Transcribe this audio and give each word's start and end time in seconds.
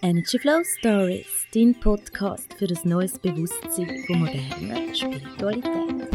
Energy 0.00 0.38
Flow 0.38 0.62
Stories, 0.62 1.26
dein 1.52 1.74
Podcast 1.74 2.54
für 2.56 2.66
ein 2.66 2.78
neues 2.88 3.18
Bewusstsein 3.18 4.04
von 4.06 4.20
moderner 4.20 4.94
Spiritualität. 4.94 6.06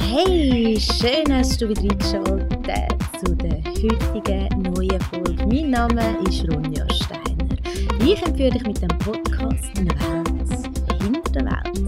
Hey, 0.00 0.78
schön 0.78 1.32
hast 1.32 1.62
du 1.62 1.70
wieder 1.70 1.80
eingeschaltet 1.80 2.94
zu 3.24 3.34
der 3.36 3.64
heutigen 3.64 4.62
neuen 4.62 5.00
Folge. 5.00 5.46
Mein 5.46 5.70
Name 5.70 6.18
ist 6.28 6.46
Ronja 6.52 6.86
Steiner. 6.92 7.56
Ich 8.04 8.22
empfehle 8.22 8.50
dich 8.50 8.66
mit 8.66 8.82
dem 8.82 8.98
Podcast 8.98 9.78
in 9.78 9.90
eine 9.92 10.26
Welt 10.26 11.02
hinter 11.02 11.30
der 11.32 11.44
Welt. 11.46 11.78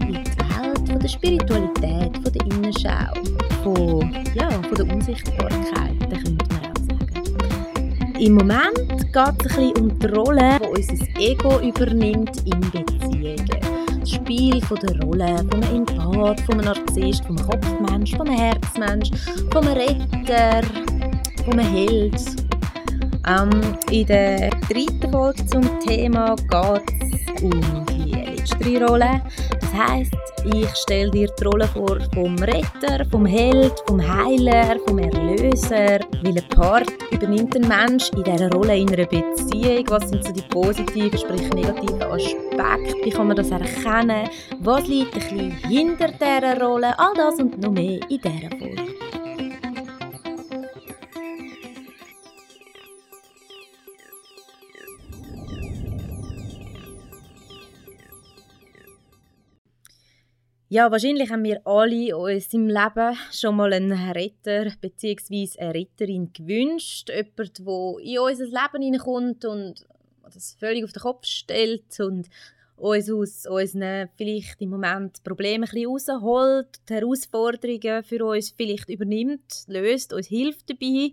In 0.00 0.08
die 0.08 0.14
Welt 0.14 0.88
von 0.88 0.98
der 0.98 1.08
Spiritualität, 1.08 2.16
von 2.16 2.32
der 2.32 2.46
Innenschau, 2.46 3.14
von, 3.62 4.12
ja, 4.34 4.50
von 4.50 4.74
der 4.74 4.92
Unsichtbarkeit, 4.92 5.85
Im 8.18 8.34
Moment 8.34 9.12
geht 9.12 9.46
es 9.46 9.58
ein 9.58 9.72
um 9.76 9.98
die 9.98 10.06
Rolle, 10.06 10.58
die 10.58 10.68
unser 10.68 11.20
Ego 11.20 11.60
übernimmt 11.60 12.42
in 12.46 12.60
Beziehungen. 12.70 13.44
Das 14.00 14.10
Spiel 14.10 14.60
von 14.62 14.78
der 14.78 14.98
Rolle 15.02 15.36
von 15.50 15.62
einem 15.62 15.86
Empath, 15.86 16.40
von 16.40 16.60
einem 16.60 16.64
Narzisst, 16.64 17.26
einem 17.26 17.36
Kopfmensch, 17.36 18.14
einem 18.14 18.32
Herzmensch, 18.32 19.10
einem 19.54 19.68
Retter, 19.68 20.62
einem 21.46 21.58
Held. 21.58 22.20
Ähm, 23.28 23.50
in 23.90 24.06
der 24.06 24.50
dritten 24.68 25.12
Folge 25.12 25.44
zum 25.46 25.80
Thema 25.80 26.36
geht 26.36 27.12
es 27.12 27.42
um 27.42 27.84
die 27.86 28.12
letzte 28.12 28.86
Rolle. 28.86 29.20
Das 29.60 29.74
heisst, 29.74 30.15
ich 30.54 30.74
stelle 30.76 31.10
dir 31.10 31.28
die 31.28 31.44
Rolle 31.44 31.66
vor 31.68 31.98
vom 32.14 32.36
Retter, 32.38 33.04
vom 33.10 33.26
Held, 33.26 33.72
vom 33.86 34.00
Heiler, 34.00 34.76
vom 34.86 34.98
Erlöser. 34.98 36.00
Ein 36.24 36.40
Part 36.54 36.92
übernimmt 37.10 37.56
ein 37.56 37.68
Mensch 37.68 38.10
in 38.16 38.22
dieser 38.22 38.50
Rolle 38.50 38.78
in 38.78 38.88
einer 38.88 39.06
Beziehung. 39.06 39.84
Was 39.88 40.08
sind 40.08 40.24
so 40.24 40.32
die 40.32 40.42
positiven, 40.42 41.18
sprich 41.18 41.52
negativen 41.52 42.02
Aspekte? 42.02 42.94
Wie 43.04 43.10
kann 43.10 43.28
man 43.28 43.36
das 43.36 43.50
erkennen? 43.50 44.28
Was 44.60 44.86
liegt 44.86 45.14
ein 45.14 45.20
bisschen 45.20 45.50
hinter 45.68 46.08
dieser 46.08 46.60
Rolle? 46.60 46.98
All 46.98 47.14
das 47.14 47.38
und 47.38 47.60
noch 47.60 47.72
mehr 47.72 48.00
in 48.08 48.20
dieser 48.20 48.50
Folge. 48.58 48.95
Ja, 60.76 60.90
wahrscheinlich 60.90 61.30
haben 61.30 61.42
wir 61.42 61.66
alle 61.66 62.14
uns 62.14 62.52
im 62.52 62.68
Leben 62.68 63.16
schon 63.32 63.56
mal 63.56 63.72
einen 63.72 63.92
Retter 64.10 64.70
bzw. 64.78 65.48
eine 65.58 65.72
Retterin 65.72 66.34
gewünscht. 66.34 67.08
Jemand, 67.08 67.58
der 67.58 68.04
in 68.04 68.18
unser 68.18 68.44
Leben 68.44 68.82
hineinkommt 68.82 69.46
und 69.46 69.86
das 70.22 70.54
völlig 70.60 70.84
auf 70.84 70.92
den 70.92 71.00
Kopf 71.00 71.24
stellt 71.24 71.98
und 71.98 72.28
uns 72.76 73.10
aus 73.10 73.46
unseren 73.46 74.10
vielleicht 74.18 74.60
im 74.60 74.68
Moment 74.68 75.24
Problemen 75.24 75.66
ein 75.66 75.86
rausholt, 75.86 76.68
die 76.90 76.92
Herausforderungen 76.92 78.04
für 78.04 78.22
uns 78.26 78.50
vielleicht 78.50 78.90
übernimmt, 78.90 79.64
löst, 79.68 80.12
uns 80.12 80.26
hilft 80.26 80.68
dabei. 80.68 81.10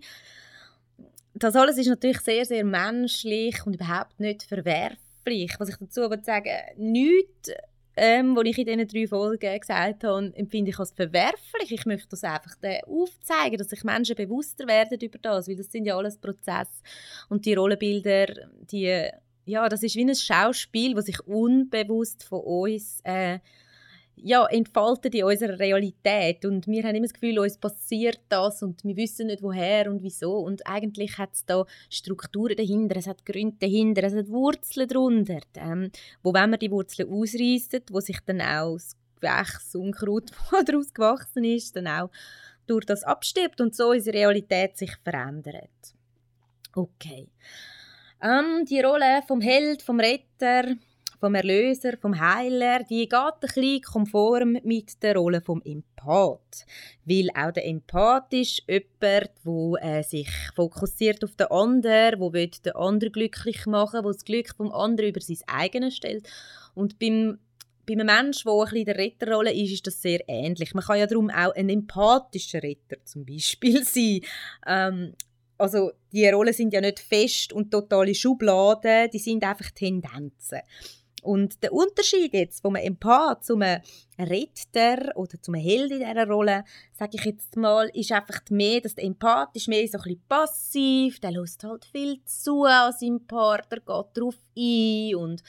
Das 1.32 1.56
alles 1.56 1.78
ist 1.78 1.88
natürlich 1.88 2.20
sehr, 2.20 2.44
sehr 2.44 2.64
menschlich 2.64 3.64
und 3.64 3.76
überhaupt 3.76 4.20
nicht 4.20 4.42
verwerflich. 4.42 5.54
Was 5.56 5.70
ich 5.70 5.76
dazu 5.76 6.02
sagen 6.22 6.50
will, 6.76 6.92
nichts 6.92 7.50
ähm, 7.96 8.34
was 8.36 8.44
ich 8.44 8.58
in 8.58 8.66
diesen 8.66 8.88
drei 8.88 9.06
Folgen 9.06 9.60
gesagt 9.60 10.04
habe, 10.04 10.32
empfinde 10.34 10.70
ich 10.70 10.78
als 10.78 10.92
verwerflich. 10.92 11.70
Ich 11.70 11.86
möchte 11.86 12.08
das 12.08 12.24
einfach 12.24 12.56
aufzeigen, 12.86 13.58
dass 13.58 13.70
sich 13.70 13.84
Menschen 13.84 14.16
bewusster 14.16 14.66
werden 14.66 14.98
über 15.00 15.18
das, 15.18 15.48
weil 15.48 15.56
das 15.56 15.70
sind 15.70 15.86
ja 15.86 15.96
alles 15.96 16.18
Prozesse 16.18 16.82
und 17.28 17.44
die 17.46 17.54
Rollenbilder, 17.54 18.48
die, 18.70 19.08
ja, 19.46 19.68
das 19.68 19.82
ist 19.82 19.96
wie 19.96 20.04
ein 20.04 20.14
Schauspiel, 20.14 20.94
das 20.94 21.06
sich 21.06 21.20
unbewusst 21.26 22.24
von 22.24 22.40
uns 22.40 23.00
äh, 23.04 23.38
ja, 24.16 24.46
entfaltet 24.46 25.14
in 25.14 25.24
unserer 25.24 25.58
Realität. 25.58 26.44
Und 26.44 26.66
wir 26.66 26.82
haben 26.82 26.94
immer 26.94 27.06
das 27.06 27.14
Gefühl, 27.14 27.38
uns 27.38 27.58
passiert 27.58 28.20
das 28.28 28.62
und 28.62 28.82
wir 28.84 28.96
wissen 28.96 29.26
nicht, 29.26 29.42
woher 29.42 29.90
und 29.90 30.02
wieso. 30.02 30.38
Und 30.38 30.66
eigentlich 30.66 31.18
hat 31.18 31.34
es 31.34 31.44
da 31.44 31.64
Strukturen 31.90 32.56
dahinter, 32.56 32.96
es 32.96 33.06
hat 33.06 33.26
Gründe 33.26 33.56
dahinter, 33.60 34.04
es 34.04 34.14
hat 34.14 34.28
Wurzeln 34.28 34.88
darunter. 34.88 35.40
Ähm, 35.56 35.90
wo, 36.22 36.32
wenn 36.32 36.50
man 36.50 36.58
die 36.58 36.70
Wurzeln 36.70 37.10
ausreißt, 37.10 37.92
wo 37.92 38.00
sich 38.00 38.18
dann 38.26 38.40
auch 38.40 38.74
das 38.74 38.96
Gewächs, 39.20 39.74
Unkraut, 39.74 40.30
das 40.50 40.64
daraus 40.66 40.94
gewachsen 40.94 41.44
ist, 41.44 41.76
dann 41.76 41.86
auch 41.86 42.10
durch 42.66 42.86
das 42.86 43.02
abstirbt 43.04 43.60
und 43.60 43.74
so 43.74 43.90
unsere 43.90 44.16
Realität 44.16 44.76
sich 44.76 44.92
verändert. 45.02 45.94
Okay. 46.74 47.28
Ähm, 48.22 48.64
die 48.64 48.80
Rolle 48.80 49.22
vom 49.26 49.40
Held, 49.40 49.82
vom 49.82 50.00
Retter, 50.00 50.76
vom 51.24 51.34
Erlöser, 51.34 51.96
vom 51.96 52.20
Heiler, 52.20 52.80
die 52.84 53.08
geht 53.08 53.14
ein 53.14 53.40
bisschen 53.40 53.80
konform 53.80 54.58
mit 54.62 55.02
der 55.02 55.16
Rolle 55.16 55.40
vom 55.40 55.62
Empath. 55.64 56.66
Weil 57.06 57.30
auch 57.34 57.50
der 57.50 57.64
Empath 57.64 58.30
ist 58.34 58.62
jemand, 58.68 58.92
der 59.00 59.98
äh, 59.98 60.02
sich 60.02 60.28
fokussiert 60.54 61.24
auf 61.24 61.34
den 61.34 61.46
anderen, 61.46 62.32
der 62.32 62.46
den 62.46 62.76
anderen 62.76 63.12
glücklich 63.12 63.64
machen 63.64 63.94
will, 63.94 64.02
der 64.02 64.12
das 64.12 64.24
Glück 64.26 64.54
vom 64.54 64.70
anderen 64.70 65.08
über 65.08 65.20
sein 65.22 65.38
eigenes 65.46 65.96
stellt. 65.96 66.28
Und 66.74 66.98
beim 66.98 67.38
bei 67.86 67.94
einem 67.94 68.06
Menschen, 68.06 68.44
der 68.44 68.52
ein 68.52 68.60
bisschen 68.64 68.78
in 68.78 68.84
der 68.84 68.98
Retterrolle 68.98 69.52
ist, 69.52 69.72
ist 69.72 69.86
das 69.86 70.02
sehr 70.02 70.20
ähnlich. 70.28 70.74
Man 70.74 70.84
kann 70.84 70.98
ja 70.98 71.06
darum 71.06 71.30
auch 71.30 71.54
ein 71.54 71.70
empathischer 71.70 72.62
Retter 72.62 72.96
zum 73.04 73.24
Beispiel 73.24 73.82
sein. 73.84 74.20
Ähm, 74.66 75.14
also 75.56 75.92
die 76.12 76.28
Rollen 76.28 76.52
sind 76.52 76.74
ja 76.74 76.82
nicht 76.82 77.00
fest 77.00 77.52
und 77.52 77.70
totale 77.70 78.14
Schubladen, 78.14 79.08
die 79.10 79.18
sind 79.18 79.42
einfach 79.42 79.70
Tendenzen. 79.70 80.60
Und 81.24 81.62
der 81.62 81.72
Unterschied 81.72 82.34
jetzt 82.34 82.60
vom 82.60 82.76
Empath 82.76 83.44
zum 83.44 83.62
Retter 83.62 85.16
oder 85.16 85.40
zum 85.40 85.54
Held 85.54 85.90
in 85.90 86.00
dieser 86.00 86.26
Rolle, 86.26 86.64
sage 86.92 87.12
ich 87.14 87.24
jetzt 87.24 87.56
mal, 87.56 87.90
ist 87.94 88.12
einfach 88.12 88.40
mehr, 88.50 88.80
dass 88.80 88.94
der 88.94 89.04
Empath 89.04 89.56
ist 89.56 89.68
mehr 89.68 89.88
so 89.88 89.98
ein 89.98 90.02
bisschen 90.02 90.22
passiv, 90.28 91.20
der 91.20 91.32
lässt 91.32 91.64
halt 91.64 91.86
viel 91.86 92.20
zu 92.24 92.64
an 92.64 92.92
seinem 92.92 93.26
Partner, 93.26 93.78
geht 93.78 94.16
darauf 94.16 94.36
ein 94.56 95.14
und 95.16 95.42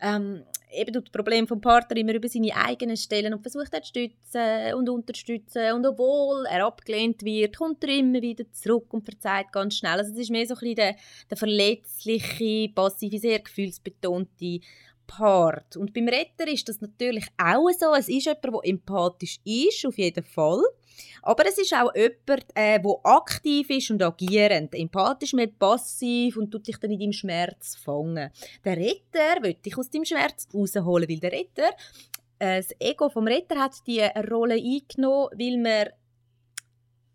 ähm, 0.00 0.44
eben 0.72 0.92
das 0.92 1.04
Problem 1.04 1.46
vom 1.46 1.60
Partner 1.60 1.96
immer 1.96 2.14
über 2.14 2.28
seine 2.28 2.56
eigenen 2.56 2.96
Stellen 2.96 3.34
und 3.34 3.42
versucht 3.42 3.72
er 3.72 3.82
zu 3.82 3.88
stützen 3.90 4.74
und 4.74 4.88
unterstützen 4.88 5.72
und 5.74 5.86
obwohl 5.86 6.46
er 6.46 6.66
abgelehnt 6.66 7.22
wird, 7.22 7.56
kommt 7.56 7.84
er 7.84 7.90
immer 7.90 8.20
wieder 8.20 8.50
zurück 8.52 8.92
und 8.92 9.04
verzeiht 9.04 9.52
ganz 9.52 9.76
schnell. 9.76 9.98
Also 9.98 10.12
es 10.12 10.18
ist 10.18 10.30
mehr 10.30 10.46
so 10.46 10.54
ein 10.54 10.60
bisschen 10.60 10.76
der, 10.76 10.96
der 11.30 11.36
verletzliche, 11.36 12.72
passive, 12.74 13.18
sehr 13.18 13.38
gefühlsbetonte 13.38 14.60
Part. 15.06 15.76
Und 15.76 15.92
beim 15.92 16.08
Retter 16.08 16.46
ist 16.48 16.68
das 16.68 16.80
natürlich 16.80 17.26
auch 17.36 17.68
so. 17.70 17.94
Es 17.94 18.08
ist 18.08 18.26
jemand, 18.26 18.44
der 18.44 18.60
empathisch 18.64 19.40
ist, 19.44 19.86
auf 19.86 19.98
jeden 19.98 20.24
Fall. 20.24 20.62
Aber 21.22 21.46
es 21.46 21.58
ist 21.58 21.74
auch 21.74 21.94
jemand, 21.94 22.46
äh, 22.54 22.80
der 22.80 23.00
aktiv 23.04 23.70
ist 23.70 23.90
und 23.90 24.02
agierend. 24.02 24.74
Empathisch 24.74 25.32
mehr 25.32 25.46
passiv 25.46 26.36
und 26.36 26.50
tut 26.50 26.66
dich 26.66 26.78
dann 26.78 26.90
in 26.90 26.98
deinem 26.98 27.12
Schmerz 27.12 27.76
fangen. 27.76 28.30
Der 28.64 28.76
Retter 28.76 29.42
will 29.42 29.54
dich 29.54 29.76
aus 29.76 29.90
deinem 29.90 30.04
Schmerz 30.04 30.48
rausholen, 30.52 31.08
weil 31.08 31.18
der 31.18 31.32
Retter, 31.32 31.70
äh, 32.38 32.60
das 32.60 32.74
Ego 32.78 33.08
vom 33.08 33.26
Retter 33.26 33.60
hat 33.60 33.86
die 33.86 34.00
Rolle 34.00 34.54
eingenommen, 34.54 35.30
weil 35.38 35.58
man 35.58 35.88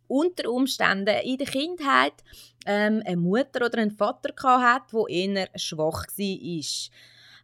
unter 0.07 0.49
Umständen 0.49 1.17
in 1.23 1.37
der 1.37 1.47
Kindheit 1.47 2.13
ähm, 2.65 3.01
eine 3.05 3.17
Mutter 3.17 3.65
oder 3.65 3.79
einen 3.79 3.91
Vater 3.91 4.33
hatte, 4.41 4.95
der 4.97 5.09
eher 5.09 5.49
schwach 5.55 6.05
war. 6.17 6.91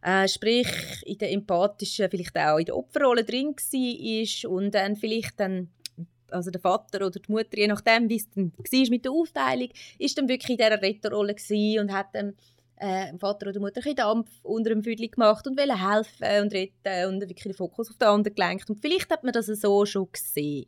Äh, 0.04 0.28
sprich, 0.28 0.68
in 1.06 1.16
der 1.16 1.32
empathischen, 1.32 2.10
vielleicht 2.10 2.36
auch 2.36 2.58
in 2.58 2.66
der 2.66 2.76
Opferrolle 2.76 3.24
drin 3.24 3.56
war 3.56 4.50
und 4.50 4.74
dann 4.74 4.96
vielleicht 4.96 5.40
dann 5.40 5.70
also 6.30 6.50
der 6.50 6.60
Vater 6.60 7.06
oder 7.06 7.20
die 7.20 7.32
Mutter, 7.32 7.56
je 7.56 7.68
nachdem, 7.68 8.08
wie 8.10 8.16
es 8.16 8.28
dann 8.30 8.52
war 8.52 8.90
mit 8.90 9.04
der 9.04 9.12
Aufteilung, 9.12 9.68
ist 9.98 10.18
dann 10.18 10.28
wirklich 10.28 10.50
in 10.50 10.56
dieser 10.56 10.82
Retterrolle 10.82 11.36
und 11.80 11.92
hat 11.92 12.08
dann 12.12 12.34
äh, 12.76 13.08
dem 13.08 13.18
Vater 13.18 13.48
oder 13.48 13.60
Mutter 13.60 13.80
ein 13.84 13.94
Dampf 13.94 14.28
unter 14.42 14.70
dem 14.70 14.82
Füdli 14.82 15.08
gemacht 15.08 15.46
und 15.46 15.56
wollte 15.56 15.88
helfen 15.88 16.42
und 16.42 16.52
retten 16.52 17.08
und 17.08 17.20
wirklich 17.20 17.44
den 17.44 17.54
Fokus 17.54 17.88
auf 17.88 17.96
den 17.96 18.08
anderen 18.08 18.34
gelenkt. 18.34 18.68
Und 18.68 18.80
vielleicht 18.80 19.10
hat 19.10 19.24
man 19.24 19.32
das 19.32 19.46
so 19.46 19.86
schon 19.86 20.08
gesehen. 20.12 20.66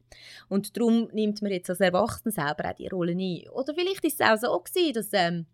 Und 0.48 0.76
darum 0.76 1.08
nimmt 1.12 1.42
man 1.42 1.50
jetzt 1.50 1.68
als 1.68 1.80
Erwachsener 1.80 2.32
selber 2.32 2.70
auch 2.70 2.74
die 2.74 2.88
Rolle 2.88 3.12
ein. 3.12 3.48
Oder 3.50 3.74
vielleicht 3.74 4.04
ist 4.04 4.20
es 4.20 4.26
auch 4.26 4.38
so 4.38 4.58
gewesen, 4.58 4.94
dass 4.94 5.08
ähm, 5.12 5.46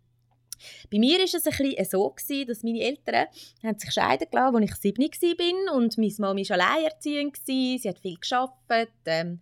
bei 0.91 0.99
mir 0.99 1.17
war 1.17 1.25
es 1.25 1.33
ein 1.33 1.41
bisschen 1.41 1.85
so, 1.85 2.09
gewesen, 2.09 2.47
dass 2.47 2.63
meine 2.63 2.81
Eltern 2.81 3.27
haben 3.63 3.79
sich 3.79 3.91
scheiden 3.91 4.27
gelassen, 4.29 4.55
als 4.55 4.83
ich 4.83 5.15
sieben 5.15 5.67
war 5.67 5.75
und 5.75 5.97
meine 5.97 6.13
Mama 6.19 6.39
war 6.39 6.51
alleinerziehend, 6.51 7.37
sie 7.45 7.79
hat 7.85 7.99
viel 7.99 8.17
gearbeitet. 8.17 8.93
Ähm, 9.05 9.39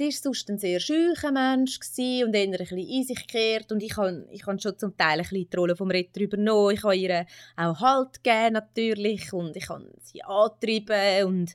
sie 0.00 0.06
war 0.06 0.12
sonst 0.12 0.48
ein 0.48 0.58
sehr 0.58 0.80
schücher 0.80 1.30
Mensch 1.32 1.78
und 1.78 2.34
eher 2.34 2.44
ein 2.44 2.52
bisschen 2.52 2.78
in 2.78 3.04
sich 3.04 3.26
gekehrt 3.26 3.70
und 3.70 3.82
ich 3.82 3.96
habe 3.96 4.26
ich 4.30 4.42
schon 4.42 4.78
zum 4.78 4.96
Teil 4.96 5.18
ein 5.18 5.22
bisschen 5.22 5.50
die 5.50 5.56
Rolle 5.56 5.76
vom 5.76 5.90
Retter 5.90 6.20
übernommen. 6.20 6.74
Ich 6.74 6.82
habe 6.82 6.96
ihr 6.96 7.26
auch 7.56 7.80
Halt 7.80 8.22
gegeben 8.22 8.54
natürlich 8.54 9.32
und 9.32 9.56
ich 9.56 9.68
habe 9.68 9.90
sie 10.02 10.22
angetrieben 10.22 11.26
und 11.26 11.54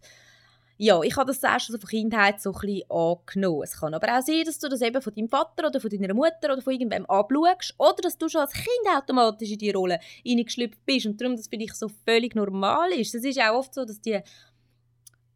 ja, 0.77 1.01
ich 1.01 1.15
habe 1.15 1.27
das 1.27 1.41
erst 1.41 1.69
also 1.69 1.77
von 1.77 1.89
Kindheit 1.89 2.41
so 2.41 2.51
ein 2.51 2.59
bisschen 2.59 2.91
angenommen. 2.91 3.63
Es 3.63 3.79
kann 3.79 3.93
aber 3.93 4.17
auch 4.17 4.21
sein, 4.21 4.43
dass 4.43 4.59
du 4.59 4.67
das 4.67 4.81
eben 4.81 5.01
von 5.01 5.13
deinem 5.13 5.29
Vater 5.29 5.67
oder 5.67 5.79
von 5.79 5.89
deiner 5.89 6.13
Mutter 6.13 6.51
oder 6.51 6.61
von 6.61 6.73
irgendwem 6.73 7.05
abschaust 7.05 7.75
oder 7.77 8.01
dass 8.01 8.17
du 8.17 8.27
schon 8.27 8.41
als 8.41 8.51
Kind 8.51 8.67
automatisch 8.93 9.51
in 9.51 9.57
die 9.57 9.71
Rolle 9.71 9.99
hineingeschlüpft 10.23 10.85
bist 10.85 11.05
und 11.05 11.19
darum 11.19 11.37
das 11.37 11.47
für 11.47 11.57
dich 11.57 11.73
so 11.73 11.89
völlig 12.05 12.35
normal 12.35 12.91
ist. 12.91 13.15
Es 13.15 13.23
ist 13.23 13.39
auch 13.39 13.55
oft 13.55 13.73
so, 13.73 13.85
dass 13.85 14.01
die 14.01 14.19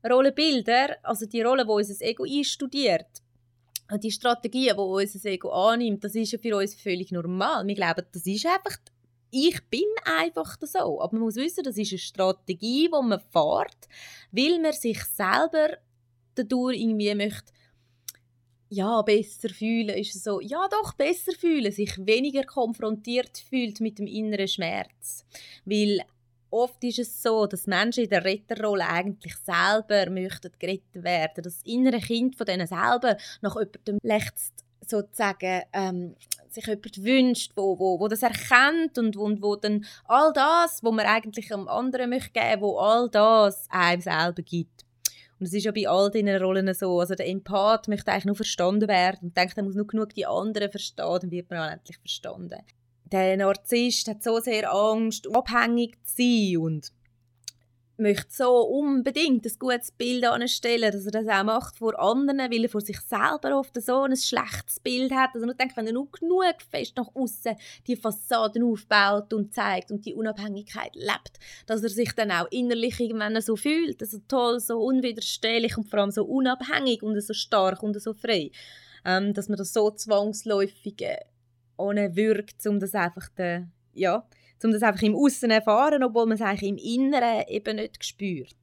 Rollenbilder, 0.07 0.97
also 1.03 1.25
die 1.25 1.41
Rolle, 1.41 1.65
wo 1.67 1.77
unser 1.77 2.05
Ego 2.05 2.23
einstudiert, 2.23 3.07
die 4.03 4.11
Strategie, 4.11 4.71
die 4.73 4.73
unser 4.73 5.29
Ego 5.29 5.51
annimmt, 5.51 6.03
das 6.03 6.15
ist 6.15 6.33
ja 6.33 6.37
für 6.37 6.57
uns 6.57 6.75
völlig 6.75 7.11
normal. 7.11 7.65
Wir 7.65 7.75
glauben, 7.75 8.05
das 8.11 8.25
ist 8.25 8.45
einfach 8.45 8.77
ich 9.31 9.61
bin 9.69 9.85
einfach 10.05 10.57
so. 10.61 11.01
Aber 11.01 11.13
man 11.13 11.23
muss 11.23 11.35
wissen, 11.35 11.63
das 11.63 11.77
ist 11.77 11.91
eine 11.91 11.99
Strategie, 11.99 12.83
die 12.83 12.89
man 12.89 13.19
fährt, 13.19 13.87
weil 14.31 14.59
man 14.59 14.73
sich 14.73 15.03
selber 15.03 15.77
dadurch 16.35 16.79
irgendwie 16.79 17.13
möchte 17.15 17.51
ja, 18.71 19.01
besser 19.01 19.49
fühlen, 19.49 19.97
ist 19.97 20.23
so, 20.23 20.39
ja 20.39 20.67
doch, 20.69 20.93
besser 20.93 21.31
fühlen, 21.31 21.71
sich 21.71 21.97
weniger 22.05 22.43
konfrontiert 22.43 23.39
fühlt 23.49 23.81
mit 23.81 23.97
dem 23.97 24.05
inneren 24.05 24.47
Schmerz. 24.47 25.25
Weil 25.65 26.01
oft 26.51 26.83
ist 26.83 26.99
es 26.99 27.21
so, 27.21 27.47
dass 27.47 27.67
Menschen 27.67 28.03
in 28.03 28.09
der 28.09 28.23
Retterrolle 28.23 28.87
eigentlich 28.87 29.35
selber 29.37 30.09
möchten 30.11 30.51
gerettet 30.59 31.03
werden. 31.03 31.43
Das 31.43 31.61
innere 31.63 31.99
Kind 31.99 32.35
von 32.35 32.45
denen 32.45 32.67
selber 32.67 33.17
nach 33.41 33.55
jemandem 33.55 33.97
lechzt 34.03 34.65
sozusagen 34.85 35.63
ähm, 35.73 36.15
sich 36.53 36.65
jemand 36.65 37.03
wünscht, 37.03 37.51
wo, 37.55 37.77
wo, 37.79 37.99
wo 37.99 38.07
das 38.07 38.23
erkennt 38.23 38.97
und, 38.97 39.15
und 39.17 39.41
wo 39.41 39.55
dann 39.55 39.85
all 40.05 40.31
das, 40.33 40.83
wo 40.83 40.91
man 40.91 41.05
eigentlich 41.05 41.53
am 41.53 41.67
anderen 41.67 42.09
möchte 42.09 42.31
geben, 42.31 42.61
wo 42.61 42.77
all 42.77 43.09
das 43.09 43.67
einem 43.69 44.01
selber 44.01 44.41
gibt. 44.41 44.85
Und 45.39 45.45
es 45.45 45.53
ist 45.53 45.63
ja 45.63 45.71
bei 45.71 45.87
all 45.87 46.11
diesen 46.11 46.35
Rollen 46.35 46.73
so. 46.73 46.99
Also 46.99 47.15
der 47.15 47.27
Empath 47.27 47.87
möchte 47.87 48.11
eigentlich 48.11 48.25
nur 48.25 48.35
verstanden 48.35 48.89
werden 48.89 49.29
und 49.29 49.37
denkt, 49.37 49.57
er 49.57 49.63
muss 49.63 49.75
nur 49.75 49.87
genug 49.87 50.13
die 50.13 50.25
anderen 50.25 50.69
verstehen, 50.69 51.19
dann 51.21 51.31
wird 51.31 51.49
man 51.49 51.59
auch 51.59 51.71
endlich 51.71 51.97
verstanden. 51.97 52.59
Der 53.05 53.37
Narzisst 53.37 54.07
hat 54.07 54.21
so 54.21 54.39
sehr 54.39 54.71
Angst, 54.71 55.27
abhängig 55.33 55.97
zu 56.03 56.15
sein 56.17 56.57
und 56.57 56.91
möchte 57.99 58.31
so 58.31 58.61
unbedingt 58.61 59.45
ein 59.45 59.51
gutes 59.59 59.91
Bild 59.91 60.25
anstellen, 60.25 60.91
dass 60.91 61.05
er 61.05 61.11
das 61.11 61.27
auch 61.27 61.43
macht 61.43 61.77
vor 61.77 61.99
anderen, 61.99 62.39
weil 62.39 62.63
er 62.63 62.69
vor 62.69 62.81
sich 62.81 62.99
selber 62.99 63.59
oft 63.59 63.79
so 63.81 64.03
ein 64.03 64.15
schlechtes 64.15 64.79
Bild 64.79 65.11
hat. 65.11 65.31
Also 65.33 65.47
ich 65.47 65.57
denke, 65.57 65.77
wenn 65.77 65.87
er 65.87 65.93
nur 65.93 66.09
genug 66.11 66.55
fest 66.69 66.93
nach 66.97 67.13
außen 67.13 67.55
die 67.87 67.95
Fassaden 67.95 68.63
aufbaut 68.63 69.33
und 69.33 69.53
zeigt 69.53 69.91
und 69.91 70.05
die 70.05 70.13
Unabhängigkeit 70.13 70.95
lebt, 70.95 71.39
dass 71.65 71.83
er 71.83 71.89
sich 71.89 72.13
dann 72.13 72.31
auch 72.31 72.47
innerlich 72.51 72.99
irgendwann 72.99 73.39
so 73.41 73.55
fühlt, 73.55 74.05
so 74.05 74.19
toll, 74.27 74.59
so 74.59 74.79
unwiderstehlich 74.79 75.77
und 75.77 75.89
vor 75.89 75.99
allem 75.99 76.11
so 76.11 76.23
unabhängig 76.23 77.03
und 77.03 77.19
so 77.21 77.33
stark 77.33 77.83
und 77.83 77.99
so 78.01 78.13
frei, 78.13 78.51
ähm, 79.05 79.33
dass 79.33 79.49
man 79.49 79.57
das 79.57 79.73
so 79.73 79.91
zwangsläufig 79.91 81.01
äh, 81.01 81.17
ohne 81.77 82.15
wirkt, 82.15 82.65
um 82.67 82.79
das 82.79 82.93
einfach 82.93 83.29
den, 83.29 83.71
ja, 83.93 84.27
um 84.63 84.71
das 84.71 84.83
einfach 84.83 85.01
im 85.01 85.15
Aussen 85.15 85.51
erfahren, 85.51 86.03
obwohl 86.03 86.25
man 86.25 86.35
es 86.35 86.41
eigentlich 86.41 86.69
im 86.69 86.77
Inneren 86.77 87.47
eben 87.47 87.77
nicht 87.77 88.03
spürt. 88.03 88.55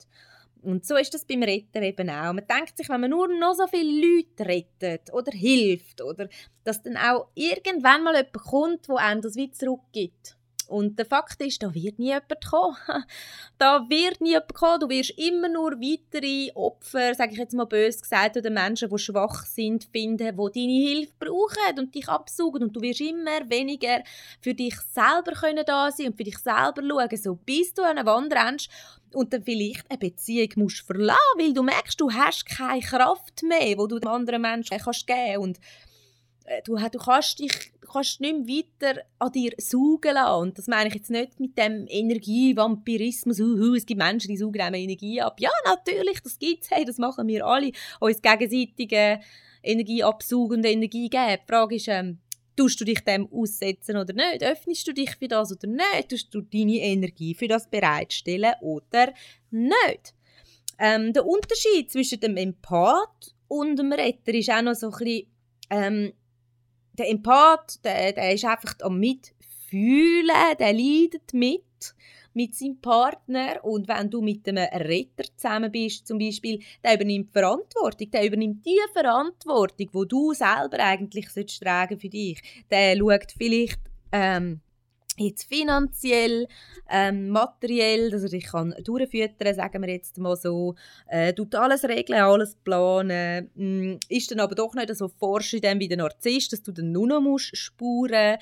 Und 0.62 0.84
so 0.84 0.96
ist 0.96 1.14
das 1.14 1.24
beim 1.24 1.44
Retten 1.44 1.82
eben 1.82 2.10
auch. 2.10 2.32
Man 2.32 2.46
denkt 2.46 2.76
sich, 2.76 2.88
wenn 2.88 3.00
man 3.00 3.10
nur 3.10 3.28
noch 3.28 3.54
so 3.54 3.68
viele 3.68 4.04
Leute 4.04 4.46
rettet 4.46 5.12
oder 5.12 5.30
hilft, 5.30 6.02
oder 6.02 6.28
dass 6.64 6.82
dann 6.82 6.96
auch 6.96 7.28
irgendwann 7.34 8.02
mal 8.02 8.16
jemand 8.16 8.32
kommt, 8.32 8.88
der 8.88 8.96
einem 8.96 9.20
das 9.22 9.36
wieder 9.36 9.52
zurückgibt. 9.52 10.35
Und 10.68 10.98
der 10.98 11.06
Fakt 11.06 11.40
ist, 11.40 11.62
da 11.62 11.72
wird 11.74 11.98
nie 11.98 12.06
jemand 12.06 12.44
kommen. 12.44 12.76
da 13.58 13.86
wird 13.88 14.20
nie 14.20 14.30
jemand 14.30 14.54
kommen. 14.54 14.80
Du 14.80 14.88
wirst 14.88 15.10
immer 15.18 15.48
nur 15.48 15.72
weitere 15.72 16.50
Opfer, 16.54 17.14
sage 17.14 17.32
ich 17.32 17.38
jetzt 17.38 17.54
mal 17.54 17.64
bös 17.64 18.00
gesagt, 18.00 18.36
oder 18.36 18.50
Menschen, 18.50 18.88
die 18.88 18.98
schwach 18.98 19.44
sind, 19.44 19.84
finden, 19.84 20.36
die 20.36 20.60
deine 20.60 20.88
Hilfe 20.88 21.12
brauchen 21.18 21.78
und 21.78 21.94
dich 21.94 22.08
absaugen. 22.08 22.64
Und 22.64 22.76
du 22.76 22.80
wirst 22.80 23.00
immer 23.00 23.48
weniger 23.48 24.02
für 24.40 24.54
dich 24.54 24.76
selber 24.92 25.32
können 25.32 25.64
da 25.66 25.90
sein 25.90 26.08
und 26.08 26.16
für 26.16 26.24
dich 26.24 26.38
selber 26.38 26.82
schauen, 26.82 27.16
so 27.16 27.34
bis 27.34 27.74
du 27.74 27.82
an 27.82 27.98
eine 27.98 28.06
Wand 28.06 28.32
rennst 28.32 28.70
und 29.12 29.32
dann 29.32 29.42
vielleicht 29.42 29.90
eine 29.90 29.98
Beziehung 29.98 30.48
musst 30.56 30.80
verlassen, 30.86 31.18
weil 31.38 31.52
du 31.52 31.62
merkst, 31.62 32.00
du 32.00 32.10
hast 32.10 32.46
keine 32.46 32.80
Kraft 32.80 33.42
mehr, 33.42 33.78
wo 33.78 33.86
du 33.86 33.98
dem 33.98 34.10
anderen 34.10 34.42
Menschen 34.42 34.78
kannst 34.78 35.06
geben 35.06 35.54
äh, 35.54 35.58
du, 36.64 36.76
du 36.76 36.98
kannst 36.98 37.38
dich 37.38 37.72
kannst 37.96 38.20
nicht 38.20 38.46
mehr 38.46 38.56
weiter 38.84 39.02
an 39.18 39.32
dir 39.32 39.52
saugen 39.58 40.14
lassen. 40.14 40.42
Und 40.42 40.58
das 40.58 40.66
meine 40.66 40.88
ich 40.88 40.94
jetzt 40.94 41.10
nicht 41.10 41.40
mit 41.40 41.56
dem 41.56 41.86
Energievampirismus, 41.88 43.40
uh, 43.40 43.74
es 43.74 43.86
gibt 43.86 43.98
Menschen, 43.98 44.28
die 44.28 44.36
saugen 44.36 44.60
einem 44.60 44.74
Energie 44.74 45.20
ab. 45.20 45.40
Ja, 45.40 45.50
natürlich, 45.64 46.20
das 46.20 46.38
gibt 46.38 46.64
es, 46.64 46.70
hey, 46.70 46.84
das 46.84 46.98
machen 46.98 47.26
wir 47.28 47.46
alle, 47.46 47.72
uns 48.00 48.20
gegenseitige 48.20 49.20
Energie 49.62 50.02
absaugen 50.02 50.58
und 50.58 50.66
Energie 50.66 51.08
geben. 51.08 51.38
Die 51.42 51.52
Frage 51.52 51.76
ist, 51.76 51.88
ähm, 51.88 52.18
tust 52.54 52.80
du 52.80 52.84
dich 52.84 53.00
dem 53.00 53.28
aussetzen 53.32 53.96
oder 53.96 54.12
nicht? 54.12 54.42
Öffnest 54.42 54.86
du 54.86 54.92
dich 54.92 55.16
für 55.16 55.28
das 55.28 55.52
oder 55.52 55.66
nicht? 55.66 56.08
Tust 56.08 56.34
du 56.34 56.40
deine 56.40 56.78
Energie 56.78 57.34
für 57.34 57.48
das 57.48 57.68
bereitstellen 57.68 58.54
oder 58.60 59.12
nicht? 59.50 60.14
Ähm, 60.78 61.12
der 61.12 61.26
Unterschied 61.26 61.90
zwischen 61.90 62.20
dem 62.20 62.36
Empath 62.36 63.34
und 63.48 63.76
dem 63.76 63.92
Retter 63.92 64.34
ist 64.34 64.50
auch 64.50 64.62
noch 64.62 64.74
so 64.74 64.90
ein 64.90 64.98
bisschen, 64.98 65.26
ähm, 65.70 66.12
der 66.98 67.10
Empath, 67.10 67.84
der, 67.84 68.12
der 68.12 68.34
ist 68.34 68.44
einfach 68.44 68.74
am 68.82 68.98
Mitfühlen, 68.98 70.56
der 70.58 70.72
leidet 70.72 71.32
mit 71.32 71.62
mit 72.36 72.54
seinem 72.54 72.78
Partner 72.82 73.64
und 73.64 73.88
wenn 73.88 74.10
du 74.10 74.20
mit 74.20 74.46
einem 74.46 74.68
Retter 74.68 75.24
zusammen 75.36 75.72
bist 75.72 76.06
zum 76.06 76.18
Beispiel, 76.18 76.60
der 76.84 76.96
übernimmt 76.96 77.32
Verantwortung, 77.32 78.10
der 78.10 78.26
übernimmt 78.26 78.64
die 78.66 78.78
Verantwortung, 78.92 79.88
wo 79.92 80.04
du 80.04 80.34
selber 80.34 80.78
eigentlich 80.80 81.28
tragen 81.58 81.98
für 81.98 82.10
dich. 82.10 82.38
Der 82.70 82.94
schaut 82.98 83.32
vielleicht 83.38 83.80
ähm, 84.12 84.60
jetzt 85.18 85.48
finanziell, 85.48 86.46
ähm, 86.90 87.28
materiell, 87.28 88.10
dass 88.10 88.22
er 88.22 88.28
dich 88.28 88.46
kann 88.46 88.74
durchfüttern 88.82 89.54
sagen 89.54 89.82
wir 89.82 89.92
jetzt 89.92 90.18
mal 90.18 90.36
so, 90.36 90.74
äh, 91.08 91.32
tut 91.32 91.54
alles 91.54 91.84
regeln, 91.84 92.20
alles 92.20 92.56
planen, 92.56 93.50
mm, 93.54 93.98
ist 94.08 94.30
dann 94.30 94.40
aber 94.40 94.54
doch 94.54 94.74
nicht 94.74 94.94
so 94.94 95.08
forsch 95.08 95.54
wie 95.54 95.88
der 95.88 95.96
Narzisst, 95.96 96.52
dass 96.52 96.62
du 96.62 96.72
dann 96.72 96.92
nur 96.92 97.06
noch 97.06 97.20
musst 97.20 97.56
spuren 97.56 98.38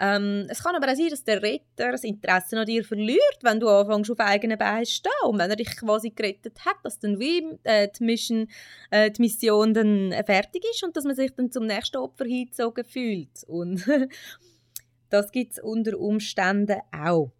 ähm, 0.00 0.46
es 0.48 0.62
kann 0.62 0.74
aber 0.74 0.90
auch 0.90 0.96
sein, 0.96 1.10
dass 1.10 1.24
der 1.24 1.42
Retter 1.42 1.92
das 1.92 2.04
Interesse 2.04 2.58
an 2.58 2.64
dir 2.64 2.82
verliert, 2.82 3.38
wenn 3.42 3.60
du 3.60 3.68
anfängst 3.68 4.10
auf 4.10 4.18
eigenen 4.18 4.56
Beinen 4.56 4.86
zu 4.86 4.94
stehen. 4.94 5.12
Und 5.24 5.38
wenn 5.38 5.50
er 5.50 5.56
dich 5.56 5.76
quasi 5.76 6.08
gerettet 6.08 6.58
hat, 6.64 6.76
dass 6.82 6.98
dann 6.98 7.20
wie 7.20 7.58
äh, 7.64 7.86
die, 7.88 8.04
Mission, 8.04 8.48
äh, 8.90 9.10
die 9.10 9.20
Mission 9.20 9.74
dann 9.74 10.14
fertig 10.24 10.64
ist 10.70 10.82
und 10.82 10.96
dass 10.96 11.04
man 11.04 11.14
sich 11.14 11.32
dann 11.34 11.52
zum 11.52 11.66
nächsten 11.66 11.98
Opfer 11.98 12.24
hingezogen 12.24 12.84
fühlt. 12.84 13.44
Und 13.46 13.86
Das 15.10 15.30
gibt 15.32 15.52
es 15.52 15.58
unter 15.58 15.98
Umständen 15.98 16.80
auch. 16.92 17.32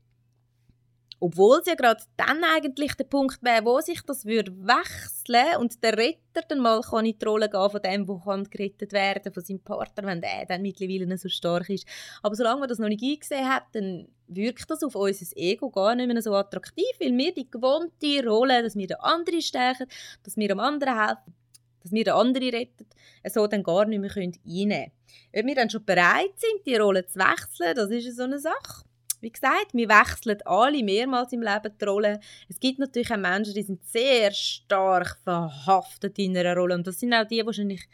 Obwohl 1.23 1.59
es 1.59 1.67
ja 1.67 1.75
gerade 1.75 2.03
dann 2.17 2.43
eigentlich 2.43 2.95
der 2.95 3.05
Punkt 3.05 3.43
wäre, 3.43 3.67
wo 3.67 3.79
sich 3.81 4.01
das 4.03 4.25
würde 4.25 4.53
wechseln 4.57 5.61
und 5.61 5.85
der 5.85 5.99
Retter 5.99 6.41
dann 6.49 6.61
mal 6.61 6.81
kann 6.81 7.05
in 7.05 7.19
die 7.19 7.25
Rolle 7.27 7.51
gehen 7.51 7.71
von 7.71 7.83
dem, 7.83 8.07
der 8.07 8.45
gerettet 8.51 8.93
werden 8.95 9.31
von 9.31 9.45
seinem 9.45 9.61
Partner, 9.61 10.07
wenn 10.07 10.23
der 10.23 10.47
dann 10.47 10.63
mittlerweile 10.63 11.19
so 11.19 11.29
stark 11.29 11.69
ist. 11.69 11.87
Aber 12.23 12.35
solange 12.35 12.61
man 12.61 12.71
das 12.71 12.79
noch 12.79 12.89
nicht 12.89 13.05
eingesehen 13.05 13.47
hat, 13.47 13.65
dann 13.73 14.09
wirkt 14.29 14.71
das 14.71 14.83
auf 14.83 14.95
unser 14.95 15.27
Ego 15.37 15.69
gar 15.69 15.95
nicht 15.95 16.11
mehr 16.11 16.23
so 16.23 16.33
attraktiv, 16.35 16.91
weil 16.99 17.17
wir 17.17 17.35
die 17.35 17.51
gewohnte 17.51 18.27
Rolle, 18.27 18.63
dass 18.63 18.77
wir 18.77 18.87
den 18.87 19.01
anderen 19.01 19.43
stärken, 19.43 19.89
dass 20.23 20.39
wir 20.39 20.49
dem 20.49 20.61
anderen 20.61 20.99
helfen, 20.99 21.35
dass 21.83 21.93
wir 21.93 22.05
den 22.05 22.15
anderen 22.15 22.51
retten, 22.51 22.87
so 23.29 23.47
dann 23.47 23.63
gar 23.63 23.87
nicht 23.87 24.01
mehr 24.01 24.17
einnehmen 24.17 24.41
können. 24.41 24.93
Ob 25.35 25.47
wir 25.47 25.55
dann 25.55 25.71
schon 25.71 25.85
bereit 25.85 26.33
sind, 26.37 26.67
die 26.67 26.77
Rolle 26.77 27.07
zu 27.07 27.19
wechseln, 27.19 27.75
das 27.75 27.91
ist 27.91 28.17
so 28.17 28.25
eine 28.25 28.39
Sache. 28.39 28.85
Wie 29.21 29.31
gesagt, 29.31 29.75
wir 29.75 29.89
wechseln 29.89 30.41
alle 30.47 30.83
mehrmals 30.83 31.33
im 31.33 31.43
Leben 31.43 31.75
die 31.79 31.85
Rolle. 31.85 32.21
Es 32.49 32.59
gibt 32.59 32.79
natürlich 32.79 33.13
auch 33.13 33.19
Menschen, 33.19 33.53
die 33.53 33.63
sind 33.63 33.85
sehr 33.87 34.33
stark 34.33 35.19
verhaftet 35.25 36.19
in 36.19 36.37
einer 36.37 36.57
Rolle. 36.57 36.75
Und 36.75 36.87
das 36.87 37.01
sind 37.01 37.13
auch 37.13 37.27
die, 37.27 37.39
die 37.39 37.47
wahrscheinlich 37.47 37.87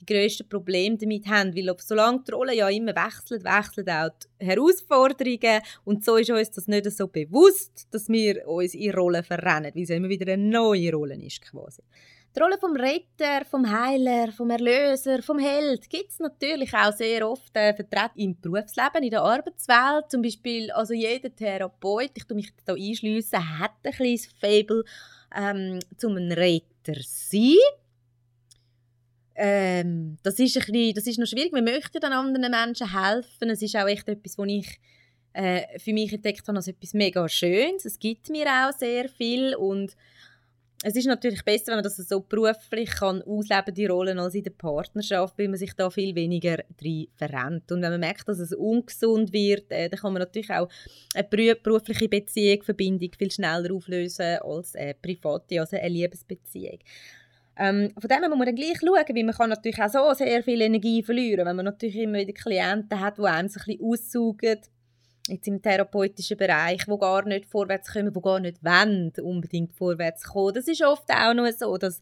die 0.00 0.06
grössten 0.06 0.48
Probleme 0.48 0.96
damit 0.96 1.26
haben. 1.26 1.54
Weil 1.54 1.76
solange 1.80 2.22
die 2.26 2.32
Rolle 2.32 2.56
ja 2.56 2.68
immer 2.70 2.96
wechselt, 2.96 3.44
wechseln 3.44 3.90
auch 3.90 4.08
die 4.40 4.46
Herausforderungen. 4.46 5.60
Und 5.84 6.02
so 6.02 6.16
ist 6.16 6.30
uns 6.30 6.50
das 6.50 6.66
nicht 6.66 6.90
so 6.90 7.08
bewusst, 7.08 7.86
dass 7.90 8.08
wir 8.08 8.48
uns 8.48 8.72
in 8.72 8.94
Rollen 8.94 9.22
verrennen, 9.22 9.72
weil 9.74 9.82
es 9.82 9.90
immer 9.90 10.08
wieder 10.08 10.32
eine 10.32 10.42
neue 10.42 10.92
Rolle 10.92 11.22
ist 11.22 11.42
quasi. 11.42 11.82
Die 12.36 12.40
Rolle 12.40 12.58
vom 12.58 12.76
Retter, 12.76 13.44
vom 13.44 13.68
Heiler, 13.68 14.30
vom 14.30 14.50
Erlöser, 14.50 15.20
vom 15.20 15.40
Held 15.40 15.90
gibt 15.90 16.10
es 16.10 16.20
natürlich 16.20 16.72
auch 16.72 16.92
sehr 16.92 17.28
oft 17.28 17.56
äh, 17.56 17.74
vertreten 17.74 18.20
im 18.20 18.40
Berufsleben, 18.40 19.02
in 19.02 19.10
der 19.10 19.22
Arbeitswelt. 19.22 20.10
Zum 20.10 20.22
Beispiel, 20.22 20.70
also 20.70 20.94
jeder 20.94 21.34
Therapeut, 21.34 22.12
ich 22.14 22.24
tue 22.24 22.36
mich 22.36 22.52
da 22.64 22.74
einschliessen, 22.74 23.58
hat 23.58 23.72
ein 23.82 23.92
kleines 23.92 24.26
Fable 24.26 24.84
ähm, 25.36 25.80
zum 25.96 26.16
Retter 26.16 27.00
sein. 27.02 27.56
Ähm, 29.34 30.18
das, 30.22 30.38
ist 30.38 30.56
ein 30.56 30.72
bisschen, 30.72 30.94
das 30.94 31.06
ist 31.08 31.18
noch 31.18 31.26
schwierig. 31.26 31.52
Wir 31.52 31.62
möchten 31.62 31.98
dann 31.98 32.12
anderen 32.12 32.50
Menschen 32.52 32.92
helfen. 32.92 33.50
Es 33.50 33.60
ist 33.60 33.74
auch 33.74 33.88
echt 33.88 34.08
etwas, 34.08 34.38
was 34.38 34.46
ich 34.48 34.80
äh, 35.32 35.78
für 35.80 35.92
mich 35.92 36.12
entdeckt 36.12 36.46
habe 36.46 36.58
als 36.58 36.68
etwas 36.68 36.94
mega 36.94 37.28
Schönes. 37.28 37.84
Es 37.84 37.98
gibt 37.98 38.28
mir 38.30 38.46
auch 38.46 38.72
sehr 38.72 39.08
viel 39.08 39.56
und 39.56 39.96
es 40.82 40.96
ist 40.96 41.06
natürlich 41.06 41.44
besser, 41.44 41.68
wenn 41.68 41.76
man 41.76 41.84
das 41.84 41.96
so 41.96 42.20
beruflich 42.20 42.90
kann 42.90 43.22
ausleben 43.22 43.74
die 43.74 43.86
Rollen 43.86 44.18
als 44.18 44.34
in 44.34 44.44
der 44.44 44.50
Partnerschaft, 44.50 45.36
weil 45.38 45.48
man 45.48 45.58
sich 45.58 45.74
da 45.74 45.90
viel 45.90 46.14
weniger 46.14 46.56
drin 46.78 47.08
verrennt. 47.16 47.70
Und 47.70 47.82
wenn 47.82 47.90
man 47.90 48.00
merkt, 48.00 48.26
dass 48.26 48.38
es 48.38 48.54
ungesund 48.54 49.30
wird, 49.32 49.70
äh, 49.70 49.90
dann 49.90 50.00
kann 50.00 50.14
man 50.14 50.20
natürlich 50.20 50.50
auch 50.50 50.70
eine 51.14 51.54
berufliche 51.56 52.08
Beziehung, 52.08 52.62
Verbindung 52.62 53.10
viel 53.18 53.30
schneller 53.30 53.74
auflösen 53.74 54.38
als 54.42 54.74
eine 54.74 54.94
private, 54.94 55.60
also 55.60 55.76
eine 55.76 55.88
Liebesbeziehung. 55.88 56.78
Ähm, 57.58 57.92
von 57.98 58.08
dem 58.08 58.30
muss 58.30 58.38
man 58.38 58.46
dann 58.46 58.54
gleich 58.54 58.78
schauen, 58.80 59.16
weil 59.16 59.24
man 59.24 59.34
kann 59.34 59.50
natürlich 59.50 59.82
auch 59.82 59.90
so 59.90 60.14
sehr 60.14 60.42
viel 60.42 60.62
Energie 60.62 61.02
verlieren, 61.02 61.46
wenn 61.46 61.56
man 61.56 61.66
natürlich 61.66 61.96
immer 61.96 62.18
wieder 62.18 62.32
Klienten 62.32 63.00
hat, 63.00 63.18
die 63.18 63.22
einem 63.22 63.48
so 63.48 63.60
ein 63.60 63.66
bisschen 63.66 63.84
aussaugen, 63.84 64.60
jetzt 65.28 65.46
im 65.48 65.62
therapeutischen 65.62 66.36
Bereich, 66.36 66.86
wo 66.88 66.98
gar 66.98 67.24
nicht 67.26 67.46
vorwärts 67.46 67.92
kommen, 67.92 68.14
wo 68.14 68.20
gar 68.20 68.40
nicht 68.40 68.62
wollen, 68.64 69.12
unbedingt 69.22 69.72
vorwärts 69.74 70.24
kommen. 70.24 70.54
Das 70.54 70.66
ist 70.66 70.82
oft 70.82 71.10
auch 71.10 71.34
noch 71.34 71.50
so, 71.52 71.76
dass 71.76 72.00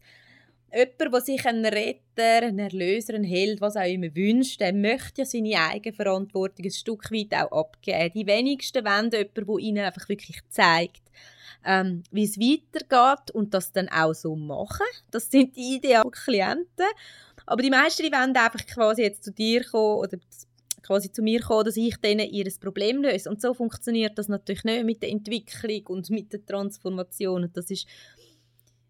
jemand, 0.73 1.13
der 1.13 1.21
sich 1.21 1.45
einen 1.45 1.65
Retter, 1.65 2.47
einen 2.47 2.59
Erlöser, 2.59 3.15
einen 3.15 3.23
Held, 3.23 3.61
was 3.61 3.75
auch 3.75 3.87
immer 3.87 4.13
wünscht, 4.15 4.59
der 4.61 4.73
möchte 4.73 5.21
ja 5.21 5.25
seine 5.25 5.59
eigene 5.59 5.95
Verantwortung 5.95 6.65
ein 6.65 6.71
Stück 6.71 7.11
weit 7.11 7.33
auch 7.33 7.51
abgeben. 7.51 8.11
Die 8.13 8.27
wenigsten 8.27 8.85
wollen 8.85 9.11
jemanden, 9.11 9.45
der 9.45 9.57
ihnen 9.59 9.85
einfach 9.85 10.07
wirklich 10.09 10.39
zeigt, 10.49 11.01
ähm, 11.65 12.03
wie 12.11 12.23
es 12.23 12.39
weitergeht 12.39 13.31
und 13.31 13.53
das 13.53 13.71
dann 13.71 13.89
auch 13.89 14.13
so 14.13 14.35
machen. 14.35 14.85
Das 15.11 15.29
sind 15.29 15.55
die 15.55 15.75
idealen 15.75 16.11
Klienten. 16.11 16.85
Aber 17.45 17.61
die 17.61 17.71
meisten 17.71 18.03
die 18.03 18.11
wollen 18.11 18.35
einfach 18.35 18.65
quasi 18.65 19.01
jetzt 19.01 19.23
zu 19.23 19.31
dir 19.31 19.63
kommen 19.63 19.99
oder 19.99 20.17
quasi 20.81 21.11
zu 21.11 21.21
mir 21.21 21.41
kommen, 21.41 21.65
dass 21.65 21.77
ich 21.77 21.97
denen 21.97 22.29
ihr 22.29 22.47
Problem 22.59 23.01
löse. 23.01 23.29
Und 23.29 23.41
so 23.41 23.53
funktioniert 23.53 24.17
das 24.17 24.27
natürlich 24.27 24.63
nicht 24.63 24.85
mit 24.85 25.01
der 25.01 25.09
Entwicklung 25.09 25.85
und 25.87 26.09
mit 26.09 26.33
der 26.33 26.45
Transformation. 26.45 27.43
Und 27.43 27.57
das 27.57 27.69
ist 27.69 27.87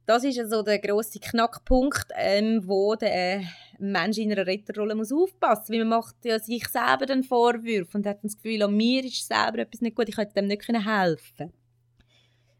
das 0.09 0.23
ist 0.23 0.39
also 0.39 0.63
der 0.63 0.79
grosse 0.79 1.19
Knackpunkt, 1.19 2.07
ähm, 2.15 2.63
wo 2.65 2.95
der 2.95 3.43
Mensch 3.77 4.17
in 4.17 4.31
einer 4.31 4.47
Retterrolle 4.47 4.95
muss 4.95 5.11
aufpassen 5.11 5.61
muss. 5.61 5.69
Weil 5.69 5.85
man 5.85 5.99
macht 5.99 6.25
ja 6.25 6.39
sich 6.39 6.67
selber 6.67 7.05
den 7.05 7.23
Vorwürfe 7.23 7.95
und 7.95 8.07
hat 8.07 8.23
das 8.23 8.35
Gefühl, 8.35 8.63
an 8.63 8.75
mir 8.75 9.05
ist 9.05 9.27
selber 9.27 9.59
etwas 9.59 9.81
nicht 9.81 9.95
gut, 9.95 10.09
ich 10.09 10.15
könnte 10.15 10.33
dem 10.33 10.47
nicht 10.47 10.67
helfen. 10.67 11.53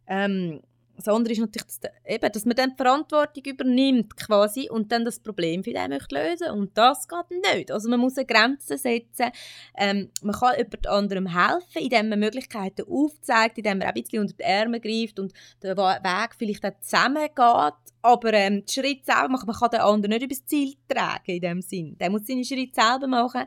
Ähm, 0.05 0.61
das 0.99 1.07
andere 1.13 1.31
ist 1.31 1.39
natürlich, 1.39 1.65
dass, 1.65 1.91
eben, 2.05 2.31
dass 2.31 2.45
man 2.45 2.55
dann 2.55 2.71
die 2.71 2.75
Verantwortung 2.75 3.43
übernimmt 3.45 4.17
quasi 4.17 4.69
und 4.69 4.91
dann 4.91 5.05
das 5.05 5.19
Problem 5.19 5.63
für 5.63 5.71
den 5.71 5.89
möchte 5.89 6.15
lösen 6.15 6.51
und 6.51 6.77
das 6.77 7.07
geht 7.07 7.55
nicht. 7.55 7.71
Also 7.71 7.89
man 7.89 7.99
muss 7.99 8.17
eine 8.17 8.25
Grenze 8.25 8.77
setzen. 8.77 9.31
Ähm, 9.77 10.09
man 10.21 10.35
kann 10.35 10.57
jemand 10.57 10.87
anderem 10.87 11.27
helfen, 11.27 11.81
indem 11.81 12.09
man 12.09 12.19
Möglichkeiten 12.19 12.85
aufzeigt, 12.89 13.57
indem 13.57 13.77
man 13.79 13.87
ein 13.87 13.93
bisschen 13.93 14.21
unter 14.21 14.33
die 14.33 14.43
Ärmel 14.43 14.81
greift 14.81 15.19
und 15.19 15.33
den 15.63 15.77
Weg 15.77 16.35
vielleicht 16.37 16.65
auch 16.65 16.79
zusammengeht. 16.81 17.73
Aber 18.01 18.33
ähm, 18.33 18.65
die 18.65 18.71
Schritte 18.71 19.05
selber 19.05 19.29
machen, 19.29 19.47
man 19.47 19.55
kann 19.55 19.69
den 19.71 19.81
anderen 19.81 20.09
nicht 20.11 20.23
übers 20.23 20.45
Ziel 20.45 20.73
tragen 20.87 21.31
in 21.31 21.41
dem 21.41 21.61
Sinn. 21.61 21.97
Der 21.97 22.09
muss 22.09 22.25
seine 22.25 22.45
Schritte 22.45 22.81
selber 22.81 23.07
machen. 23.07 23.45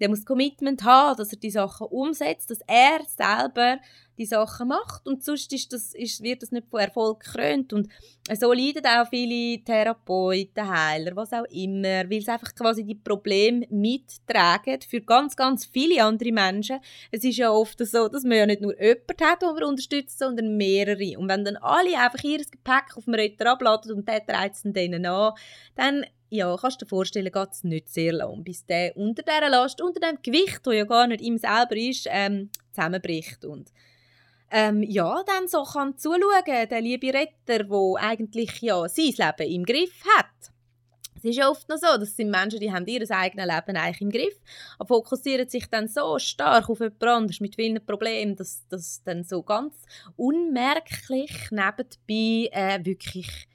Der 0.00 0.08
muss 0.08 0.26
Commitment 0.26 0.82
haben, 0.84 1.16
dass 1.16 1.32
er 1.32 1.38
die 1.38 1.50
Sachen 1.50 1.86
umsetzt, 1.86 2.50
dass 2.50 2.60
er 2.66 3.00
selber 3.06 3.78
die 4.18 4.26
Sachen 4.26 4.68
macht 4.68 5.06
und 5.06 5.24
sonst 5.24 5.52
ist 5.52 5.72
das, 5.72 5.94
ist, 5.94 6.22
wird 6.22 6.42
das 6.42 6.52
nicht 6.52 6.68
von 6.68 6.80
Erfolg 6.80 7.20
gekrönt 7.20 7.72
und 7.72 7.88
so 8.32 8.52
leiden 8.52 8.86
auch 8.86 9.08
viele 9.08 9.62
Therapeuten, 9.62 10.68
Heiler, 10.68 11.14
was 11.16 11.32
auch 11.32 11.44
immer, 11.50 12.08
weil 12.08 12.20
sie 12.20 12.30
einfach 12.30 12.54
quasi 12.54 12.84
die 12.84 12.94
Probleme 12.94 13.66
mittragen 13.70 14.80
für 14.80 15.00
ganz, 15.00 15.36
ganz 15.36 15.66
viele 15.66 16.02
andere 16.02 16.32
Menschen. 16.32 16.78
Es 17.10 17.22
ist 17.22 17.36
ja 17.36 17.50
oft 17.50 17.78
so, 17.84 18.08
dass 18.08 18.24
man 18.24 18.38
ja 18.38 18.46
nicht 18.46 18.62
nur 18.62 18.80
jemanden 18.80 19.24
hat, 19.24 19.42
den 19.42 19.54
man 19.54 19.64
unterstützt, 19.64 20.18
sondern 20.18 20.56
mehrere 20.56 21.18
und 21.18 21.28
wenn 21.28 21.44
dann 21.44 21.56
alle 21.56 21.98
einfach 21.98 22.22
ihr 22.24 22.38
Gepäck 22.38 22.96
auf 22.96 23.04
dem 23.04 23.14
Retter 23.14 23.50
abladen 23.50 23.92
und 23.92 24.08
der 24.08 24.24
trägt 24.24 24.54
es 24.54 24.62
denen 24.64 25.04
an, 25.04 25.34
dann 25.74 26.04
ja, 26.34 26.56
kannst 26.56 26.80
du 26.80 26.84
dir 26.84 26.88
vorstellen, 26.88 27.30
geht 27.30 27.50
es 27.52 27.64
nicht 27.64 27.88
sehr 27.88 28.12
lang, 28.12 28.42
bis 28.42 28.66
der 28.66 28.96
unter 28.96 29.22
dieser 29.22 29.48
Last, 29.48 29.80
unter 29.80 30.00
dem 30.00 30.18
Gewicht, 30.22 30.60
das 30.64 30.74
ja 30.74 30.84
gar 30.84 31.06
nicht 31.06 31.20
ihm 31.20 31.38
selber 31.38 31.76
ist, 31.76 32.08
ähm, 32.10 32.50
zusammenbricht. 32.72 33.44
Und 33.44 33.70
ähm, 34.56 34.84
ja, 34.84 35.20
dann 35.26 35.48
so 35.48 35.64
kann 35.64 35.98
zuschauen, 35.98 36.68
der 36.70 36.80
liebe 36.80 37.12
Retter, 37.12 37.64
der 37.64 37.94
eigentlich 37.98 38.62
ja 38.62 38.88
sein 38.88 39.06
Leben 39.06 39.52
im 39.52 39.64
Griff 39.64 40.04
hat. 40.16 40.52
Es 41.16 41.24
ist 41.24 41.36
ja 41.36 41.50
oft 41.50 41.68
noch 41.68 41.76
so, 41.76 41.98
dass 41.98 42.14
sind 42.14 42.30
Menschen, 42.30 42.60
die 42.60 42.72
haben 42.72 42.86
ihr 42.86 43.04
eigenes 43.10 43.46
Leben 43.46 43.76
eigentlich 43.76 44.00
im 44.00 44.10
Griff, 44.10 44.40
aber 44.78 44.86
fokussieren 44.86 45.48
sich 45.48 45.66
dann 45.66 45.88
so 45.88 46.20
stark 46.20 46.70
auf 46.70 46.78
jemand 46.78 47.02
anderes 47.02 47.40
mit 47.40 47.56
vielen 47.56 47.84
Problemen, 47.84 48.36
dass 48.36 48.62
das 48.68 49.02
dann 49.02 49.24
so 49.24 49.42
ganz 49.42 49.74
unmerklich 50.16 51.32
nebenbei 51.50 52.48
äh, 52.52 52.84
wirklich 52.84 53.48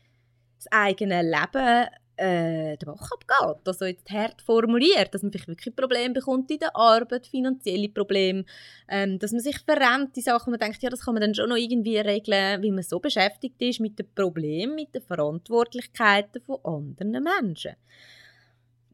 das 0.58 0.68
eigene 0.70 1.22
Leben 1.22 1.88
äh, 2.20 2.78
der 2.78 2.86
Bach 2.86 3.10
abgeht. 3.12 3.68
Also 3.68 3.86
jetzt 3.86 4.10
hart 4.12 4.42
formuliert, 4.42 5.14
dass 5.14 5.24
man 5.24 5.32
vielleicht 5.32 5.48
wirklich 5.48 5.76
Probleme 5.76 6.14
bekommt 6.14 6.52
in 6.52 6.60
der 6.60 6.76
Arbeit, 6.76 7.28
finanzielle 7.28 7.90
Probleme, 7.90 8.44
ähm, 8.90 9.20
dass 9.20 9.32
man 9.32 9.42
sich 9.42 9.58
verrennt 9.60 10.18
in 10.18 10.24
Sachen, 10.24 10.52
man 10.52 10.60
denkt, 10.60 10.84
ja, 10.84 10.90
das 10.90 11.06
kann 11.06 11.14
man 11.14 11.22
dann 11.22 11.36
schon 11.36 11.50
noch 11.50 11.56
irgendwie 11.56 11.98
regeln, 11.98 12.62
weil 12.62 12.72
man 12.72 12.84
so 12.84 13.00
beschäftigt 13.00 13.62
ist 13.62 13.80
mit 13.80 13.98
den 13.98 14.08
Problemen, 14.14 14.76
mit 14.76 14.94
den 14.94 15.02
Verantwortlichkeiten 15.02 16.42
von 16.42 16.60
anderen 16.64 17.24
Menschen. 17.24 17.76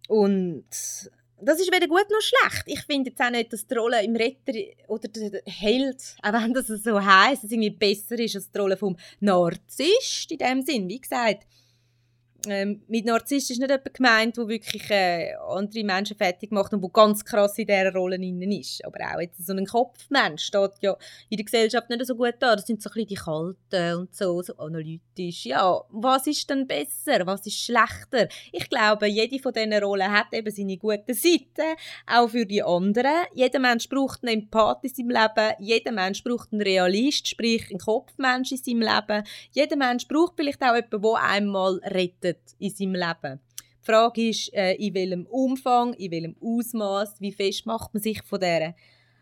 Und 0.08 0.66
das 1.42 1.60
ist 1.60 1.74
weder 1.74 1.88
gut 1.88 2.10
noch 2.10 2.22
schlecht. 2.22 2.64
Ich 2.68 2.82
finde 2.82 3.10
jetzt 3.10 3.22
auch 3.22 3.32
nicht, 3.32 3.52
dass 3.52 3.66
die 3.66 3.76
Rolle 3.76 4.04
im 4.04 4.16
Retter 4.16 4.54
oder 4.88 5.08
der 5.08 5.42
Held, 5.46 6.16
auch 6.22 6.34
wenn 6.34 6.54
das 6.54 6.68
so 6.68 7.04
heisst, 7.04 7.44
irgendwie 7.46 7.72
besser 7.72 8.18
ist 8.20 8.36
als 8.36 8.52
die 8.52 8.58
Rolle 8.60 8.78
vom 8.78 8.96
Narzisst 9.20 10.32
in 10.32 10.38
dem 10.38 10.62
Sinn. 10.62 10.88
Wie 10.88 11.02
gesagt, 11.02 11.46
ähm, 12.50 12.82
mit 12.88 13.06
Narzisst 13.06 13.52
ist 13.52 13.60
nicht 13.60 13.70
jemand 13.70 13.94
gemeint, 13.94 14.38
der 14.38 14.48
wirklich 14.48 14.90
äh, 14.90 15.34
andere 15.48 15.84
Menschen 15.84 16.18
fertig 16.18 16.52
macht 16.52 16.74
und 16.74 16.82
der 16.82 16.90
ganz 16.90 17.24
krass 17.24 17.58
in 17.58 17.68
dieser 17.68 17.94
Rolle 17.94 18.16
innen 18.16 18.52
ist. 18.52 18.84
Aber 18.86 19.00
auch 19.14 19.22
jetzt 19.22 19.46
so 19.46 19.54
ein 19.54 19.66
Kopfmensch 19.66 20.44
steht 20.44 20.72
ja 20.82 20.96
in 21.30 21.38
der 21.38 21.46
Gesellschaft 21.46 21.90
nicht 21.90 22.06
so 22.06 22.16
gut 22.16 22.36
da. 22.40 22.56
Das 22.56 22.66
sind 22.66 22.82
so 22.82 22.90
ein 22.90 22.94
bisschen 22.94 23.08
die 23.08 23.16
Kalten 23.16 23.96
und 24.00 24.16
so, 24.16 24.42
so 24.42 24.56
analytisch. 24.58 25.46
Ja, 25.46 25.82
was 25.90 26.28
ist 26.28 26.50
denn 26.50 26.68
besser? 26.68 27.26
Was 27.26 27.46
ist 27.46 27.60
schlechter? 27.60 28.28
Ich 28.52 28.70
glaube, 28.70 29.08
jede 29.08 29.40
von 29.40 29.54
diesen 29.54 29.74
Rollen 29.74 30.12
hat 30.12 30.34
eben 30.34 30.52
seine 30.52 30.78
guten 30.78 31.14
Seiten, 31.14 31.76
auch 32.08 32.30
für 32.30 32.46
die 32.46 32.64
anderen. 32.64 33.26
Jeder 33.34 33.60
Mensch 33.60 33.90
braucht 33.90 34.24
einen 34.24 34.42
Empath 34.42 34.84
in 34.84 34.90
seinem 34.94 35.10
Leben. 35.10 35.54
Jeder 35.60 35.92
Mensch 35.92 36.24
braucht 36.24 36.52
einen 36.52 36.62
Realist, 36.62 37.28
sprich 37.28 37.70
einen 37.70 37.80
Kopfmensch 37.80 38.52
in 38.52 38.58
seinem 38.58 38.82
Leben. 38.82 39.24
Jeder 39.52 39.76
Mensch 39.76 40.08
braucht 40.08 40.34
vielleicht 40.36 40.62
auch 40.62 40.76
jemanden, 40.76 41.02
der 41.02 41.24
einmal 41.24 41.80
rettet 41.84 42.35
verändert 42.36 42.56
in 42.60 42.70
seinem 42.70 42.94
Leben. 42.96 43.40
Die 43.82 43.86
Frage 43.86 44.30
ist, 44.30 44.54
äh, 44.54 44.74
in 44.74 44.94
welchem 44.94 45.26
Umfang, 45.28 45.94
in 45.94 46.12
welchem 46.12 46.36
Ausmaß, 46.42 47.22
wie 47.22 47.32
fest 47.32 47.66
macht 47.66 47.94
man 47.94 48.02
sich 48.02 48.22
von 48.24 48.40
der, 48.40 48.76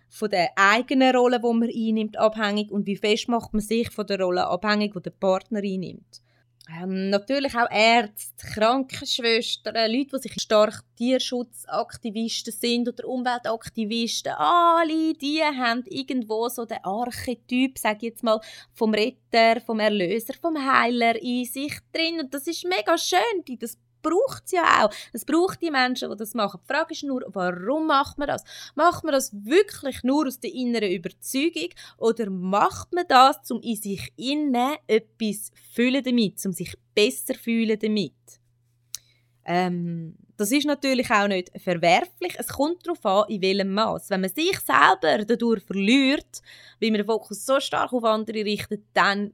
von 0.10 0.30
der 0.30 0.50
eigenen 0.56 1.16
Rolle, 1.16 1.40
die 1.40 1.54
man 1.54 1.70
einnimmt, 1.70 2.18
abhängig 2.18 2.72
und 2.72 2.86
wie 2.86 2.96
fest 2.96 3.28
macht 3.28 3.54
man 3.54 3.62
sich 3.62 3.90
von 3.92 4.08
der 4.08 4.22
Rolle 4.22 4.48
abhängig, 4.48 4.94
die 4.94 5.02
der 5.02 5.12
Partner 5.12 5.60
einnimmt. 5.60 6.22
Ähm, 6.70 7.10
natürlich 7.10 7.56
auch 7.56 7.70
Ärzte, 7.70 8.48
Krankenschwestern, 8.54 9.76
Leute, 9.92 10.16
die 10.16 10.22
sich 10.22 10.42
stark 10.42 10.82
Tierschutzaktivisten 10.96 12.54
sind 12.54 12.88
oder 12.88 13.06
Umweltaktivisten, 13.06 14.32
alle 14.32 15.14
die 15.14 15.42
haben 15.44 15.84
irgendwo 15.88 16.48
so 16.48 16.64
den 16.64 16.78
Archetyp, 16.84 17.78
sag 17.78 17.98
ich 17.98 18.04
jetzt 18.04 18.24
mal, 18.24 18.40
vom 18.74 18.94
Retter, 18.94 19.60
vom 19.60 19.82
Erlöser, 19.82 20.36
vom 20.42 20.56
Heiler 20.58 21.22
in 21.22 21.44
sich 21.44 21.78
drin. 21.92 22.22
Und 22.22 22.34
das 22.34 22.48
ist 22.48 22.64
mega 22.64 22.98
schön, 22.98 23.58
das 23.60 23.78
braucht 24.04 24.44
es 24.46 24.52
ja 24.52 24.86
auch. 24.86 24.94
Es 25.12 25.26
braucht 25.26 25.62
die 25.62 25.72
Menschen, 25.72 26.12
die 26.12 26.18
das 26.18 26.36
machen. 26.36 26.60
Die 26.64 26.72
Frage 26.72 26.94
ist 26.94 27.04
nur, 27.04 27.24
warum 27.30 27.88
macht 27.88 28.20
man 28.20 28.28
das? 28.28 28.44
Macht 28.76 29.04
man 29.04 29.14
das 29.14 29.34
wirklich 29.34 30.04
nur 30.04 30.28
aus 30.28 30.40
der 30.40 30.54
inneren 30.54 30.92
Überzeugung 30.92 31.70
oder 31.98 32.30
macht 32.30 32.94
man 32.94 33.06
das, 33.08 33.50
um 33.50 33.62
in 33.62 33.76
sich 33.76 34.14
innen 34.18 34.76
etwas 34.86 35.52
fühlen 35.74 36.04
damit, 36.04 36.46
um 36.46 36.52
sich 36.52 36.76
besser 36.94 37.34
fühlen 37.34 37.80
damit? 37.80 38.14
Ähm, 39.46 40.16
das 40.38 40.52
ist 40.52 40.66
natürlich 40.66 41.12
auch 41.12 41.28
nicht 41.28 41.52
verwerflich. 41.62 42.36
Es 42.38 42.48
kommt 42.48 42.86
darauf 42.86 43.06
an, 43.06 43.30
in 43.30 43.42
welchem 43.42 43.74
Maß. 43.74 44.10
Wenn 44.10 44.22
man 44.22 44.30
sich 44.30 44.58
selber 44.60 45.24
dadurch 45.26 45.64
verliert, 45.64 46.42
weil 46.80 46.92
man 46.92 47.00
den 47.00 47.06
Fokus 47.06 47.46
so 47.46 47.60
stark 47.60 47.94
auf 47.94 48.04
andere 48.04 48.44
richtet, 48.44 48.84
dann 48.94 49.34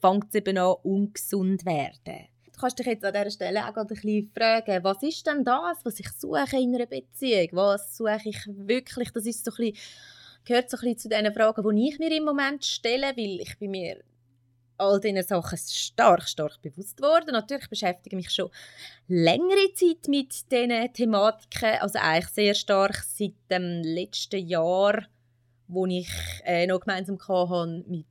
fängt 0.00 0.28
es 0.28 0.34
eben 0.34 0.58
an, 0.58 0.74
ungesund 0.82 1.60
zu 1.60 1.66
werden 1.66 2.28
kannst 2.56 2.78
dich 2.78 2.86
jetzt 2.86 3.04
an 3.04 3.12
dieser 3.12 3.30
Stelle 3.30 3.66
auch 3.66 3.76
ein 3.76 3.86
bisschen 3.86 4.30
fragen, 4.34 4.84
was 4.84 5.02
ist 5.02 5.26
denn 5.26 5.44
das, 5.44 5.84
was 5.84 6.00
ich 6.00 6.10
suche 6.10 6.56
in 6.56 6.74
einer 6.74 6.86
Beziehung? 6.86 7.48
Was 7.52 7.96
suche 7.96 8.20
ich 8.24 8.38
wirklich? 8.46 9.10
Das 9.12 9.26
ist 9.26 9.44
so 9.44 9.50
ein 9.52 9.56
bisschen, 9.56 9.76
gehört 10.44 10.70
so 10.70 10.76
ein 10.76 10.80
bisschen 10.80 10.98
zu 10.98 11.08
den 11.08 11.32
Fragen, 11.34 11.76
die 11.76 11.88
ich 11.88 11.98
mir 11.98 12.16
im 12.16 12.24
Moment 12.24 12.64
stelle, 12.64 13.16
weil 13.16 13.40
ich 13.40 13.58
bei 13.58 13.68
mir 13.68 14.02
all 14.78 15.00
diesen 15.00 15.22
Sachen 15.22 15.58
stark, 15.58 16.28
stark 16.28 16.60
bewusst 16.62 17.00
worden. 17.00 17.32
Natürlich 17.32 17.68
beschäftige 17.68 18.16
ich 18.16 18.24
mich 18.24 18.34
schon 18.34 18.50
längere 19.08 19.72
Zeit 19.74 20.08
mit 20.08 20.50
diesen 20.50 20.92
Thematiken, 20.92 21.80
also 21.80 21.98
eigentlich 21.98 22.28
sehr 22.28 22.54
stark 22.54 22.96
seit 23.04 23.34
dem 23.50 23.82
letzten 23.82 24.46
Jahr, 24.46 25.04
wo 25.68 25.86
ich 25.86 26.10
äh, 26.44 26.66
noch 26.66 26.80
gemeinsam 26.80 27.18
hatte 27.18 27.84
mit, 27.88 28.06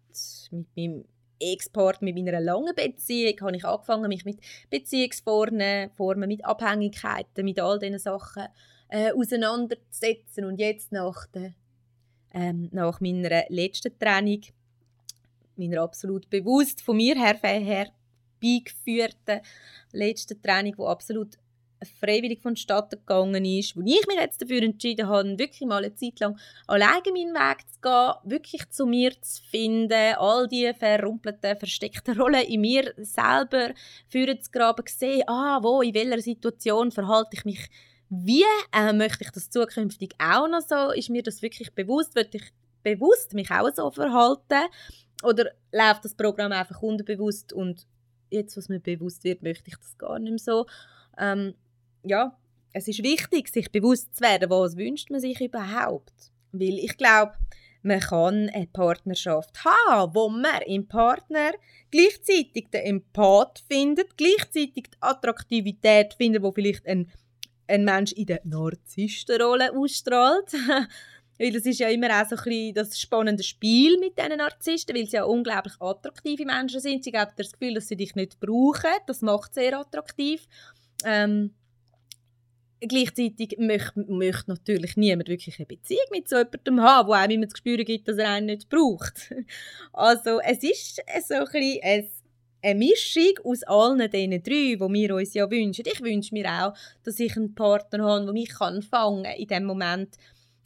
mit 0.52 0.68
meinem 0.75 1.06
Ex-Partner 1.39 2.06
mit 2.06 2.15
meiner 2.15 2.39
langen 2.39 2.74
Beziehung 2.75 3.39
habe 3.42 3.58
ich 3.58 3.65
angefangen, 3.65 4.08
mich 4.08 4.25
mit 4.25 4.39
Beziehungsformen, 4.70 5.89
Formen, 5.92 6.27
mit 6.27 6.46
Abhängigkeiten, 6.46 7.46
mit 7.46 7.60
all 7.60 7.80
diesen 7.80 8.00
Sachen 8.00 8.48
äh, 8.89 9.12
auseinanderzusetzen. 9.12 10.46
Und 10.46 10.60
jetzt 10.60 10.92
nach, 10.92 11.27
der, 11.27 11.54
ähm, 12.34 12.70
nach 12.72 13.00
meiner 13.01 13.44
letzten 13.50 13.98
Training, 14.00 14.44
meiner 15.56 15.82
absolut 15.82 16.30
bewusst 16.30 16.82
von 16.82 16.98
mir 16.98 17.15
her 17.15 17.39
herbeigeführten 17.42 19.42
letzten 19.92 20.42
Training, 20.42 20.74
wo 20.77 20.88
absolut 20.88 21.38
freiwillig 22.00 22.41
vonstatten 22.41 23.00
gegangen 23.00 23.46
ist, 23.46 23.75
wo 23.75 23.82
ich 23.82 24.08
mich 24.08 24.17
jetzt 24.20 24.41
dafür 24.41 24.63
entschieden 24.63 25.08
habe, 25.08 25.38
wirklich 25.38 25.67
mal 25.67 25.84
eine 25.84 25.94
Zeit 25.94 26.20
lang 26.20 26.39
alleine 26.67 27.12
meinen 27.12 27.34
Weg 27.34 27.60
zu 27.72 27.82
gehen, 27.82 28.13
wirklich 28.24 28.70
zu 28.70 28.86
mir 28.86 29.12
zu 29.22 29.44
finden, 29.44 30.15
all 30.17 30.48
die 30.48 30.72
verrumpelten, 30.77 31.58
versteckten 31.58 32.20
Rollen 32.20 32.46
in 32.46 32.62
mir 32.62 32.94
selber 32.98 33.74
führen 34.08 34.41
zu 34.41 34.51
graben, 34.51 34.86
sehen, 34.88 35.24
ah, 35.27 35.60
wo, 35.62 35.82
in 35.82 35.94
welcher 35.94 36.22
Situation 36.22 36.91
verhalte 36.91 37.32
ich 37.34 37.46
mich 37.46 37.70
wie, 38.10 38.44
äh, 38.72 38.94
möchte 38.94 39.24
ich 39.24 39.32
das 39.32 39.50
zukünftig 39.50 40.13
auch 40.20 40.48
noch 40.48 40.62
so, 40.62 40.91
ist 40.91 41.10
mir 41.10 41.24
das 41.24 41.41
wirklich 41.41 41.74
bewusst, 41.74 42.15
würde 42.15 42.38
ich 42.38 42.53
bewusst 42.84 43.34
mich 43.34 43.50
auch 43.51 43.70
so 43.74 43.89
verhalten? 43.89 44.70
Oder 45.24 45.51
läuft 45.72 46.05
das 46.05 46.13
Programm 46.13 46.51
einfach 46.51 46.82
unterbewusst 46.82 47.51
und 47.51 47.88
jetzt, 48.29 48.55
was 48.58 48.70
mir 48.70 48.79
bewusst 48.79 49.24
wird, 49.24 49.41
möchte 49.41 49.70
ich 49.70 49.77
das 49.77 49.98
gar 49.98 50.20
nicht 50.20 50.32
mehr 50.32 50.39
so. 50.39 50.65
Ähm, 51.17 51.55
ja, 52.06 52.38
es 52.74 52.88
ist 52.88 53.04
wichtig, 53.04 53.50
sich 53.50 53.72
bewusst 53.72 54.16
zu 54.16 54.22
werden, 54.22 54.50
was 54.50 54.76
wünscht 54.76 55.10
man 55.10 55.22
sich 55.22 55.40
überhaupt. 55.40 56.32
Weil 56.52 56.78
ich 56.80 56.98
glaube, 56.98 57.34
man 57.84 58.00
kann 58.00 58.50
eine 58.50 58.68
Partnerschaft 58.68 59.64
haben, 59.64 60.16
wo 60.16 60.28
man 60.28 60.62
im 60.66 60.88
Partner 60.88 61.52
gleichzeitig 61.92 62.70
den 62.74 62.82
Empath 62.82 63.64
findet, 63.70 64.18
gleichzeitig 64.18 64.90
die 64.90 64.98
Attraktivität 65.00 66.16
findet, 66.16 66.42
wo 66.42 66.52
vielleicht 66.52 66.86
ein, 66.88 67.12
ein 67.68 67.86
Mensch 67.86 68.12
in 68.14 68.26
der 68.26 68.42
Narzisstenrolle 68.44 69.72
ausstrahlt. 69.74 70.52
weil 71.38 71.52
das 71.52 71.66
ist 71.66 71.80
ja 71.80 71.90
immer 71.90 72.10
auch 72.10 72.28
so 72.28 72.36
ein 72.36 72.44
bisschen 72.44 72.74
das 72.74 73.00
spannende 73.00 73.44
Spiel 73.44 74.00
mit 74.00 74.18
diesen 74.18 74.38
Narzissten, 74.38 74.96
weil 74.96 75.06
sie 75.06 75.18
ja 75.18 75.24
unglaublich 75.26 75.76
attraktive 75.80 76.46
Menschen 76.46 76.80
sind. 76.80 77.04
Sie 77.04 77.12
haben 77.12 77.32
das 77.38 77.52
Gefühl, 77.52 77.76
dass 77.76 77.88
sie 77.88 77.98
dich 77.98 78.16
nicht 78.16 78.40
brauchen. 78.40 78.92
Das 79.08 79.22
macht 79.22 79.54
sehr 79.54 79.78
attraktiv. 79.80 80.48
Ähm, 81.04 81.54
Gleichzeitig 82.82 83.55
möchte, 83.58 84.05
möchte 84.08 84.51
natürlich 84.51 84.98
niemand 84.98 85.29
wirklich 85.29 85.58
eine 85.58 85.65
Beziehung 85.65 86.05
mit 86.12 86.27
so 86.27 86.38
jemandem 86.38 86.82
haben, 86.82 87.10
der 87.10 87.20
einem 87.20 87.32
immer 87.32 87.46
das 87.46 87.53
Gespür 87.53 87.77
gibt, 87.77 88.08
dass 88.08 88.17
er 88.17 88.29
einen 88.29 88.48
nicht 88.48 88.70
braucht. 88.70 89.34
Also 89.94 90.39
es 90.41 90.62
ist 90.62 91.01
so 91.27 91.36
ein 91.36 92.10
eine 92.65 92.79
Mischung 92.79 93.34
aus 93.44 93.63
allen 93.63 94.10
diesen 94.10 94.41
drei, 94.41 94.75
die 94.75 94.79
wir 94.79 95.15
uns 95.15 95.34
ja 95.36 95.50
wünschen. 95.50 95.86
Ich 95.86 96.01
wünsche 96.01 96.34
mir 96.34 96.50
auch, 96.50 96.74
dass 97.03 97.20
ich 97.20 97.38
einen 97.38 97.53
Partner 97.53 98.03
habe, 98.03 98.25
der 98.25 98.34
mich 98.34 98.50
kann 98.50 98.82
fangen 98.82 99.25
in 99.25 99.48
dem 99.48 99.65
Moment, 99.65 100.17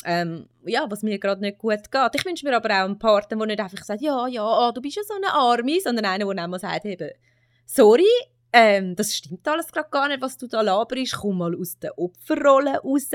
ähm, 0.05 0.47
ja, 0.65 0.89
was 0.89 1.03
mir 1.03 1.19
gerade 1.19 1.41
nicht 1.41 1.57
gut 1.57 1.91
geht. 1.91 2.15
Ich 2.15 2.25
wünsche 2.25 2.45
mir 2.45 2.55
aber 2.55 2.69
auch 2.69 2.85
einen 2.85 2.99
Partner, 2.99 3.37
der 3.37 3.47
nicht 3.47 3.59
einfach 3.59 3.83
sagt, 3.83 4.01
ja, 4.01 4.27
ja, 4.27 4.43
oh, 4.43 4.71
du 4.71 4.81
bist 4.81 4.95
ja 4.95 5.03
so 5.03 5.13
eine 5.13 5.33
Arme, 5.33 5.79
sondern 5.81 6.05
einer, 6.05 6.33
der 6.33 6.45
auch 6.45 6.47
mal 6.47 6.59
sagt, 6.59 6.85
eben, 6.85 7.11
sorry, 7.65 8.07
ähm, 8.51 8.95
das 8.95 9.15
stimmt 9.15 9.47
alles 9.47 9.71
gerade 9.71 9.89
gar 9.89 10.07
nicht, 10.07 10.21
was 10.21 10.37
du 10.37 10.47
da 10.47 10.61
laberst. 10.61 11.17
Komm 11.17 11.37
mal 11.37 11.55
aus 11.55 11.77
der 11.77 11.97
Opferrolle 11.97 12.79
raus, 12.79 13.09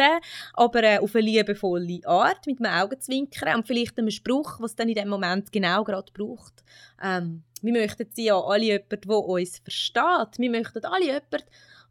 aber 0.53 0.83
äh, 0.83 0.99
auf 0.99 1.15
eine 1.15 1.25
liebevolle 1.25 2.01
Art, 2.05 2.47
mit 2.47 2.61
dem 2.61 2.67
Augenzwinkern 2.67 3.57
und 3.57 3.67
vielleicht 3.67 3.99
einem 3.99 4.11
Spruch, 4.11 4.61
was 4.61 4.77
dann 4.77 4.89
in 4.89 4.95
dem 4.95 5.09
Moment 5.09 5.51
genau 5.51 5.83
gerade 5.83 6.13
braucht. 6.13 6.63
Ähm, 7.03 7.43
wir 7.63 7.73
möchten 7.73 8.09
ja 8.17 8.41
alle 8.41 8.65
jemanden, 8.65 9.01
der 9.01 9.19
uns 9.19 9.59
versteht. 9.59 10.39
Wir 10.39 10.51
möchten 10.51 10.85
alle 10.85 11.05
jemanden, 11.05 11.43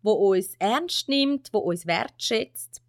der 0.04 0.14
uns 0.14 0.56
ernst 0.60 1.10
nimmt, 1.10 1.54
der 1.54 1.62
uns 1.62 1.86
wertschätzt 1.86 2.84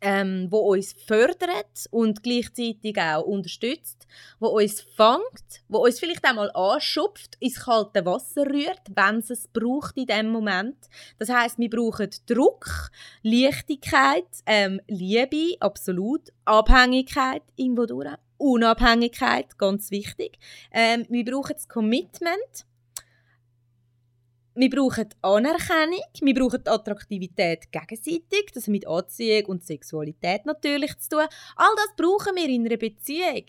ähm, 0.00 0.48
wo 0.50 0.58
uns 0.72 0.94
fördert 1.06 1.86
und 1.90 2.22
gleichzeitig 2.22 2.98
auch 2.98 3.24
unterstützt, 3.24 4.06
wo 4.38 4.48
uns 4.48 4.80
fängt, 4.80 5.62
wo 5.68 5.78
uns 5.78 5.98
vielleicht 5.98 6.26
auch 6.26 6.34
mal 6.34 6.50
anschupft, 6.52 7.36
ins 7.40 7.60
kalte 7.60 8.04
Wasser 8.04 8.46
rührt, 8.46 8.82
wenn 8.94 9.18
es 9.18 9.30
es 9.30 9.48
braucht 9.48 9.96
in 9.96 10.06
dem 10.06 10.30
Moment. 10.30 10.76
Das 11.18 11.28
heißt, 11.28 11.58
wir 11.58 11.70
brauchen 11.70 12.10
Druck, 12.26 12.90
Leichtigkeit, 13.22 14.26
ähm, 14.46 14.80
Liebe, 14.88 15.56
absolut, 15.60 16.32
Abhängigkeit 16.44 17.42
irgendwo 17.56 17.86
durch, 17.86 18.08
Unabhängigkeit, 18.38 19.58
ganz 19.58 19.90
wichtig. 19.90 20.38
Ähm, 20.72 21.06
wir 21.08 21.24
brauchen 21.24 21.54
das 21.54 21.68
Commitment 21.68 22.67
wir 24.58 24.70
brauchen 24.70 25.08
Anerkennung, 25.22 26.02
wir 26.20 26.34
brauchen 26.34 26.66
Attraktivität 26.66 27.70
gegenseitig, 27.70 28.50
das 28.52 28.64
hat 28.64 28.68
mit 28.68 28.88
Anziehung 28.88 29.46
und 29.46 29.64
Sexualität 29.64 30.46
natürlich 30.46 30.98
zu 30.98 31.10
tun. 31.10 31.26
All 31.54 31.74
das 31.76 31.94
brauchen 31.96 32.34
wir 32.34 32.48
in 32.48 32.66
einer 32.66 32.76
Beziehung. 32.76 33.44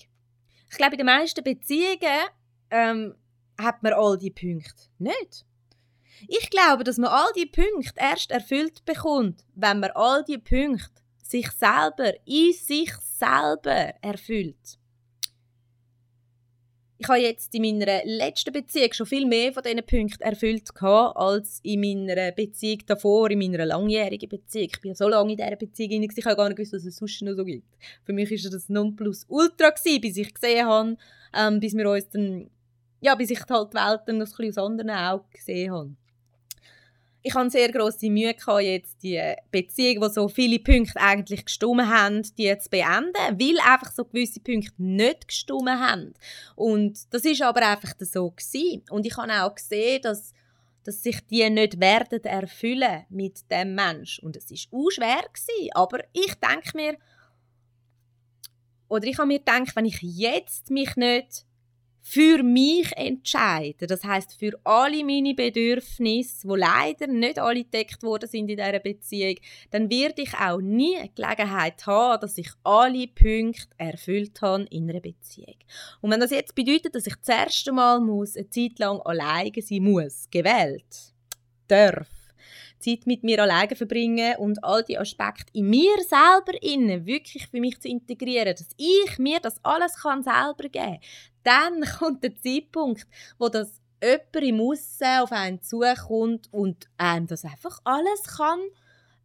Ich 0.72 0.78
glaube, 0.78 0.94
in 0.94 1.00
den 1.00 1.08
meisten 1.08 1.44
Beziehungen 1.44 2.30
ähm, 2.70 3.16
hat 3.60 3.82
man 3.82 3.94
all 3.94 4.20
diese 4.20 4.34
Punkte 4.34 4.84
nicht. 5.00 5.46
Ich 6.28 6.50
glaube, 6.52 6.84
dass 6.84 6.98
man 6.98 7.10
all 7.10 7.32
diese 7.36 7.48
Punkte 7.48 7.94
erst 7.96 8.30
erfüllt 8.30 8.86
bekommt, 8.86 9.46
wenn 9.56 9.80
man 9.80 9.92
all 9.96 10.24
diese 10.24 10.40
Punkte 10.40 11.02
sich 11.24 11.50
selber, 11.52 12.14
in 12.26 12.54
sich 12.54 12.94
selber 13.18 13.94
erfüllt 14.02 14.79
ich 17.02 17.08
habe 17.08 17.20
jetzt 17.20 17.56
in 17.56 17.62
meiner 17.62 18.04
letzten 18.04 18.52
Beziehung 18.52 18.92
schon 18.92 19.06
viel 19.06 19.26
mehr 19.26 19.54
von 19.54 19.64
diesen 19.64 19.86
Punkten 19.86 20.22
erfüllt 20.22 20.70
als 20.82 21.62
in 21.64 21.80
meiner 21.80 22.34
Beziehung 22.34 22.80
davor, 22.86 23.32
in 23.32 23.40
meiner 23.40 23.66
langjährigen 23.66 24.28
Beziehung. 24.28 24.68
Ich 24.74 24.82
bin 24.82 24.94
so 24.94 25.08
lange 25.08 25.32
in 25.32 25.38
dieser 25.38 25.56
Beziehung, 25.56 26.04
ich 26.04 26.26
habe 26.26 26.36
gar 26.36 26.50
nicht 26.50 26.58
gewusst, 26.58 26.74
dass 26.74 26.84
es 26.84 26.98
sonst 26.98 27.22
noch 27.22 27.36
so 27.36 27.46
gibt. 27.46 27.66
Für 28.04 28.12
mich 28.12 28.30
war 28.30 28.52
das 28.52 28.68
Nonplusultra, 28.68 29.70
gewesen, 29.70 30.02
bis 30.02 30.18
ich 30.18 30.34
gesehen 30.34 30.68
habe, 30.68 30.98
ähm, 31.34 31.62
bis 31.62 31.74
wir 31.74 31.90
uns 31.90 32.10
dann, 32.10 32.50
ja, 33.00 33.16
bis 33.16 33.30
ich 33.30 33.40
halt 33.50 33.72
die 33.72 33.78
Welt 33.78 34.02
dann 34.06 34.22
aus 34.22 34.58
anderen 34.58 34.90
Augen 34.90 35.26
gesehen 35.32 35.72
habe 35.72 35.96
ich 37.22 37.34
hatte 37.34 37.50
sehr 37.50 37.72
grosse 37.72 38.10
Mühe 38.10 38.34
gehabt, 38.34 38.62
jetzt 38.62 39.04
die 39.04 39.22
Beziehung, 39.52 40.04
wo 40.04 40.08
so 40.08 40.28
viele 40.30 40.60
Punkte 40.60 41.00
eigentlich 41.00 41.46
gestummen 41.46 41.90
haben, 41.90 42.24
die 42.38 42.58
zu 42.58 42.70
beenden, 42.70 43.14
weil 43.14 43.60
einfach 43.60 43.92
so 43.92 44.06
gewisse 44.06 44.40
Punkte 44.40 44.72
nicht 44.78 45.28
gestummen 45.28 45.80
haben. 45.80 46.14
Und 46.56 47.14
das 47.14 47.26
ist 47.26 47.42
aber 47.42 47.68
einfach 47.68 47.94
so 48.00 48.32
gewesen. 48.32 48.84
Und 48.90 49.06
ich 49.06 49.18
habe 49.18 49.44
auch 49.44 49.56
gesehen, 49.56 50.02
dass 50.02 50.34
dass 50.84 51.04
sich 51.04 51.20
die 51.28 51.48
nicht 51.50 51.80
werden 51.80 52.24
erfüllen 52.24 53.06
mit 53.10 53.52
dem 53.52 53.76
Mensch 53.76 54.20
und 54.20 54.36
es 54.36 54.50
ist 54.50 54.70
auch 54.72 54.90
schwer 54.90 55.22
gewesen. 55.22 55.70
aber 55.74 56.00
ich 56.14 56.34
denke 56.36 56.72
mir 56.74 56.98
oder 58.88 59.06
ich 59.06 59.18
habe 59.18 59.28
mir 59.28 59.40
gedacht, 59.40 59.76
wenn 59.76 59.86
ich 59.86 60.02
jetzt 60.02 60.72
mich 60.72 60.96
nicht 60.96 61.46
für 62.02 62.44
mich 62.44 62.92
entscheiden. 62.96 63.88
Das 63.88 64.04
heißt 64.04 64.34
für 64.40 64.60
alle 64.64 65.04
meine 65.04 65.34
Bedürfnisse, 65.34 66.48
wo 66.48 66.56
leider 66.56 67.08
nicht 67.08 67.40
alle 67.40 67.64
gedeckt 67.64 68.04
worden 68.04 68.30
sind 68.30 68.50
in 68.50 68.58
dieser 68.58 68.80
Beziehung, 68.80 69.36
dann 69.72 69.90
werde 69.90 70.22
ich 70.22 70.34
auch 70.34 70.60
nie 70.60 70.98
Gelegenheit 71.16 71.86
haben, 71.86 72.22
dass 72.22 72.38
ich 72.38 72.50
alle 72.64 73.08
Punkte 73.08 73.68
erfüllt 73.78 74.42
habe 74.42 74.66
in 74.72 74.90
einer 74.90 75.02
Beziehung. 75.02 75.56
Und 76.02 76.12
wenn 76.12 76.20
das 76.20 76.32
jetzt 76.32 76.56
bedeutet, 76.56 76.96
dass 76.96 77.08
ich 77.08 77.16
das 77.16 77.36
erste 77.36 77.72
Mal 77.72 78.00
muss, 78.00 78.36
eine 78.36 78.50
Zeit 78.50 78.80
lang 78.80 79.00
alleine 79.02 79.62
sein 79.62 79.84
muss, 79.84 80.28
gewählt, 80.32 81.14
darf, 81.68 82.08
Zeit 82.80 83.06
mit 83.06 83.24
mir 83.24 83.42
alleine 83.42 83.76
verbringen 83.76 84.38
und 84.38 84.64
all 84.64 84.84
die 84.84 84.98
Aspekte 84.98 85.52
in 85.54 85.70
mir 85.70 85.98
selber 86.08 86.62
innen 86.62 87.06
wirklich 87.06 87.48
für 87.48 87.60
mich 87.60 87.80
zu 87.80 87.90
integrieren, 87.90 88.56
dass 88.56 88.70
ich 88.78 89.18
mir 89.18 89.40
das 89.40 89.64
alles 89.64 89.96
kann 89.96 90.24
selber 90.24 90.70
geben. 90.70 91.00
Dann 91.50 91.82
kommt 92.00 92.24
der 92.24 92.36
Zeitpunkt, 92.36 93.08
wo 93.40 93.50
das 93.50 93.82
jemand 94.04 94.36
im 94.36 94.62
Aussen 94.62 95.20
auf 95.20 95.32
einen 95.32 95.62
zukommt 95.64 96.48
und 96.52 96.88
einem 96.98 97.26
das 97.26 97.44
einfach 97.44 97.80
alles 97.84 98.24
kann 98.38 98.60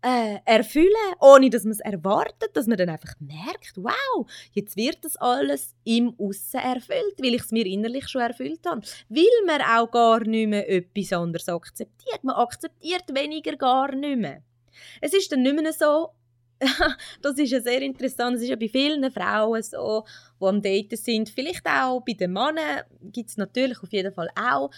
äh, 0.02 0.38
erfüllen, 0.46 0.88
ohne 1.20 1.50
dass 1.50 1.64
man 1.64 1.72
es 1.72 1.80
erwartet, 1.80 2.50
dass 2.54 2.66
man 2.66 2.78
dann 2.78 2.88
einfach 2.88 3.14
merkt, 3.20 3.72
wow, 3.76 4.26
jetzt 4.52 4.76
wird 4.76 5.04
das 5.04 5.16
alles 5.16 5.74
im 5.84 6.14
Aussen 6.18 6.60
erfüllt, 6.60 7.14
weil 7.18 7.34
ich 7.34 7.42
es 7.42 7.52
mir 7.52 7.66
innerlich 7.66 8.08
schon 8.08 8.22
erfüllt 8.22 8.66
habe. 8.66 8.82
Weil 9.08 9.46
man 9.46 9.60
auch 9.60 9.90
gar 9.90 10.20
nicht 10.24 10.48
mehr 10.48 10.68
etwas 10.68 11.12
anderes 11.12 11.48
akzeptiert. 11.48 12.22
Man 12.22 12.36
akzeptiert 12.36 13.14
weniger 13.14 13.56
gar 13.56 13.94
nicht 13.94 14.18
mehr. 14.18 14.42
Es 15.00 15.12
ist 15.12 15.30
dann 15.30 15.42
nicht 15.42 15.60
mehr 15.60 15.72
so, 15.72 16.10
das 17.22 17.38
ist 17.38 17.50
ja 17.50 17.60
sehr 17.60 17.82
interessant. 17.82 18.36
Es 18.36 18.42
ist 18.42 18.48
ja 18.48 18.56
bei 18.56 18.68
vielen 18.68 19.10
Frauen 19.10 19.62
so, 19.62 20.04
die 20.40 20.44
am 20.44 20.62
Daten 20.62 20.96
sind. 20.96 21.28
Vielleicht 21.28 21.66
auch 21.66 22.00
bei 22.00 22.12
den 22.12 22.32
Männern 22.32 22.82
gibt 23.02 23.30
es 23.30 23.36
natürlich 23.36 23.82
auf 23.82 23.92
jeden 23.92 24.12
Fall 24.12 24.28
auch 24.34 24.70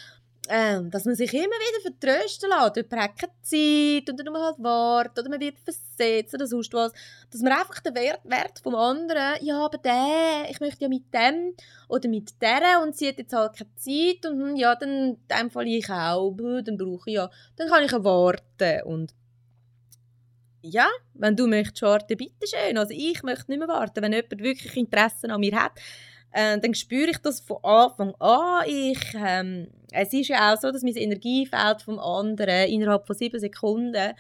ähm, 0.49 0.91
dass 0.91 1.05
man 1.05 1.15
sich 1.15 1.33
immer 1.35 1.45
wieder 1.45 1.81
vertrösten 1.83 2.51
lässt. 2.51 2.77
Jemand 2.77 3.03
hat 3.03 3.19
keine 3.19 3.33
Zeit 3.43 4.13
oder 4.13 4.31
man 4.31 4.43
halt 4.43 4.57
wartet 4.59 5.19
oder 5.19 5.31
man 5.31 5.41
wird 5.41 5.59
versetzt 5.59 6.35
oder 6.35 6.47
sonst 6.47 6.73
was. 6.73 6.93
Dass 7.31 7.41
man 7.41 7.53
einfach 7.53 7.81
den 7.81 7.95
Wert, 7.95 8.21
Wert 8.25 8.61
vom 8.63 8.75
anderen, 8.75 9.45
ja, 9.45 9.65
aber 9.65 9.79
der, 9.79 10.51
ich 10.51 10.61
möchte 10.61 10.83
ja 10.83 10.89
mit 10.89 11.13
dem 11.13 11.55
oder 11.89 12.09
mit 12.09 12.41
der 12.41 12.81
und 12.83 12.97
sie 12.97 13.09
hat 13.09 13.19
jetzt 13.19 13.33
halt 13.33 13.57
keine 13.57 13.75
Zeit 13.77 14.31
und 14.31 14.41
hm, 14.41 14.57
ja, 14.57 14.75
dann 14.75 14.91
in 14.91 15.49
dem 15.51 15.67
ich 15.67 15.91
auch, 15.91 16.35
dann 16.37 16.77
brauche 16.77 17.11
ich 17.11 17.17
ja, 17.17 17.31
dann 17.57 17.69
kann 17.69 17.85
ich 17.85 17.93
ja 17.93 18.05
warten 18.05 18.83
und 18.85 19.15
ja, 20.71 20.89
wenn 21.15 21.37
du 21.37 21.47
möchtest 21.47 21.83
warten, 21.83 22.17
bitteschön. 22.17 22.77
Also 22.77 22.93
ich 22.95 23.23
möchte 23.23 23.51
nicht 23.51 23.59
mehr 23.59 23.69
warten. 23.69 24.03
Wenn 24.03 24.13
jemand 24.13 24.43
wirklich 24.43 24.77
Interesse 24.77 25.31
an 25.31 25.41
mir 25.41 25.55
hat, 25.55 25.73
äh, 26.33 26.59
dann 26.59 26.75
spüre 26.75 27.11
ich 27.11 27.19
das 27.19 27.41
von 27.41 27.63
Anfang 27.63 28.15
an. 28.17 28.65
Ich, 28.67 29.15
ähm, 29.15 29.69
es 29.93 30.13
ist 30.13 30.29
ja 30.29 30.53
auch 30.53 30.61
so, 30.61 30.71
dass 30.71 30.83
mein 30.83 30.97
Energiefeld 30.97 31.83
vom 31.83 31.99
anderen 31.99 32.69
innerhalb 32.69 33.07
von 33.07 33.17
sieben 33.17 33.41
Sekunden, 33.41 34.13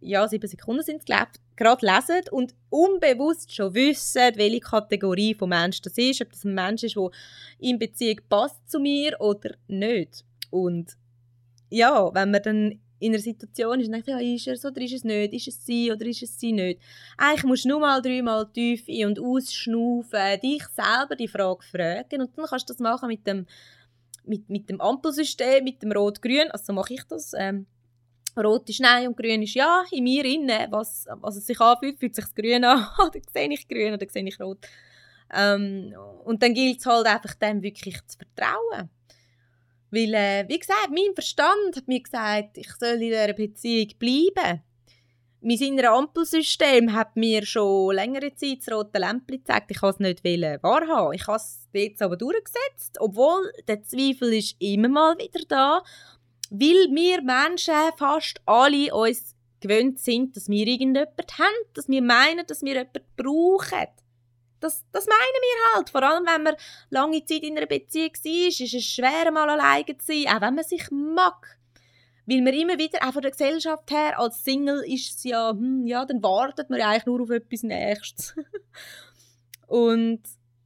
ja, 0.00 0.26
sieben 0.26 0.48
Sekunden 0.48 0.82
sind 0.82 1.02
es, 1.06 1.16
gerade 1.56 1.86
lesen 1.86 2.22
und 2.30 2.54
unbewusst 2.70 3.54
schon 3.54 3.74
wissen, 3.74 4.32
welche 4.36 4.60
Kategorie 4.60 5.34
von 5.34 5.50
Mensch 5.50 5.82
das 5.82 5.98
ist, 5.98 6.22
ob 6.22 6.32
das 6.32 6.44
ein 6.44 6.54
Mensch 6.54 6.84
ist, 6.84 6.96
der 6.96 7.10
in 7.58 7.78
Beziehung 7.78 8.20
passt 8.30 8.70
zu 8.70 8.80
mir 8.80 9.20
oder 9.20 9.54
nicht. 9.68 10.24
Und 10.48 10.96
ja, 11.68 12.12
wenn 12.14 12.30
man 12.30 12.42
dann 12.42 12.80
in 13.00 13.12
einer 13.12 13.18
Situation 13.18 13.80
ist 13.80 13.86
und 13.86 13.92
denkt, 13.92 14.08
ja, 14.08 14.18
ist 14.18 14.44
so 14.60 14.68
oder 14.68 14.80
ist 14.80 14.92
es 14.92 15.04
nicht, 15.04 15.32
ist 15.32 15.48
es 15.48 15.66
sie 15.66 15.90
oder 15.90 16.06
ist 16.06 16.22
es 16.22 16.38
sie 16.38 16.52
nicht. 16.52 16.80
Eigentlich 17.16 17.44
musst 17.44 17.64
du 17.64 17.70
nur 17.70 17.80
mal 17.80 18.00
dreimal 18.00 18.46
tief 18.52 18.84
ein- 18.88 19.06
und 19.06 19.18
ausschnaufen, 19.18 20.40
dich 20.42 20.62
selber 20.68 21.16
die 21.16 21.28
Frage 21.28 21.62
fragen 21.62 22.20
und 22.20 22.36
dann 22.36 22.46
kannst 22.46 22.68
du 22.68 22.74
das 22.74 22.80
machen 22.80 23.08
mit 23.08 23.26
dem, 23.26 23.46
mit, 24.24 24.48
mit 24.48 24.68
dem 24.68 24.80
Ampelsystem, 24.80 25.64
mit 25.64 25.82
dem 25.82 25.92
Rot-Grün, 25.92 26.50
also 26.50 26.66
so 26.66 26.72
mache 26.74 26.94
ich 26.94 27.02
das. 27.04 27.32
Ähm, 27.36 27.66
Rot 28.36 28.68
ist 28.68 28.80
Nein 28.80 29.08
und 29.08 29.16
Grün 29.16 29.42
ist 29.42 29.54
Ja. 29.54 29.82
In 29.90 30.04
mir 30.04 30.24
innen, 30.24 30.70
was, 30.70 31.06
was 31.20 31.36
es 31.36 31.46
sich 31.46 31.60
anfühlt, 31.60 31.98
fühlt 31.98 32.14
sich 32.14 32.24
das 32.24 32.34
Grün 32.34 32.64
an, 32.64 32.86
dann 33.12 33.22
sehe 33.32 33.52
ich 33.52 33.66
Grün 33.66 33.94
oder 33.94 34.06
sehe 34.08 34.24
ich 34.24 34.40
Rot. 34.40 34.66
Ähm, 35.32 35.94
und 36.24 36.42
dann 36.42 36.54
gilt 36.54 36.78
es 36.78 36.86
halt 36.86 37.06
einfach 37.06 37.34
dem 37.34 37.62
wirklich 37.62 37.96
zu 38.06 38.18
vertrauen. 38.18 38.90
Weil, 39.90 40.14
äh, 40.14 40.44
wie 40.48 40.58
gesagt, 40.58 40.90
mein 40.90 41.14
Verstand 41.14 41.76
hat 41.76 41.88
mir 41.88 42.00
gesagt, 42.00 42.58
ich 42.58 42.70
soll 42.78 42.94
in 42.94 43.00
dieser 43.00 43.32
Beziehung 43.32 43.88
bleiben. 43.98 44.62
Mein 45.42 45.58
inneres 45.58 45.90
Ampelsystem 45.90 46.92
hat 46.92 47.16
mir 47.16 47.46
schon 47.46 47.94
längere 47.94 48.34
Zeit 48.34 48.58
das 48.60 48.74
rote 48.74 48.98
Lämpchen 48.98 49.38
gezeigt. 49.38 49.70
Ich 49.70 49.80
wollte 49.80 50.04
es 50.04 50.22
nicht 50.22 50.62
wahrhaben. 50.62 51.14
Ich 51.14 51.26
habe 51.26 51.38
es 51.38 51.66
jetzt 51.72 52.02
aber 52.02 52.16
durchgesetzt, 52.16 52.98
obwohl 52.98 53.50
der 53.66 53.82
Zweifel 53.82 54.34
ist 54.34 54.56
immer 54.58 54.88
mal 54.88 55.16
wieder 55.18 55.40
da, 55.48 55.82
weil 56.50 56.88
wir 56.90 57.22
Menschen 57.22 57.74
fast 57.96 58.40
alle 58.44 58.94
uns 58.94 59.34
gewöhnt 59.60 59.98
sind, 59.98 60.36
dass 60.36 60.48
wir 60.48 60.66
irgendjemanden 60.66 61.26
haben, 61.38 61.66
dass 61.74 61.88
wir 61.88 62.02
meinen, 62.02 62.46
dass 62.46 62.62
wir 62.62 62.74
jemanden 62.74 63.02
brauchen. 63.16 63.88
Das, 64.60 64.84
das 64.92 65.06
meinen 65.06 65.18
wir 65.18 65.74
halt. 65.76 65.90
Vor 65.90 66.02
allem, 66.02 66.26
wenn 66.26 66.42
man 66.42 66.54
lange 66.90 67.24
Zeit 67.24 67.42
in 67.42 67.56
einer 67.56 67.66
Beziehung 67.66 68.12
war, 68.12 68.48
ist 68.48 68.60
es 68.60 68.84
schwer, 68.84 69.30
mal 69.32 69.48
alleine 69.48 69.96
zu 69.98 70.06
sein, 70.06 70.26
auch 70.28 70.40
wenn 70.40 70.54
man 70.54 70.64
sich 70.64 70.90
mag. 70.90 71.58
Weil 72.26 72.42
man 72.42 72.54
immer 72.54 72.78
wieder, 72.78 73.00
auch 73.02 73.12
von 73.12 73.22
der 73.22 73.32
Gesellschaft 73.32 73.90
her, 73.90 74.18
als 74.20 74.44
Single 74.44 74.84
ist 74.86 75.16
es 75.16 75.24
ja, 75.24 75.50
hm, 75.50 75.86
ja, 75.86 76.04
dann 76.04 76.22
wartet 76.22 76.70
man 76.70 76.80
eigentlich 76.80 77.06
nur 77.06 77.22
auf 77.22 77.30
etwas 77.30 77.62
Nächstes. 77.62 78.34
Und 79.66 80.20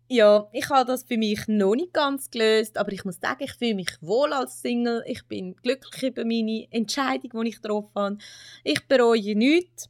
ja, 0.08 0.48
ich 0.52 0.68
habe 0.68 0.86
das 0.86 1.04
für 1.04 1.16
mich 1.16 1.48
noch 1.48 1.74
nicht 1.74 1.92
ganz 1.92 2.30
gelöst, 2.30 2.76
aber 2.76 2.92
ich 2.92 3.04
muss 3.04 3.20
sagen, 3.20 3.44
ich 3.44 3.54
fühle 3.54 3.74
mich 3.74 3.90
wohl 4.00 4.32
als 4.32 4.60
Single. 4.60 5.02
Ich 5.06 5.26
bin 5.26 5.56
glücklich 5.56 6.02
über 6.02 6.24
meine 6.24 6.66
Entscheidung, 6.70 7.42
die 7.42 7.48
ich 7.48 7.62
getroffen 7.62 7.90
habe. 7.94 8.18
Ich 8.62 8.86
bereue 8.86 9.34
nichts. 9.34 9.88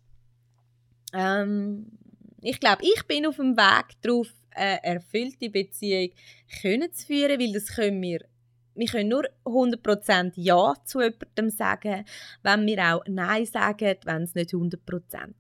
Ähm, 1.13 1.99
ich 2.45 2.61
glaube, 2.61 2.83
ich 2.83 3.03
bin 3.07 3.27
auf 3.27 3.37
dem 3.37 3.57
Weg 3.57 3.87
darauf, 4.03 4.29
eine 4.51 4.85
erfüllte 4.85 5.51
Beziehung 5.51 6.11
können 6.63 6.93
zu 6.93 7.07
führen, 7.07 7.41
weil 7.41 7.53
das 7.53 7.67
können 7.75 8.01
wir 8.01 8.21
wir 8.75 8.87
können 8.87 9.09
nur 9.09 9.25
100% 9.45 10.33
Ja 10.35 10.75
zu 10.85 11.01
jemandem 11.01 11.51
sagen, 11.51 12.05
wenn 12.43 12.67
wir 12.67 12.95
auch 12.95 13.05
Nein 13.07 13.47
sagen, 13.47 13.97
wenn 14.05 14.23
es 14.23 14.35
nicht 14.35 14.51
100% 14.51 14.77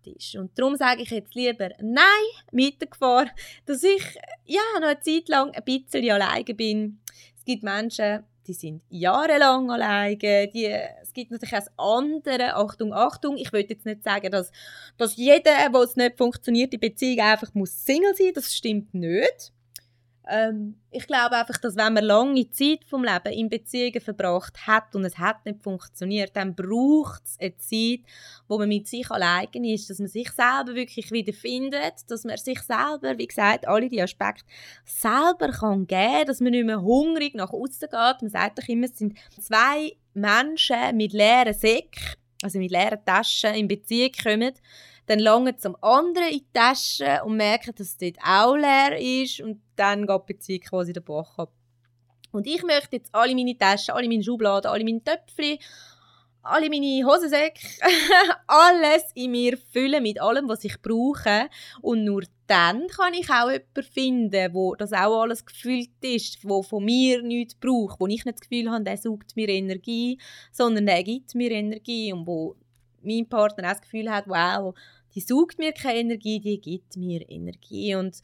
ist. 0.05 0.37
Und 0.37 0.57
darum 0.59 0.77
sage 0.77 1.03
ich 1.03 1.11
jetzt 1.11 1.35
lieber 1.35 1.71
Nein 1.81 2.05
mit 2.53 2.81
der 2.81 2.89
Gefahr, 2.89 3.27
dass 3.67 3.83
ich 3.83 4.19
ja, 4.45 4.61
noch 4.81 4.89
eine 4.89 5.01
Zeit 5.01 5.29
lang 5.29 5.51
ein 5.51 5.65
bisschen 5.65 6.09
alleine 6.11 6.55
bin. 6.55 7.01
Es 7.37 7.45
gibt 7.45 7.63
Menschen, 7.63 8.25
die 8.47 8.55
sind 8.55 8.83
jahrelang 8.89 9.71
alleine. 9.71 10.17
Die, 10.17 10.77
gibt 11.15 11.31
natürlich 11.31 11.55
auch 11.77 11.97
andere, 12.01 12.55
Achtung, 12.57 12.93
Achtung, 12.93 13.37
ich 13.37 13.53
will 13.53 13.65
jetzt 13.67 13.87
nicht 13.87 14.05
sagen, 14.05 14.31
dass, 14.31 14.51
dass 14.99 15.17
jeder, 15.17 15.73
wo 15.73 15.83
es 15.83 15.97
nicht 15.97 16.19
funktioniert, 16.19 16.73
die 16.73 16.79
Beziehung 16.79 17.21
einfach 17.21 17.55
muss 17.55 17.85
Single 17.85 18.15
sein, 18.15 18.33
das 18.35 18.55
stimmt 18.55 18.93
nicht. 18.93 19.54
Ähm, 20.27 20.77
ich 20.91 21.07
glaube 21.07 21.37
einfach, 21.37 21.59
dass 21.59 21.77
wenn 21.77 21.93
man 21.93 22.05
lange 22.05 22.49
Zeit 22.51 22.85
vom 22.87 23.05
Leben 23.05 23.33
in 23.33 23.51
Beziehungen 23.51 24.01
verbracht 24.01 24.67
hat 24.67 24.95
und 24.95 25.05
es 25.05 25.19
hat 25.19 25.45
nicht 25.45 25.63
funktioniert, 25.63 26.35
dann 26.35 26.55
braucht 26.55 27.23
es 27.25 27.37
eine 27.39 27.57
Zeit, 27.57 28.01
wo 28.49 28.59
man 28.59 28.69
mit 28.69 28.89
sich 28.89 29.11
allein 29.11 29.49
ist, 29.65 29.91
dass 29.91 29.99
man 29.99 30.09
sich 30.09 30.31
selber 30.31 30.75
wirklich 30.75 31.11
wieder 31.11 31.33
findet, 31.33 32.11
dass 32.11 32.25
man 32.25 32.39
sich 32.39 32.61
selber, 32.61 33.19
wie 33.19 33.27
gesagt, 33.27 33.69
alle 33.69 33.89
die 33.89 34.01
Aspekte 34.01 34.45
selber 34.87 35.53
kann 35.53 35.87
geben, 35.87 36.27
dass 36.27 36.41
man 36.41 36.53
nicht 36.53 36.67
mehr 36.67 36.81
hungrig 36.81 37.35
nach 37.35 37.53
außen 37.53 37.89
geht. 37.91 38.23
Man 38.23 38.31
sagt 38.31 38.59
doch 38.59 38.69
immer, 38.69 38.87
es 38.87 38.97
sind 38.97 39.19
zwei 39.41 39.97
Menschen 40.15 40.97
mit 40.97 41.13
leeren 41.13 41.53
Säcken, 41.53 42.15
also 42.43 42.59
mit 42.59 42.71
leeren 42.71 43.05
Taschen 43.05 43.55
in 43.55 43.69
Beziehung 43.69 44.13
kommen 44.23 44.55
dann 45.07 45.19
langen 45.19 45.59
zum 45.59 45.77
anderen 45.83 46.29
in 46.29 46.39
die 46.39 46.47
Tasche 46.53 47.23
und 47.25 47.37
merken, 47.37 47.75
dass 47.77 47.89
es 47.89 47.99
dort 47.99 48.17
auch 48.25 48.57
leer 48.57 48.99
ist 48.99 49.41
und 49.41 49.61
dann 49.77 50.07
geht 50.07 50.21
die 50.29 50.33
Beziehung 50.33 50.61
quasi 50.61 50.93
den 50.93 51.05
Bach 51.05 51.39
ab. 51.39 51.53
Und 52.33 52.47
ich 52.47 52.63
möchte 52.65 52.97
jetzt 52.97 53.15
alle 53.15 53.35
meine 53.35 53.57
Taschen, 53.57 53.95
alle 53.95 54.09
meine 54.09 54.25
Schubladen, 54.25 54.71
alle 54.71 54.85
meine 54.85 55.05
Töpfchen, 55.05 55.59
alle 56.43 56.69
meine 56.69 57.05
Hosensäcke, 57.07 57.61
alles 58.47 59.05
in 59.15 59.31
mir 59.31 59.57
füllen 59.57 60.03
mit 60.03 60.21
allem, 60.21 60.49
was 60.49 60.65
ich 60.65 60.81
brauche. 60.83 61.49
Und 61.81 62.05
nur 62.05 62.23
dann 62.47 62.87
kann 62.89 63.15
ich 63.15 63.31
auch 63.31 63.51
jemanden 63.51 63.83
finden, 63.83 64.53
wo 64.55 64.75
das 64.75 64.93
auch 64.93 65.23
alles 65.23 65.47
gefüllt 65.47 65.91
ist, 66.03 66.39
wo 66.43 66.63
von 66.63 66.85
mir 66.85 67.23
nichts 67.23 67.55
braucht, 67.55 68.01
wo 68.01 68.07
ich 68.07 68.25
nicht 68.25 68.37
das 68.37 68.49
Gefühl 68.49 68.71
habe, 68.71 68.85
der 68.85 68.99
sucht 68.99 69.37
mir 69.37 69.49
Energie, 69.49 70.19
sondern 70.53 70.87
der 70.87 71.03
gibt 71.03 71.35
mir 71.35 71.51
Energie 71.51 72.13
und 72.13 72.27
wo 72.27 72.57
mein 73.05 73.29
Partner 73.29 73.69
auch 73.69 73.73
das 73.73 73.83
Gefühl 73.83 74.11
hat, 74.11 74.25
wow, 74.27 74.75
die 75.15 75.21
sucht 75.21 75.59
mir 75.59 75.73
keine 75.73 76.01
Energie, 76.01 76.41
die 76.41 76.61
gibt 76.61 76.97
mir 76.97 77.29
Energie. 77.29 77.95
Und 77.95 78.21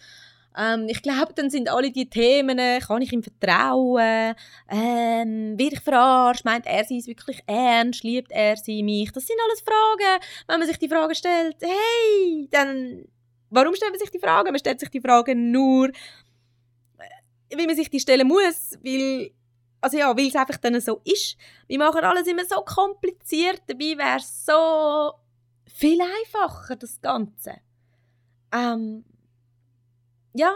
ähm, 0.56 0.86
ich 0.88 1.02
glaube, 1.02 1.32
dann 1.34 1.50
sind 1.50 1.70
alle 1.70 1.90
die 1.90 2.10
Themen, 2.10 2.58
kann 2.80 3.02
ich 3.02 3.12
ihm 3.12 3.22
vertrauen, 3.22 4.34
ähm, 4.68 5.58
wird 5.58 5.74
ich 5.74 5.80
verarscht, 5.80 6.44
meint 6.44 6.66
er 6.66 6.84
sie 6.84 7.04
wirklich 7.06 7.40
ernst, 7.46 8.02
liebt 8.02 8.32
er 8.32 8.56
sie 8.56 8.82
mich? 8.82 9.12
Das 9.12 9.26
sind 9.26 9.38
alles 9.44 9.60
Fragen. 9.60 10.22
Wenn 10.48 10.58
man 10.58 10.68
sich 10.68 10.78
die 10.78 10.88
Frage 10.88 11.14
stellt, 11.14 11.56
hey, 11.60 12.48
dann, 12.50 13.04
warum 13.50 13.74
stellt 13.74 13.92
man 13.92 14.00
sich 14.00 14.10
die 14.10 14.18
Fragen? 14.18 14.50
Man 14.50 14.58
stellt 14.58 14.80
sich 14.80 14.90
die 14.90 15.00
Fragen 15.00 15.52
nur, 15.52 15.88
äh, 15.88 17.56
wie 17.56 17.66
man 17.66 17.76
sich 17.76 17.90
die 17.90 18.00
stellen 18.00 18.26
muss, 18.26 18.76
weil 18.82 19.30
also 19.80 19.98
ja, 19.98 20.16
weil 20.16 20.28
es 20.28 20.36
einfach 20.36 20.58
dann 20.58 20.80
so 20.80 21.00
ist. 21.04 21.36
Wir 21.66 21.78
machen 21.78 22.04
alles 22.04 22.26
immer 22.26 22.44
so 22.44 22.62
kompliziert, 22.62 23.62
dabei 23.66 23.96
wäre 23.96 24.18
es 24.18 24.44
so 24.46 25.12
viel 25.66 26.00
einfacher, 26.00 26.76
das 26.76 27.00
Ganze. 27.00 27.56
Ähm, 28.52 29.04
ja, 30.34 30.52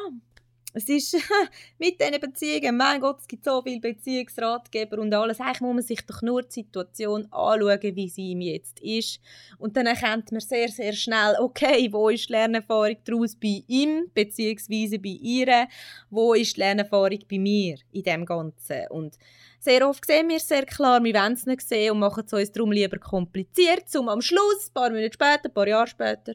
es 0.75 0.89
ist 0.89 1.17
mit 1.79 2.01
diesen 2.01 2.21
Beziehungen, 2.21 2.77
mein 2.77 3.01
Gott, 3.01 3.21
es 3.21 3.29
gibt 3.29 3.45
so 3.45 3.63
viele 3.63 3.81
Beziehungsratgeber 3.81 4.99
und 4.99 5.15
alles. 5.15 5.41
Eigentlich 5.41 5.61
muss 5.61 5.75
man 5.75 5.83
sich 5.83 6.05
doch 6.05 6.21
nur 6.21 6.43
die 6.43 6.51
Situation 6.51 7.27
anschauen, 7.31 7.97
wie 7.97 8.09
sie 8.09 8.33
ihm 8.33 8.41
jetzt 8.41 8.81
ist. 8.81 9.21
Und 9.59 9.77
dann 9.77 9.87
erkennt 9.87 10.33
man 10.33 10.41
sehr, 10.41 10.69
sehr 10.69 10.93
schnell, 10.93 11.37
okay, 11.39 11.89
wo 11.93 12.09
ist 12.09 12.29
die 12.29 12.33
Lernerfahrung 12.33 12.97
daraus 13.05 13.37
bei 13.37 13.63
ihm, 13.69 14.11
beziehungsweise 14.13 14.99
bei 14.99 15.17
ihr, 15.21 15.69
wo 16.11 16.35
ist 16.35 16.57
die 16.57 16.61
Lernerfahrung 16.61 17.21
bei 17.31 17.39
mir 17.39 17.77
in 17.93 18.03
dem 18.03 18.27
Ganzen. 18.27 18.89
Und 18.91 19.17
sehr 19.61 19.89
oft 19.89 20.05
sehen 20.05 20.29
wir 20.29 20.37
es 20.37 20.49
sehr 20.49 20.67
klar, 20.67 21.03
wir 21.03 21.15
wollen 21.15 21.35
es 21.35 21.47
nicht 21.47 21.63
sehen 21.63 21.93
und 21.93 22.01
machen 22.01 22.25
es 22.27 22.33
uns 22.33 22.53
darum 22.53 22.73
lieber 22.73 22.99
kompliziert, 22.99 23.95
um 23.97 24.09
am 24.09 24.21
Schluss, 24.21 24.69
ein 24.69 24.75
paar 24.75 24.91
Monate 24.91 25.15
später, 25.15 25.45
ein 25.45 25.55
paar 25.55 25.69
Jahre 25.69 25.87
später, 25.87 26.35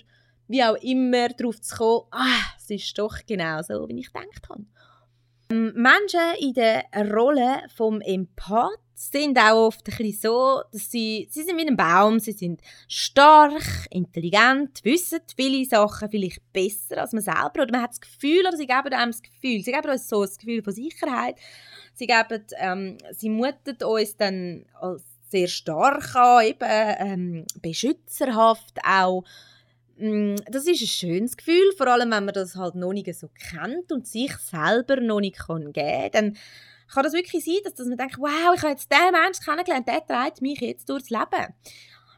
wie 0.49 0.63
auch 0.63 0.75
immer, 0.81 1.29
darauf 1.29 1.61
zu 1.61 1.77
kommen, 1.77 2.07
ah, 2.11 2.41
es 2.57 2.69
ist 2.69 2.97
doch 2.97 3.17
genau 3.25 3.61
so, 3.61 3.87
wie 3.87 3.99
ich 3.99 4.11
gedacht 4.11 4.49
habe. 4.49 4.65
Ähm, 5.51 5.73
Menschen 5.75 6.19
in 6.39 6.53
der 6.53 6.85
Rolle 7.11 7.63
vom 7.75 8.01
Empath 8.01 8.79
sind 8.93 9.37
auch 9.39 9.67
oft 9.67 9.87
ein 9.87 9.97
bisschen 9.97 10.21
so, 10.21 10.61
dass 10.73 10.91
sie, 10.91 11.27
sie 11.31 11.43
sind 11.43 11.57
wie 11.57 11.65
ein 11.65 11.77
Baum, 11.77 12.19
sie 12.19 12.33
sind 12.33 12.61
stark, 12.87 13.87
intelligent, 13.91 14.83
wissen 14.83 15.21
viele 15.37 15.63
Sachen 15.65 16.09
vielleicht 16.09 16.41
besser 16.51 16.97
als 16.97 17.13
man 17.13 17.21
selber 17.21 17.61
oder 17.61 17.71
man 17.71 17.83
hat 17.83 17.91
das 17.91 18.01
Gefühl 18.01 18.45
oder 18.45 18.57
sie 18.57 18.67
geben 18.67 18.91
einem 18.91 19.11
das 19.11 19.21
Gefühl, 19.21 19.63
sie 19.63 19.71
geben 19.71 19.89
uns 19.89 20.09
so 20.09 20.25
das 20.25 20.37
Gefühl 20.37 20.61
von 20.61 20.73
Sicherheit, 20.73 21.37
sie 21.93 22.07
geben, 22.07 22.45
ähm, 22.57 22.97
sie 23.11 23.29
muten 23.29 23.81
uns 23.83 24.17
dann 24.17 24.65
als 24.73 25.03
sehr 25.29 25.47
stark 25.47 26.15
an, 26.15 26.45
eben 26.45 26.59
ähm, 26.61 27.45
beschützerhaft 27.61 28.79
auch. 28.83 29.23
Mm, 29.99 30.35
das 30.49 30.65
ist 30.65 30.81
ein 30.81 30.87
schönes 30.87 31.37
Gefühl, 31.37 31.71
vor 31.77 31.87
allem 31.87 32.11
wenn 32.11 32.25
man 32.25 32.33
das 32.33 32.55
halt 32.55 32.75
noch 32.75 32.93
nicht 32.93 33.13
so 33.13 33.29
kennt 33.51 33.91
und 33.91 34.07
sich 34.07 34.35
selber 34.37 34.97
noch 35.01 35.19
nicht 35.19 35.37
geben 35.45 35.73
kann 35.73 36.37
kann 36.89 37.03
das 37.03 37.13
wirklich 37.13 37.45
sein, 37.45 37.59
dass, 37.63 37.75
dass 37.75 37.87
man 37.87 37.97
denkt, 37.97 38.17
wow, 38.17 38.53
ich 38.55 38.61
habe 38.61 38.71
jetzt 38.71 38.91
diesen 38.91 39.11
Menschen 39.11 39.45
kennengelernt, 39.45 39.87
der 39.87 40.05
trägt 40.05 40.41
mich 40.41 40.59
jetzt 40.59 40.89
durchs 40.89 41.09
Leben. 41.09 41.53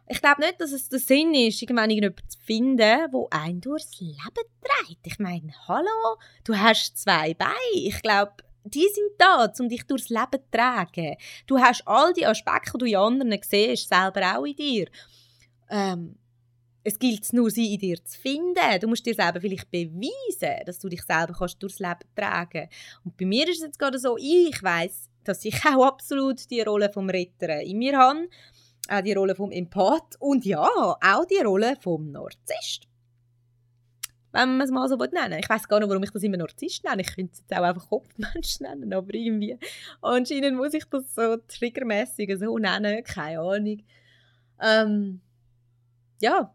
Ich 0.08 0.22
glaube 0.22 0.42
nicht, 0.42 0.60
dass 0.60 0.72
es 0.72 0.90
der 0.90 1.00
Sinn 1.00 1.34
ist, 1.34 1.62
irgendwann 1.62 1.90
jemanden 1.90 2.18
zu 2.28 2.40
finden, 2.40 2.78
der 2.78 3.10
einen 3.30 3.62
durchs 3.62 4.00
Leben 4.00 4.18
trägt. 4.26 5.06
Ich 5.06 5.20
meine, 5.20 5.54
hallo, 5.68 6.18
du 6.44 6.58
hast 6.58 6.98
zwei 6.98 7.34
Beine. 7.34 7.54
Ich 7.74 8.02
glaube, 8.02 8.34
die 8.64 8.88
sind 8.94 9.12
da, 9.18 9.52
um 9.60 9.70
dich 9.70 9.86
durchs 9.88 10.10
Leben 10.10 10.32
zu 10.32 10.52
tragen. 10.52 11.16
Du 11.48 11.60
hast 11.60 11.88
all 11.88 12.14
die 12.14 12.26
Aspekte, 12.26 12.74
die 12.74 12.80
du 12.80 12.86
in 12.86 12.96
anderen 12.96 13.40
siehst, 13.42 13.90
selber 13.90 14.38
auch 14.38 14.46
in 14.46 14.56
dir. 14.56 14.88
Ähm, 15.70 16.18
es 16.84 16.98
gilt 16.98 17.32
nur, 17.34 17.50
sie 17.52 17.74
in 17.74 17.80
dir 17.80 18.04
zu 18.04 18.20
finden. 18.20 18.80
Du 18.80 18.88
musst 18.88 19.06
dir 19.06 19.14
selber 19.14 19.40
vielleicht 19.40 19.70
beweisen, 19.70 20.66
dass 20.66 20.80
du 20.80 20.90
dich 20.90 21.04
selber 21.04 21.34
kannst 21.34 21.62
durchs 21.62 21.80
Leben 21.80 22.00
tragen 22.16 22.70
Und 23.04 23.18
bei 23.18 23.26
mir 23.26 23.48
ist 23.48 23.58
es 23.58 23.66
jetzt 23.66 23.80
gerade 23.80 24.00
so, 24.00 24.18
ich 24.18 24.62
weiß, 24.62 25.10
dass 25.24 25.46
ich 25.46 25.56
auch 25.66 25.86
absolut 25.86 26.50
die 26.50 26.62
Rolle 26.62 26.92
vom 26.92 27.10
Retter 27.10 27.62
in 27.62 27.78
mir 27.78 27.98
habe, 27.98 28.28
auch 28.90 29.02
die 29.02 29.14
Rolle 29.14 29.36
vom 29.36 29.52
Empath 29.52 30.16
und 30.20 30.46
ja, 30.46 30.64
auch 30.64 31.26
die 31.26 31.44
Rolle 31.44 31.76
vom 31.80 32.12
Narzisst. 32.12 32.88
Wenn 34.34 34.58
man 34.58 34.62
es 34.62 34.72
mal 34.72 34.88
so 34.88 34.96
nennen 34.96 35.40
Ich 35.40 35.50
weiß 35.50 35.68
gar 35.68 35.80
nicht, 35.80 35.90
warum 35.90 36.04
ich 36.04 36.12
das 36.12 36.24
immer 36.24 36.38
Narzisst 36.38 36.84
nenne. 36.86 37.02
Ich 37.02 37.16
könnte 37.16 37.34
es 37.34 37.40
jetzt 37.40 37.54
auch 37.54 37.64
einfach 37.64 37.88
Kopfmensch 37.90 38.60
nennen, 38.60 38.92
aber 38.94 39.14
irgendwie 39.14 39.58
anscheinend 40.02 40.58
muss 40.58 40.74
ich 40.74 40.86
das 40.86 41.14
so 41.14 41.38
triggermäßig 41.48 42.40
so 42.40 42.58
nennen, 42.58 43.04
keine 43.04 43.40
Ahnung. 43.40 43.84
Ähm, 44.60 45.22
ja, 46.22 46.54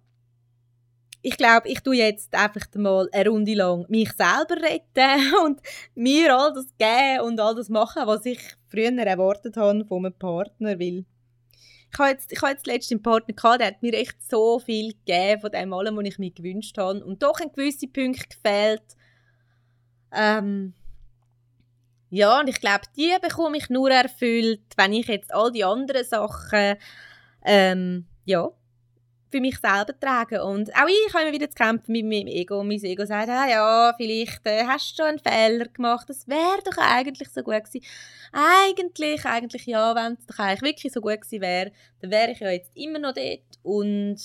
ich 1.26 1.36
glaube, 1.36 1.68
ich 1.68 1.80
tue 1.80 1.96
jetzt 1.96 2.32
einfach 2.36 2.66
mal 2.76 3.08
eine 3.10 3.28
Runde 3.28 3.54
lang 3.54 3.84
mich 3.88 4.12
selber 4.12 4.62
retten 4.62 5.34
und 5.44 5.60
mir 5.96 6.32
all 6.32 6.52
das 6.52 6.66
geben 6.78 7.26
und 7.26 7.40
all 7.40 7.56
das 7.56 7.68
machen, 7.68 8.06
was 8.06 8.24
ich 8.26 8.38
früher 8.68 8.96
erwartet 8.96 9.56
habe 9.56 9.84
von 9.84 10.06
einem 10.06 10.14
Partner, 10.14 10.78
weil 10.78 11.04
ich 11.90 11.98
habe 11.98 12.10
jetzt, 12.10 12.30
ich 12.30 12.40
habe 12.40 12.52
jetzt 12.52 12.68
letztens 12.68 12.98
einen 12.98 13.02
Partner 13.02 13.34
gehabt, 13.34 13.60
der 13.60 13.66
hat 13.66 13.82
mir 13.82 13.94
echt 13.94 14.22
so 14.22 14.60
viel 14.60 14.92
gegeben 14.92 15.40
von 15.40 15.50
dem 15.50 15.72
allem, 15.72 15.96
was 15.96 16.04
ich 16.04 16.18
mir 16.20 16.30
gewünscht 16.30 16.78
habe 16.78 17.04
und 17.04 17.20
doch 17.20 17.40
ein 17.40 17.50
gewisse 17.52 17.88
Punkt 17.88 18.30
gefehlt. 18.30 18.84
Ähm, 20.12 20.74
ja, 22.10 22.38
und 22.38 22.48
ich 22.48 22.60
glaube, 22.60 22.84
die 22.96 23.12
bekomme 23.20 23.56
ich 23.56 23.68
nur 23.68 23.90
erfüllt, 23.90 24.62
wenn 24.76 24.92
ich 24.92 25.08
jetzt 25.08 25.34
all 25.34 25.50
die 25.50 25.64
anderen 25.64 26.04
Sachen 26.04 26.76
ähm, 27.44 28.06
ja, 28.24 28.48
für 29.30 29.40
mich 29.40 29.58
selber 29.58 29.98
tragen. 29.98 30.40
Und 30.40 30.74
auch 30.74 30.88
ich 30.88 31.14
habe 31.14 31.24
immer 31.24 31.32
wieder 31.32 31.50
zu 31.50 31.54
kämpfen 31.54 31.92
mit 31.92 32.04
meinem 32.04 32.28
Ego. 32.28 32.62
Mein 32.62 32.82
Ego 32.82 33.04
sagt, 33.04 33.28
ah, 33.28 33.48
ja, 33.48 33.94
vielleicht 33.96 34.46
äh, 34.46 34.64
hast 34.66 34.92
du 34.92 35.02
schon 35.02 35.06
einen 35.06 35.18
Fehler 35.18 35.66
gemacht. 35.66 36.08
Das 36.08 36.28
wäre 36.28 36.62
doch 36.64 36.78
eigentlich 36.78 37.28
so 37.28 37.42
gut 37.42 37.64
gewesen. 37.64 37.84
Eigentlich, 38.32 39.24
eigentlich 39.24 39.66
ja, 39.66 39.94
wenn 39.94 40.14
es 40.14 40.26
doch 40.26 40.38
eigentlich 40.38 40.62
wirklich 40.62 40.92
so 40.92 41.00
gut 41.00 41.20
gewesen 41.20 41.40
wäre, 41.40 41.72
dann 42.00 42.10
wäre 42.10 42.32
ich 42.32 42.40
ja 42.40 42.50
jetzt 42.50 42.70
immer 42.74 42.98
noch 42.98 43.14
dort. 43.14 43.58
Und 43.62 44.20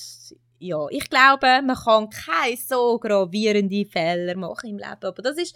ja, 0.59 0.87
ich 0.89 1.09
glaube, 1.09 1.61
man 1.63 1.75
kann 1.75 2.09
keine 2.09 2.57
so 2.57 2.99
gravierenden 2.99 3.85
Fehler 3.85 4.37
machen 4.37 4.69
im 4.69 4.77
Leben. 4.77 5.03
Aber 5.03 5.21
das 5.21 5.37
ist 5.37 5.55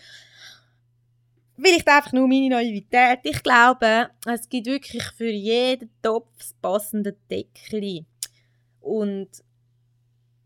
vielleicht 1.58 1.88
einfach 1.88 2.12
nur 2.13 2.27
meine 2.27 2.49
Naivität. 2.49 3.19
Ich 3.23 3.43
glaube, 3.43 4.10
es 4.25 4.49
gibt 4.49 4.67
wirklich 4.67 5.03
für 5.12 5.29
jeden 5.29 5.91
Topf 6.01 6.29
das 6.38 6.53
passende 6.62 7.15
Deckel. 7.29 8.05
Und 8.85 9.29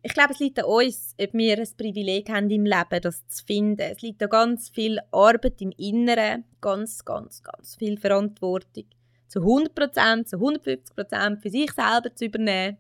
ich 0.02 0.14
glaube, 0.14 0.32
es 0.32 0.40
liegt 0.40 0.60
an 0.60 0.66
uns, 0.66 1.14
ob 1.20 1.34
wir 1.34 1.58
ein 1.58 1.68
Privileg 1.78 2.30
haben 2.30 2.50
im 2.50 2.66
Leben, 2.66 3.02
das 3.02 3.28
zu 3.28 3.46
finden. 3.46 3.82
Es 3.82 4.02
liegt 4.02 4.24
an 4.24 4.30
ganz 4.30 4.70
viel 4.70 4.98
Arbeit 5.12 5.62
im 5.62 5.72
Inneren, 5.72 6.46
ganz, 6.62 7.04
ganz, 7.04 7.44
ganz 7.44 7.76
viel 7.76 7.98
Verantwortung 7.98 8.86
zu 9.28 9.40
100%, 9.40 10.26
zu 10.26 10.38
150% 10.38 11.42
für 11.42 11.50
sich 11.50 11.72
selber 11.74 12.16
zu 12.16 12.26
übernehmen. 12.26 12.78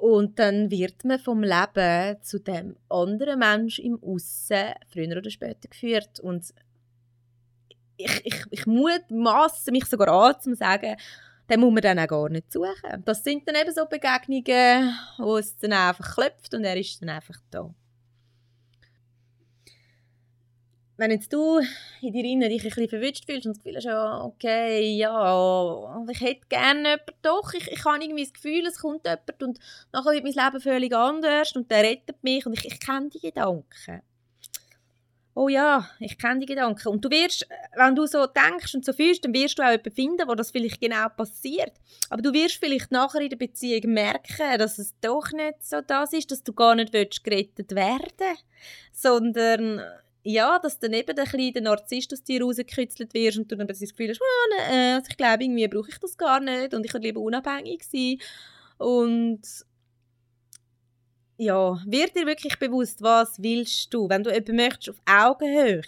Und 0.00 0.38
dann 0.40 0.68
wird 0.70 1.04
man 1.04 1.20
vom 1.20 1.44
Leben 1.44 2.20
zu 2.22 2.40
dem 2.40 2.76
anderen 2.88 3.38
Mensch 3.38 3.78
im 3.78 4.02
Aussen 4.02 4.74
früher 4.92 5.16
oder 5.16 5.30
später 5.30 5.68
geführt. 5.68 6.18
Und 6.18 6.52
ich, 7.96 8.20
ich, 8.24 8.44
ich 8.50 8.66
mutmaße 8.66 9.70
mich 9.70 9.86
sogar 9.86 10.08
an, 10.08 10.40
zu 10.40 10.56
sagen, 10.56 10.96
den 11.48 11.60
muss 11.60 11.72
man 11.72 11.82
dann 11.82 11.98
auch 11.98 12.08
gar 12.08 12.28
nicht 12.28 12.52
suchen. 12.52 13.02
Das 13.04 13.24
sind 13.24 13.48
dann 13.48 13.56
eben 13.56 13.72
so 13.72 13.86
Begegnungen, 13.86 14.94
wo 15.18 15.38
es 15.38 15.56
dann 15.56 15.72
einfach 15.72 16.14
klopft 16.14 16.54
und 16.54 16.64
er 16.64 16.76
ist 16.76 17.00
dann 17.00 17.08
einfach 17.08 17.36
da. 17.50 17.74
Wenn 20.98 21.12
jetzt 21.12 21.32
du 21.32 21.60
in 22.02 22.12
dir 22.12 22.24
innen 22.24 22.48
dich 22.50 22.60
ein 22.64 22.70
bisschen 22.70 22.88
verwünscht 22.88 23.24
fühlst 23.24 23.46
und 23.46 23.56
das 23.56 23.62
Gefühl 23.62 23.76
hast, 23.76 24.24
okay, 24.24 24.96
ja, 24.96 26.04
ich 26.10 26.20
hätte 26.20 26.46
gerne 26.48 26.88
jemanden, 26.88 27.12
doch, 27.22 27.54
ich, 27.54 27.70
ich 27.70 27.84
habe 27.84 28.02
irgendwie 28.02 28.24
das 28.24 28.32
Gefühl, 28.32 28.66
es 28.66 28.80
kommt 28.80 29.06
jemand 29.06 29.42
und 29.42 29.60
nachher 29.92 30.10
wird 30.10 30.24
mein 30.24 30.32
Leben 30.32 30.60
völlig 30.60 30.92
anders 30.92 31.54
und 31.54 31.70
der 31.70 31.84
rettet 31.84 32.22
mich 32.24 32.44
und 32.46 32.54
ich, 32.54 32.64
ich 32.64 32.80
kenne 32.80 33.10
die 33.10 33.20
Gedanken 33.20 34.02
oh 35.38 35.48
ja, 35.48 35.88
ich 36.00 36.18
kenne 36.18 36.40
die 36.40 36.46
Gedanken. 36.46 36.88
Und 36.88 37.04
du 37.04 37.10
wirst, 37.10 37.46
wenn 37.76 37.94
du 37.94 38.06
so 38.06 38.26
denkst 38.26 38.74
und 38.74 38.84
so 38.84 38.92
fühlst, 38.92 39.24
dann 39.24 39.32
wirst 39.32 39.58
du 39.58 39.62
auch 39.62 39.70
jemanden 39.70 39.92
finden, 39.92 40.28
wo 40.28 40.34
das 40.34 40.50
vielleicht 40.50 40.80
genau 40.80 41.08
passiert. 41.16 41.72
Aber 42.10 42.22
du 42.22 42.32
wirst 42.32 42.56
vielleicht 42.56 42.90
nachher 42.90 43.20
in 43.20 43.30
der 43.30 43.36
Beziehung 43.36 43.92
merken, 43.92 44.58
dass 44.58 44.78
es 44.78 44.98
doch 45.00 45.30
nicht 45.30 45.64
so 45.64 45.80
das 45.80 46.12
ist, 46.12 46.32
dass 46.32 46.42
du 46.42 46.52
gar 46.52 46.74
nicht 46.74 46.92
willst, 46.92 47.22
gerettet 47.22 47.74
werden 47.74 48.36
sondern 48.92 49.80
ja, 50.24 50.58
dass 50.58 50.80
dann 50.80 50.92
eben 50.92 51.14
der 51.14 51.24
kleine 51.24 51.60
Narzisst 51.60 52.12
aus 52.12 52.24
dir 52.24 52.42
rausgekützelt 52.42 53.14
wirst 53.14 53.38
und 53.38 53.50
du 53.50 53.56
dann 53.56 53.68
das 53.68 53.78
Gefühl 53.78 54.10
hast, 54.10 54.20
oh, 54.20 54.72
ne, 54.72 54.94
also 54.96 55.06
ich 55.08 55.16
glaube, 55.16 55.44
irgendwie 55.44 55.68
brauche 55.68 55.88
ich 55.88 55.98
das 55.98 56.18
gar 56.18 56.40
nicht 56.40 56.74
und 56.74 56.84
ich 56.84 56.92
will 56.92 57.02
lieber 57.02 57.20
unabhängig 57.20 57.84
sein. 57.84 58.18
Und 58.78 59.42
ja, 61.38 61.80
wird 61.86 62.16
dir 62.16 62.26
wirklich 62.26 62.58
bewusst, 62.58 63.00
was 63.00 63.40
willst 63.40 63.94
du, 63.94 64.08
wenn 64.08 64.24
du 64.24 64.30
jemanden 64.30 64.56
möchtest 64.56 64.90
auf 64.90 64.96
Augenhöhe, 65.06 65.82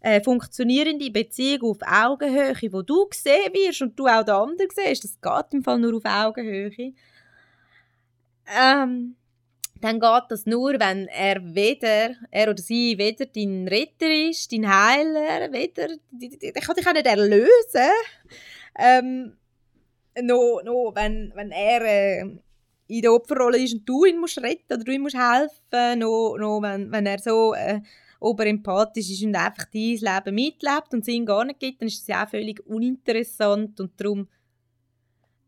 äh, 0.00 0.20
funktionierende 0.22 1.10
Beziehung 1.10 1.70
auf 1.70 1.78
Augenhöhe, 1.82 2.72
wo 2.72 2.82
du 2.82 3.06
gesehen 3.06 3.52
wirst 3.52 3.82
und 3.82 3.98
du 3.98 4.06
auch 4.06 4.24
den 4.24 4.34
anderen 4.34 4.70
siehst, 4.74 5.04
das 5.04 5.20
geht 5.20 5.54
im 5.54 5.62
Fall 5.62 5.78
nur 5.78 5.96
auf 5.98 6.04
Augenhöhe, 6.04 6.94
ähm, 8.46 9.14
dann 9.80 10.00
geht 10.00 10.24
das 10.30 10.46
nur, 10.46 10.72
wenn 10.80 11.06
er 11.08 11.54
weder, 11.54 12.14
er 12.30 12.50
oder 12.50 12.62
sie 12.62 12.96
weder 12.96 13.26
dein 13.26 13.68
Retter 13.68 14.10
ist, 14.10 14.52
dein 14.52 14.68
Heiler, 14.68 15.52
weder, 15.52 15.88
der 16.10 16.52
kann 16.62 16.76
dich 16.76 16.86
auch 16.86 16.92
nicht 16.92 17.06
erlösen, 17.06 17.90
ähm, 18.78 19.36
noch, 20.20 20.62
noch 20.64 20.92
wenn, 20.94 21.32
wenn 21.34 21.50
er 21.50 21.82
äh, 21.82 22.30
in 22.92 23.02
der 23.02 23.12
Opferrolle 23.12 23.58
ist 23.58 23.74
und 23.74 23.88
du 23.88 24.04
ihn 24.04 24.18
musst 24.18 24.38
retten 24.38 24.74
oder 24.74 24.84
du 24.84 24.92
ihm 24.92 25.02
musst 25.02 25.16
helfen, 25.16 25.98
noch, 25.98 26.36
noch 26.38 26.60
wenn, 26.60 26.90
wenn 26.92 27.06
er 27.06 27.18
so 27.18 27.54
äh, 27.54 27.80
oberempathisch 28.20 29.10
ist 29.10 29.24
und 29.24 29.34
einfach 29.34 29.64
dein 29.72 29.96
Leben 29.96 30.34
mitlebt 30.34 30.92
und 30.92 31.00
es 31.00 31.08
ihm 31.08 31.26
gar 31.26 31.44
nicht 31.44 31.60
gibt, 31.60 31.80
dann 31.80 31.88
ist 31.88 32.02
es 32.02 32.06
ja 32.06 32.24
auch 32.24 32.28
völlig 32.28 32.64
uninteressant 32.66 33.80
und 33.80 34.00
darum 34.00 34.28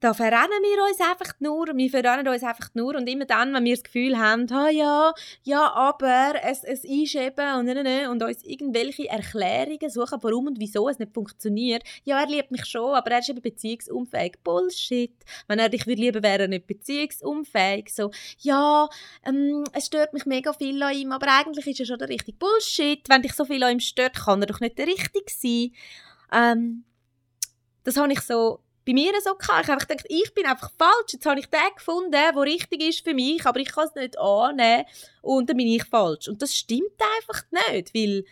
da 0.04 0.12
verrennen 0.12 0.62
wir 0.62 0.84
uns 0.84 1.00
einfach 1.00 1.32
nur, 1.40 1.66
wir 1.74 1.90
verrennen 1.90 2.28
uns 2.28 2.42
einfach 2.42 2.68
nur 2.74 2.94
und 2.94 3.08
immer 3.08 3.24
dann, 3.24 3.54
wenn 3.54 3.64
wir 3.64 3.74
das 3.74 3.84
Gefühl 3.84 4.18
haben, 4.18 4.46
ah 4.52 4.68
ja, 4.68 5.14
ja, 5.44 5.72
aber 5.72 6.34
es, 6.42 6.62
es 6.62 6.84
ist 6.84 7.14
eben 7.14 7.54
und, 7.58 7.64
ne, 7.64 7.74
ne, 7.74 7.82
ne, 7.82 8.10
und 8.10 8.22
uns 8.22 8.44
irgendwelche 8.44 9.08
Erklärungen 9.08 9.88
suchen, 9.88 10.18
warum 10.20 10.48
und 10.48 10.60
wieso 10.60 10.90
es 10.90 10.98
nicht 10.98 11.14
funktioniert. 11.14 11.84
Ja, 12.04 12.20
er 12.20 12.26
liebt 12.26 12.50
mich 12.50 12.66
schon, 12.66 12.94
aber 12.94 13.12
er 13.12 13.20
ist 13.20 13.30
eben 13.30 13.40
beziehungsunfähig. 13.40 14.34
Bullshit. 14.44 15.14
Wenn 15.48 15.58
er 15.58 15.70
dich 15.70 15.86
lieben 15.86 16.22
wäre 16.22 16.42
er 16.42 16.48
nicht 16.48 16.66
beziehungsunfähig. 16.66 17.88
So, 17.90 18.10
ja, 18.40 18.90
ähm, 19.24 19.64
es 19.72 19.86
stört 19.86 20.12
mich 20.12 20.26
mega 20.26 20.52
viel 20.52 20.82
an 20.82 20.94
ihm, 20.94 21.12
aber 21.12 21.28
eigentlich 21.28 21.66
ist 21.66 21.80
er 21.80 21.86
schon 21.86 21.98
der 21.98 22.10
richtige 22.10 22.36
Bullshit. 22.36 23.08
Wenn 23.08 23.22
dich 23.22 23.32
so 23.32 23.46
viel 23.46 23.62
an 23.62 23.72
ihm 23.72 23.80
stört, 23.80 24.16
kann 24.16 24.42
er 24.42 24.48
doch 24.48 24.60
nicht 24.60 24.76
der 24.76 24.86
richtige 24.86 25.32
sein. 25.32 25.72
Ähm, 26.30 26.84
das 27.84 27.96
habe 27.96 28.12
ich 28.12 28.20
so 28.20 28.63
bei 28.86 28.92
mir 28.92 29.12
so 29.22 29.34
gehabt. 29.34 29.64
Ich 29.64 29.70
habe 29.70 29.86
gedacht, 29.86 30.06
ich 30.08 30.34
bin 30.34 30.46
einfach 30.46 30.70
falsch. 30.78 31.12
Jetzt 31.12 31.26
habe 31.26 31.40
ich 31.40 31.46
den 31.46 31.74
gefunden, 31.74 32.12
der 32.12 32.36
richtig 32.36 32.82
ist 32.82 33.04
für 33.04 33.14
mich, 33.14 33.44
aber 33.46 33.60
ich 33.60 33.72
kann 33.72 33.88
es 33.88 33.94
nicht 33.94 34.18
annehmen 34.18 34.84
und 35.22 35.48
dann 35.48 35.56
bin 35.56 35.66
ich 35.66 35.84
falsch. 35.84 36.28
Und 36.28 36.42
das 36.42 36.54
stimmt 36.54 37.00
einfach 37.18 37.42
nicht, 37.50 37.94
weil 37.94 38.24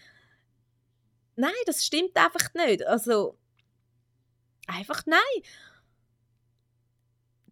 nein, 1.37 1.53
das 1.67 1.85
stimmt 1.85 2.17
einfach 2.17 2.53
nicht. 2.55 2.87
Also 2.87 3.39
Einfach 4.67 5.03
nein. 5.07 5.21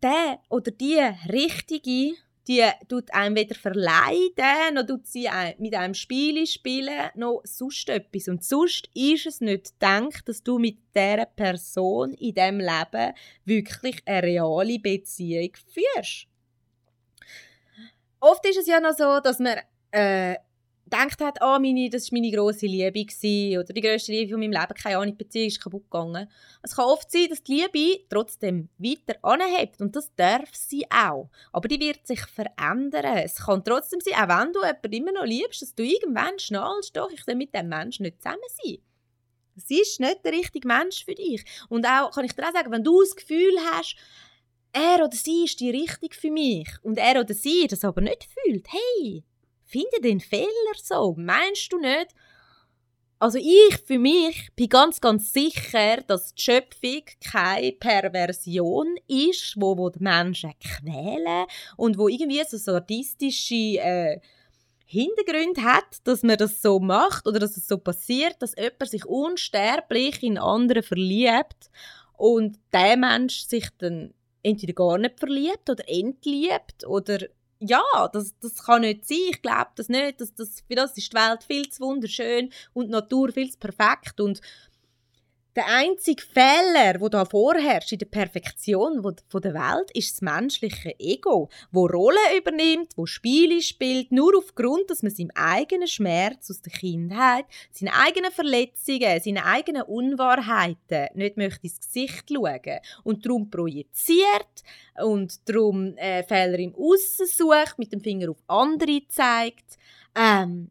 Der 0.02 0.40
oder 0.48 0.70
die 0.70 0.98
Richtige, 1.30 2.16
die 2.50 2.68
tut 2.88 3.14
einem 3.14 3.36
weder 3.36 3.54
verleiden, 3.54 4.74
noch 4.74 4.84
tut 4.84 5.06
sie 5.06 5.28
mit 5.58 5.72
einem 5.72 5.94
Spiel 5.94 6.44
spielen, 6.48 7.10
noch 7.14 7.42
sonst 7.44 7.88
etwas. 7.88 8.26
Und 8.26 8.42
sonst 8.42 8.90
ist 8.92 9.26
es 9.26 9.40
nicht 9.40 9.78
gedacht, 9.78 10.28
dass 10.28 10.42
du 10.42 10.58
mit 10.58 10.78
dieser 10.92 11.26
Person 11.26 12.12
in 12.14 12.34
diesem 12.34 12.58
Leben 12.58 13.14
wirklich 13.44 14.02
eine 14.04 14.24
reale 14.24 14.80
Beziehung 14.80 15.52
führst. 15.72 16.26
Oft 18.18 18.44
ist 18.46 18.58
es 18.58 18.66
ja 18.66 18.80
noch 18.80 18.96
so, 18.96 19.20
dass 19.20 19.38
man 19.38 19.58
äh, 19.92 20.34
gedacht 20.90 21.20
hat, 21.20 21.38
oh, 21.40 21.58
meine, 21.58 21.88
das 21.88 22.10
war 22.10 22.18
meine 22.18 22.34
grosse 22.34 22.66
Liebe 22.66 23.04
gewesen, 23.04 23.58
oder 23.58 23.72
die 23.72 23.80
grösste 23.80 24.12
Liebe 24.12 24.32
von 24.32 24.40
meinem 24.40 24.52
Leben, 24.52 24.74
keine 24.74 24.96
Ahnung, 24.98 25.16
die 25.16 25.24
Beziehung 25.24 25.46
ist 25.46 25.62
kaputt 25.62 25.90
gegangen. 25.90 26.28
Es 26.62 26.76
kann 26.76 26.86
oft 26.86 27.10
sein, 27.10 27.28
dass 27.28 27.42
die 27.42 27.62
Liebe 27.72 28.04
trotzdem 28.08 28.68
weiter 28.78 29.18
anhebt 29.22 29.80
und 29.80 29.94
das 29.94 30.14
darf 30.16 30.48
sie 30.52 30.84
auch. 30.90 31.30
Aber 31.52 31.68
die 31.68 31.80
wird 31.80 32.06
sich 32.06 32.20
verändern. 32.20 33.18
Es 33.18 33.36
kann 33.36 33.64
trotzdem 33.64 34.00
sein, 34.00 34.14
auch 34.14 34.28
wenn 34.28 34.52
du 34.52 34.60
jemanden 34.60 34.92
immer 34.92 35.12
noch 35.12 35.26
liebst, 35.26 35.62
dass 35.62 35.74
du 35.74 35.82
irgendwann 35.82 36.38
schnallst, 36.38 36.96
doch, 36.96 37.10
ich 37.10 37.26
will 37.26 37.36
mit 37.36 37.54
dem 37.54 37.68
Menschen 37.68 38.02
nicht 38.02 38.20
zusammen 38.20 38.40
sein. 38.62 38.78
Das 39.54 39.70
ist 39.70 40.00
nicht 40.00 40.24
der 40.24 40.32
richtige 40.32 40.66
Mensch 40.66 41.04
für 41.04 41.14
dich. 41.14 41.44
Und 41.68 41.86
auch, 41.86 42.12
kann 42.12 42.24
ich 42.24 42.32
dir 42.32 42.48
auch 42.48 42.52
sagen, 42.52 42.72
wenn 42.72 42.84
du 42.84 43.00
das 43.00 43.14
Gefühl 43.14 43.54
hast, 43.72 43.96
er 44.72 45.04
oder 45.04 45.16
sie 45.16 45.44
ist 45.44 45.60
die 45.60 45.70
richtig 45.70 46.14
für 46.14 46.30
mich 46.30 46.68
und 46.82 46.98
er 46.98 47.20
oder 47.20 47.34
sie 47.34 47.66
das 47.66 47.84
aber 47.84 48.00
nicht 48.00 48.28
fühlt, 48.32 48.66
hey, 48.68 49.24
finde 49.70 50.00
den 50.02 50.20
Fehler 50.20 50.74
so. 50.82 51.14
Meinst 51.16 51.72
du 51.72 51.78
nicht? 51.78 52.14
Also 53.18 53.38
ich 53.38 53.76
für 53.84 53.98
mich 53.98 54.48
bin 54.56 54.70
ganz, 54.70 54.98
ganz 54.98 55.32
sicher, 55.32 55.98
dass 56.06 56.34
die 56.34 56.42
Schöpfung 56.42 57.02
keine 57.22 57.72
Perversion 57.72 58.96
ist, 59.08 59.56
wo, 59.56 59.76
wo 59.76 59.90
die 59.90 60.02
Menschen 60.02 60.54
quälen 60.58 61.44
und 61.76 61.98
wo 61.98 62.08
irgendwie 62.08 62.42
so 62.48 62.56
sadistische 62.56 63.54
äh, 63.54 64.20
Hintergründe 64.86 65.62
hat, 65.62 65.98
dass 66.04 66.22
man 66.22 66.38
das 66.38 66.62
so 66.62 66.80
macht 66.80 67.28
oder 67.28 67.38
dass 67.38 67.58
es 67.58 67.68
so 67.68 67.76
passiert, 67.76 68.36
dass 68.40 68.56
jemand 68.56 68.90
sich 68.90 69.04
unsterblich 69.04 70.22
in 70.22 70.38
andere 70.38 70.82
verliebt 70.82 71.70
und 72.16 72.58
der 72.72 72.96
Mensch 72.96 73.42
sich 73.42 73.68
dann 73.76 74.14
entweder 74.42 74.72
gar 74.72 74.96
nicht 74.96 75.18
verliebt 75.18 75.68
oder 75.68 75.84
entliebt 75.86 76.86
oder 76.86 77.18
ja, 77.60 78.08
das, 78.12 78.34
das 78.40 78.64
kann 78.64 78.80
nicht 78.80 79.06
sein. 79.06 79.18
Ich 79.30 79.42
glaube 79.42 79.70
das 79.76 79.88
nicht. 79.88 80.20
Das, 80.20 80.34
das, 80.34 80.62
für 80.66 80.74
das 80.74 80.96
ist 80.96 81.12
die 81.12 81.16
Welt 81.16 81.44
viel 81.44 81.68
zu 81.68 81.82
wunderschön 81.82 82.50
und 82.72 82.86
die 82.86 82.92
Natur 82.92 83.30
viel 83.32 83.50
zu 83.50 83.58
perfekt. 83.58 84.20
Und 84.20 84.40
der 85.56 85.66
einzige 85.66 86.22
Fehler, 86.22 86.98
der 86.98 87.08
da 87.08 87.24
vorherrscht 87.24 87.92
in 87.92 87.98
der 87.98 88.06
Perfektion 88.06 89.02
der 89.02 89.54
Welt, 89.54 89.90
ist 89.94 90.14
das 90.14 90.20
menschliche 90.22 90.94
Ego, 90.98 91.48
wo 91.72 91.86
Rollen 91.86 92.38
übernimmt, 92.38 92.92
wo 92.96 93.06
Spiele 93.06 93.60
spielt, 93.60 94.12
nur 94.12 94.36
aufgrund, 94.36 94.90
dass 94.90 95.02
man 95.02 95.12
seinem 95.12 95.30
eigenen 95.34 95.88
Schmerz 95.88 96.50
aus 96.50 96.62
der 96.62 96.72
Kindheit, 96.72 97.46
seine 97.72 97.94
eigenen 97.94 98.30
Verletzungen, 98.30 99.20
seine 99.20 99.44
eigenen 99.44 99.82
Unwahrheiten 99.82 101.08
nicht 101.14 101.36
möchte 101.36 101.66
ins 101.66 101.80
Gesicht 101.80 102.24
schauen 102.32 102.80
und 103.02 103.26
darum 103.26 103.50
projiziert 103.50 104.62
und 105.02 105.48
darum 105.48 105.96
äh, 105.96 106.22
Fehler 106.22 106.58
im 106.58 106.74
Aussen 106.74 107.26
sucht, 107.26 107.78
mit 107.78 107.92
dem 107.92 108.00
Finger 108.00 108.30
auf 108.30 108.42
andere 108.46 109.02
zeigt. 109.08 109.78
Ähm, 110.14 110.70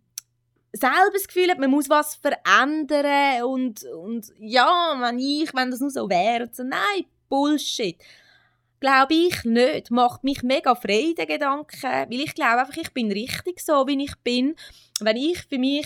selber 0.71 1.12
das 1.13 1.27
Gefühl 1.27 1.49
hat, 1.49 1.60
man 1.60 1.71
muss 1.71 1.89
was 1.89 2.15
verändern 2.15 3.43
und, 3.43 3.84
und 3.84 4.27
ja, 4.39 4.95
wenn 4.99 5.19
ich, 5.19 5.53
wenn 5.53 5.71
das 5.71 5.79
nur 5.79 5.89
so 5.89 6.10
wäre, 6.10 6.49
so, 6.51 6.63
nein, 6.63 7.05
Bullshit. 7.27 7.97
Glaube 8.79 9.13
ich 9.13 9.43
nicht. 9.43 9.91
Macht 9.91 10.23
mich 10.23 10.41
mega 10.41 10.73
frei, 10.73 11.13
der 11.17 11.25
Gedanke, 11.25 11.77
weil 11.82 12.19
ich 12.21 12.34
glaube 12.34 12.62
einfach, 12.62 12.77
ich 12.77 12.93
bin 12.93 13.12
richtig 13.12 13.60
so, 13.60 13.86
wie 13.88 14.03
ich 14.03 14.15
bin. 14.23 14.55
Wenn 15.01 15.17
ich 15.17 15.41
für 15.43 15.58
mich 15.58 15.86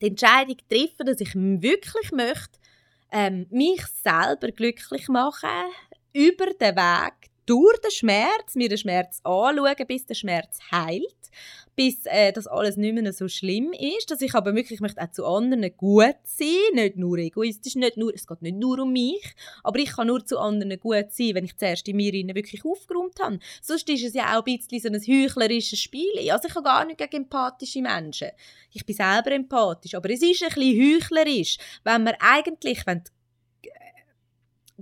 die 0.00 0.08
Entscheidung 0.08 0.56
treffe, 0.68 1.04
dass 1.04 1.20
ich 1.20 1.34
wirklich 1.34 2.10
möchte, 2.10 2.58
ähm, 3.12 3.46
mich 3.50 3.82
selber 4.02 4.50
glücklich 4.50 5.08
machen, 5.08 5.48
über 6.12 6.46
den 6.46 6.76
Weg 6.76 7.29
durch 7.50 7.78
den 7.80 7.90
Schmerz, 7.90 8.54
mir 8.54 8.68
den 8.68 8.78
Schmerz 8.78 9.20
anschauen, 9.24 9.86
bis 9.88 10.06
der 10.06 10.14
Schmerz 10.14 10.60
heilt, 10.70 11.30
bis 11.74 12.06
äh, 12.06 12.32
das 12.32 12.46
alles 12.46 12.76
nicht 12.76 12.94
mehr 12.94 13.12
so 13.12 13.26
schlimm 13.26 13.72
ist, 13.72 14.08
dass 14.08 14.20
ich 14.20 14.34
aber 14.34 14.54
wirklich 14.54 14.80
möchte 14.80 15.02
auch 15.02 15.10
zu 15.10 15.26
anderen 15.26 15.76
gut 15.76 16.14
sein, 16.22 16.74
nicht 16.74 16.96
nur 16.96 17.18
egoistisch, 17.18 17.74
nicht 17.74 17.96
nur, 17.96 18.14
es 18.14 18.28
geht 18.28 18.42
nicht 18.42 18.56
nur 18.56 18.78
um 18.78 18.92
mich, 18.92 19.34
aber 19.64 19.80
ich 19.80 19.90
kann 19.90 20.06
nur 20.06 20.24
zu 20.24 20.38
anderen 20.38 20.78
gut 20.78 21.06
sein, 21.10 21.34
wenn 21.34 21.44
ich 21.44 21.56
zuerst 21.56 21.88
in 21.88 21.96
mir 21.96 22.12
wirklich 22.12 22.64
aufgeräumt 22.64 23.18
habe. 23.20 23.40
Sonst 23.62 23.88
ist 23.88 24.04
es 24.04 24.14
ja 24.14 24.38
auch 24.38 24.46
ein 24.46 24.58
bisschen 24.68 24.80
so 24.80 24.88
ein 24.88 25.22
heuchlerisches 25.24 25.80
Spiel. 25.80 26.30
Also 26.30 26.46
ich 26.46 26.54
habe 26.54 26.64
gar 26.64 26.84
nicht 26.84 26.98
gegen 26.98 27.24
empathische 27.24 27.82
Menschen. 27.82 28.28
Ich 28.72 28.86
bin 28.86 28.94
selber 28.94 29.32
empathisch, 29.32 29.94
aber 29.96 30.10
es 30.10 30.22
ist 30.22 30.44
ein 30.44 30.54
bisschen 30.54 30.94
heuchlerisch, 30.94 31.56
wenn 31.82 32.04
man 32.04 32.14
eigentlich, 32.20 32.86
wenn 32.86 33.02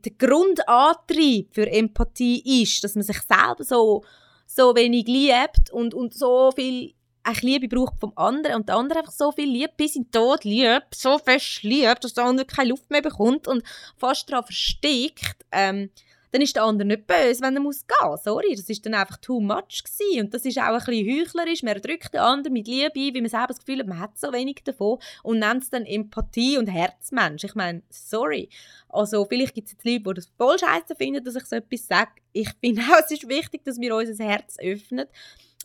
der 0.05 0.13
Grundantrieb 0.13 1.55
für 1.55 1.71
Empathie 1.71 2.63
ist, 2.63 2.83
dass 2.85 2.95
man 2.95 3.05
sich 3.05 3.21
selber 3.21 3.65
so 3.65 4.05
so 4.47 4.75
wenig 4.75 5.07
liebt 5.07 5.71
und, 5.71 5.95
und 5.95 6.15
so 6.15 6.51
viel 6.53 6.95
Liebe 7.43 7.69
braucht 7.69 8.01
vom 8.01 8.13
anderen 8.17 8.57
und 8.57 8.69
der 8.69 8.77
andere 8.77 9.01
einfach 9.01 9.13
so 9.13 9.33
viel 9.33 9.51
liebt, 9.51 9.77
bis 9.77 9.97
in 9.97 10.05
den 10.05 10.11
Tod 10.11 10.45
liebt, 10.45 10.95
so 10.95 11.19
fest 11.19 11.63
liebt, 11.63 12.03
dass 12.03 12.15
der 12.15 12.25
andere 12.25 12.47
keine 12.47 12.71
Luft 12.71 12.91
mehr 12.91 13.03
bekommt 13.03 13.47
und 13.47 13.63
fast 13.99 14.31
daran 14.31 14.45
verstickt, 14.45 15.45
ähm, 15.53 15.91
dann 16.31 16.43
ist 16.43 16.57
der 16.57 16.65
andere 16.65 16.87
nicht 16.87 17.07
böse, 17.07 17.41
wenn 17.41 17.57
er 17.57 17.61
muss 17.61 17.87
gehen. 17.87 18.17
Sorry, 18.23 18.55
das 18.55 18.69
ist 18.69 18.85
dann 18.85 18.95
einfach 18.95 19.17
too 19.19 19.41
much 19.41 19.83
gewesen. 19.85 20.21
Und 20.25 20.35
das 20.35 20.45
ist 20.45 20.59
auch 20.59 20.65
ein 20.65 20.79
bisschen 20.79 21.07
heuchlerisch. 21.07 21.63
Man 21.63 21.81
drückt 21.81 22.15
den 22.15 22.21
anderen 22.21 22.53
mit 22.53 22.67
Liebe 22.67 22.93
ein, 22.95 23.15
weil 23.15 23.23
man 23.23 23.31
selber 23.31 23.47
das 23.49 23.59
Gefühl 23.59 23.81
hat, 23.81 23.87
man 23.87 24.01
hat 24.01 24.19
so 24.19 24.33
wenig 24.33 24.63
davon 24.65 24.99
und 25.23 25.39
nennt 25.39 25.63
es 25.63 25.71
dann 25.71 25.87
Empathie 25.87 26.59
und 26.59 26.67
Herzmensch. 26.67 27.45
Ich 27.45 27.55
meine, 27.55 27.83
sorry. 27.91 28.49
Also 28.89 29.25
vielleicht 29.25 29.55
gibt 29.55 29.69
es 29.69 29.73
jetzt 29.73 29.85
Leute, 29.85 30.01
die 30.01 30.15
das 30.15 30.33
voll 30.37 30.59
scheiße 30.59 30.97
finden, 30.97 31.25
dass 31.25 31.37
ich 31.37 31.45
so 31.45 31.57
etwas 31.57 31.87
sage. 31.87 32.11
Ich 32.33 32.51
finde 32.61 32.83
auch, 32.83 33.01
es 33.05 33.11
ist 33.11 33.29
wichtig, 33.29 33.65
dass 33.65 33.81
wir 33.81 33.95
unser 33.95 34.25
Herz 34.25 34.57
öffnen 34.61 35.07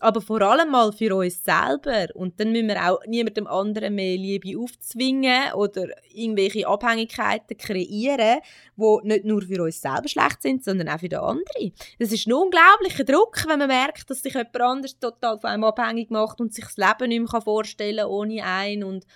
aber 0.00 0.20
vor 0.20 0.42
allem 0.42 0.70
mal 0.70 0.92
für 0.92 1.14
uns 1.14 1.44
selber. 1.44 2.08
Und 2.14 2.38
dann 2.40 2.52
müssen 2.52 2.68
wir 2.68 2.90
auch 2.90 2.98
niemandem 3.06 3.46
anderen 3.46 3.94
mehr 3.94 4.16
Liebe 4.16 4.58
aufzwingen 4.58 5.52
oder 5.54 5.86
irgendwelche 6.12 6.66
Abhängigkeiten 6.66 7.56
kreieren, 7.56 8.40
die 8.76 8.98
nicht 9.04 9.24
nur 9.24 9.42
für 9.42 9.62
uns 9.62 9.80
selber 9.80 10.08
schlecht 10.08 10.42
sind, 10.42 10.64
sondern 10.64 10.88
auch 10.88 10.98
für 10.98 11.08
den 11.08 11.20
anderen. 11.20 11.72
Das 11.98 12.12
ist 12.12 12.26
ein 12.26 12.32
unglaublicher 12.32 13.04
Druck, 13.04 13.44
wenn 13.46 13.58
man 13.58 13.68
merkt, 13.68 14.10
dass 14.10 14.22
sich 14.22 14.34
jemand 14.34 14.60
anders 14.60 14.98
total 14.98 15.38
von 15.38 15.50
einem 15.50 15.64
abhängig 15.64 16.10
macht 16.10 16.40
und 16.40 16.52
sich 16.52 16.64
das 16.64 16.76
Leben 16.76 17.08
nicht 17.08 17.32
mehr 17.32 17.40
vorstellen 17.40 17.98
kann 17.98 18.06
ohne 18.06 18.44
einen. 18.44 18.84
Und 18.84 19.06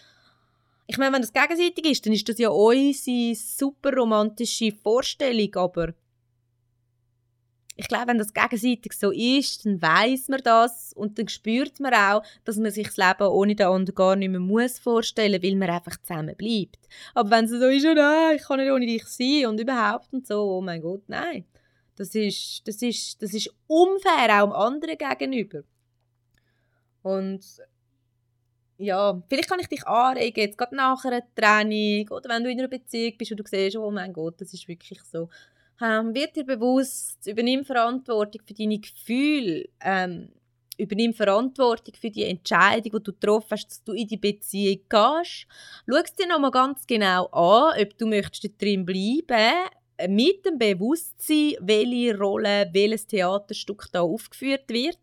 ich 0.86 0.96
meine, 0.96 1.12
wenn 1.12 1.22
das 1.22 1.32
gegenseitig 1.32 1.84
ist, 1.90 2.06
dann 2.06 2.12
ist 2.12 2.28
das 2.28 2.38
ja 2.38 2.50
unsere 2.50 3.34
super 3.34 3.94
romantische 3.94 4.72
Vorstellung, 4.72 5.54
aber 5.56 5.92
ich 7.80 7.86
glaube, 7.86 8.08
wenn 8.08 8.18
das 8.18 8.34
gegenseitig 8.34 8.92
so 8.92 9.12
ist, 9.12 9.64
dann 9.64 9.80
weiß 9.80 10.26
man 10.30 10.40
das 10.42 10.92
und 10.94 11.16
dann 11.16 11.28
spürt 11.28 11.78
man 11.78 11.94
auch, 11.94 12.24
dass 12.44 12.56
man 12.56 12.72
sich 12.72 12.88
das 12.88 12.96
Leben 12.96 13.30
ohne 13.30 13.54
den 13.54 13.68
anderen 13.68 13.94
gar 13.94 14.16
nicht 14.16 14.30
mehr 14.30 14.40
muss 14.40 14.80
vorstellen, 14.80 15.40
weil 15.40 15.54
man 15.54 15.70
einfach 15.70 15.96
zusammen 16.02 16.34
bleibt. 16.34 16.88
Aber 17.14 17.30
wenn 17.30 17.44
es 17.44 17.52
so 17.52 17.68
ist, 17.68 17.86
oh 17.86 17.94
nein, 17.94 18.34
ich 18.34 18.42
kann 18.42 18.58
nicht 18.58 18.72
ohne 18.72 18.84
dich 18.84 19.06
sein 19.06 19.46
und 19.46 19.60
überhaupt 19.60 20.12
und 20.12 20.26
so, 20.26 20.56
oh 20.56 20.60
mein 20.60 20.82
Gott, 20.82 21.04
nein. 21.06 21.44
Das 21.94 22.16
ist, 22.16 22.66
das 22.66 22.82
ist, 22.82 23.22
das 23.22 23.32
ist 23.32 23.54
unfair 23.68 24.42
auch 24.42 24.46
dem 24.46 24.52
anderen 24.52 24.98
gegenüber. 24.98 25.62
Und 27.02 27.44
ja, 28.76 29.22
vielleicht 29.28 29.48
kann 29.48 29.60
ich 29.60 29.68
dich 29.68 29.86
anregen, 29.86 30.40
jetzt 30.40 30.58
gerade 30.58 30.74
nach 30.74 31.04
einer 31.04 31.22
Training 31.36 32.08
oder 32.10 32.28
wenn 32.28 32.42
du 32.42 32.50
in 32.50 32.58
einer 32.58 32.66
Beziehung 32.66 33.16
bist 33.16 33.30
und 33.30 33.36
du 33.38 33.44
siehst, 33.46 33.76
oh 33.76 33.92
mein 33.92 34.12
Gott, 34.12 34.40
das 34.40 34.52
ist 34.52 34.66
wirklich 34.66 35.00
so 35.04 35.28
ähm, 35.80 36.14
wird 36.14 36.36
dir 36.36 36.44
bewusst, 36.44 37.26
übernimm 37.26 37.64
Verantwortung 37.64 38.42
für 38.46 38.54
deine 38.54 38.78
Gefühle, 38.78 39.68
ähm, 39.80 40.30
übernimm 40.76 41.12
Verantwortung 41.14 41.94
für 42.00 42.10
die 42.10 42.24
Entscheidung, 42.24 43.00
die 43.00 43.04
du 43.04 43.12
getroffen 43.12 43.50
hast, 43.50 43.68
dass 43.68 43.84
du 43.84 43.92
in 43.92 44.06
die 44.06 44.16
Beziehung 44.16 44.80
gehst. 44.88 45.46
Schau 45.88 45.96
es 45.96 46.14
dir 46.14 46.28
nochmal 46.28 46.50
ganz 46.50 46.86
genau 46.86 47.26
an, 47.26 47.80
ob 47.80 47.98
du 47.98 48.06
möchtest 48.06 48.60
drin 48.60 48.84
bleiben 48.84 49.68
mit 50.08 50.46
dem 50.46 50.58
Bewusstsein, 50.58 51.54
welche 51.60 52.16
Rolle, 52.16 52.70
welches 52.72 53.06
Theaterstück 53.06 53.86
da 53.92 54.02
aufgeführt 54.02 54.68
wird. 54.68 54.98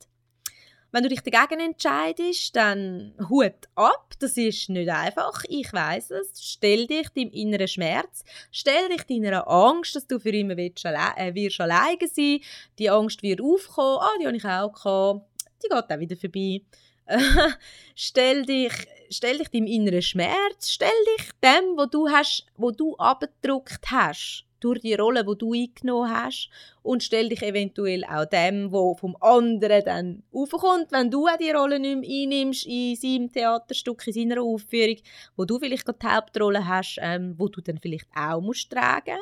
Wenn 0.92 1.04
du 1.04 1.10
dich 1.10 1.22
dagegen 1.22 1.60
entscheidest, 1.60 2.56
dann 2.56 3.14
Hut 3.30 3.68
ab. 3.76 4.14
Das 4.20 4.38
ist 4.38 4.70
nicht 4.70 4.90
einfach. 4.90 5.44
Ich 5.50 5.72
weiß 5.72 6.12
es. 6.12 6.42
Stell 6.42 6.88
dich 6.88 7.10
deinem 7.10 7.32
inneren 7.32 7.68
Schmerz. 7.68 8.24
Stell 8.52 8.90
dich 8.90 9.04
deiner 9.04 9.48
Angst, 9.48 9.96
dass 9.96 10.08
du 10.08 10.20
für 10.20 10.30
immer 10.30 10.56
wirst, 10.56 10.86
äh, 10.86 11.36
wirst 11.36 11.60
alleine 11.60 12.08
sein. 12.08 12.40
Die 12.80 12.90
Angst 12.90 13.24
wird 13.24 13.42
aufkommen. 13.42 14.00
Ah, 14.02 14.18
die 14.20 14.28
habe 14.28 14.38
ich 14.38 14.46
auch 14.46 14.72
gehabt. 14.72 15.26
Die 15.64 15.68
geht 15.68 15.92
auch 15.92 16.00
wieder 16.00 16.16
vorbei. 16.16 16.62
stell 17.96 18.46
dich, 18.46 18.74
stell 19.10 19.38
dich 19.38 19.50
deinem 19.50 19.68
inneren 19.68 20.02
Schmerz. 20.02 20.70
Stell 20.70 20.90
dich 21.18 21.30
dem, 21.44 21.78
wo 21.78 21.86
du 21.86 22.10
hast, 22.10 22.46
wo 22.58 22.72
du 22.72 22.96
abgedruckt 22.96 23.92
hast 23.92 24.46
durch 24.66 24.80
die 24.80 24.96
Rolle, 24.96 25.24
die 25.24 25.38
du 25.38 25.54
eingenommen 25.54 26.10
hast 26.10 26.50
und 26.82 27.04
stell 27.04 27.30
dich 27.30 27.44
eventuell 27.44 28.04
auch 28.04 28.26
dem, 28.26 28.72
wo 28.72 28.96
vom 28.96 29.16
anderen 29.22 29.84
dann 29.86 30.24
aufkommt, 30.34 30.92
wenn 30.92 31.12
du 31.12 31.28
auch 31.28 31.38
die 31.38 31.52
Rolle 31.52 31.80
nicht 31.80 32.00
mehr 32.00 32.10
einnimmst 32.10 32.66
in 32.66 32.96
seinem 32.96 33.32
Theaterstück, 33.32 34.08
in 34.08 34.14
seiner 34.14 34.42
Aufführung, 34.42 34.98
wo 35.36 35.46
du 35.46 35.60
vielleicht 35.60 35.88
die 35.88 36.08
Hauptrolle 36.08 36.68
hast, 36.68 36.98
ähm, 37.02 37.36
wo 37.38 37.48
du 37.48 37.62
dann 37.62 37.78
vielleicht 37.78 38.08
auch 38.16 38.42
musst 38.42 38.72
tragen 38.72 39.20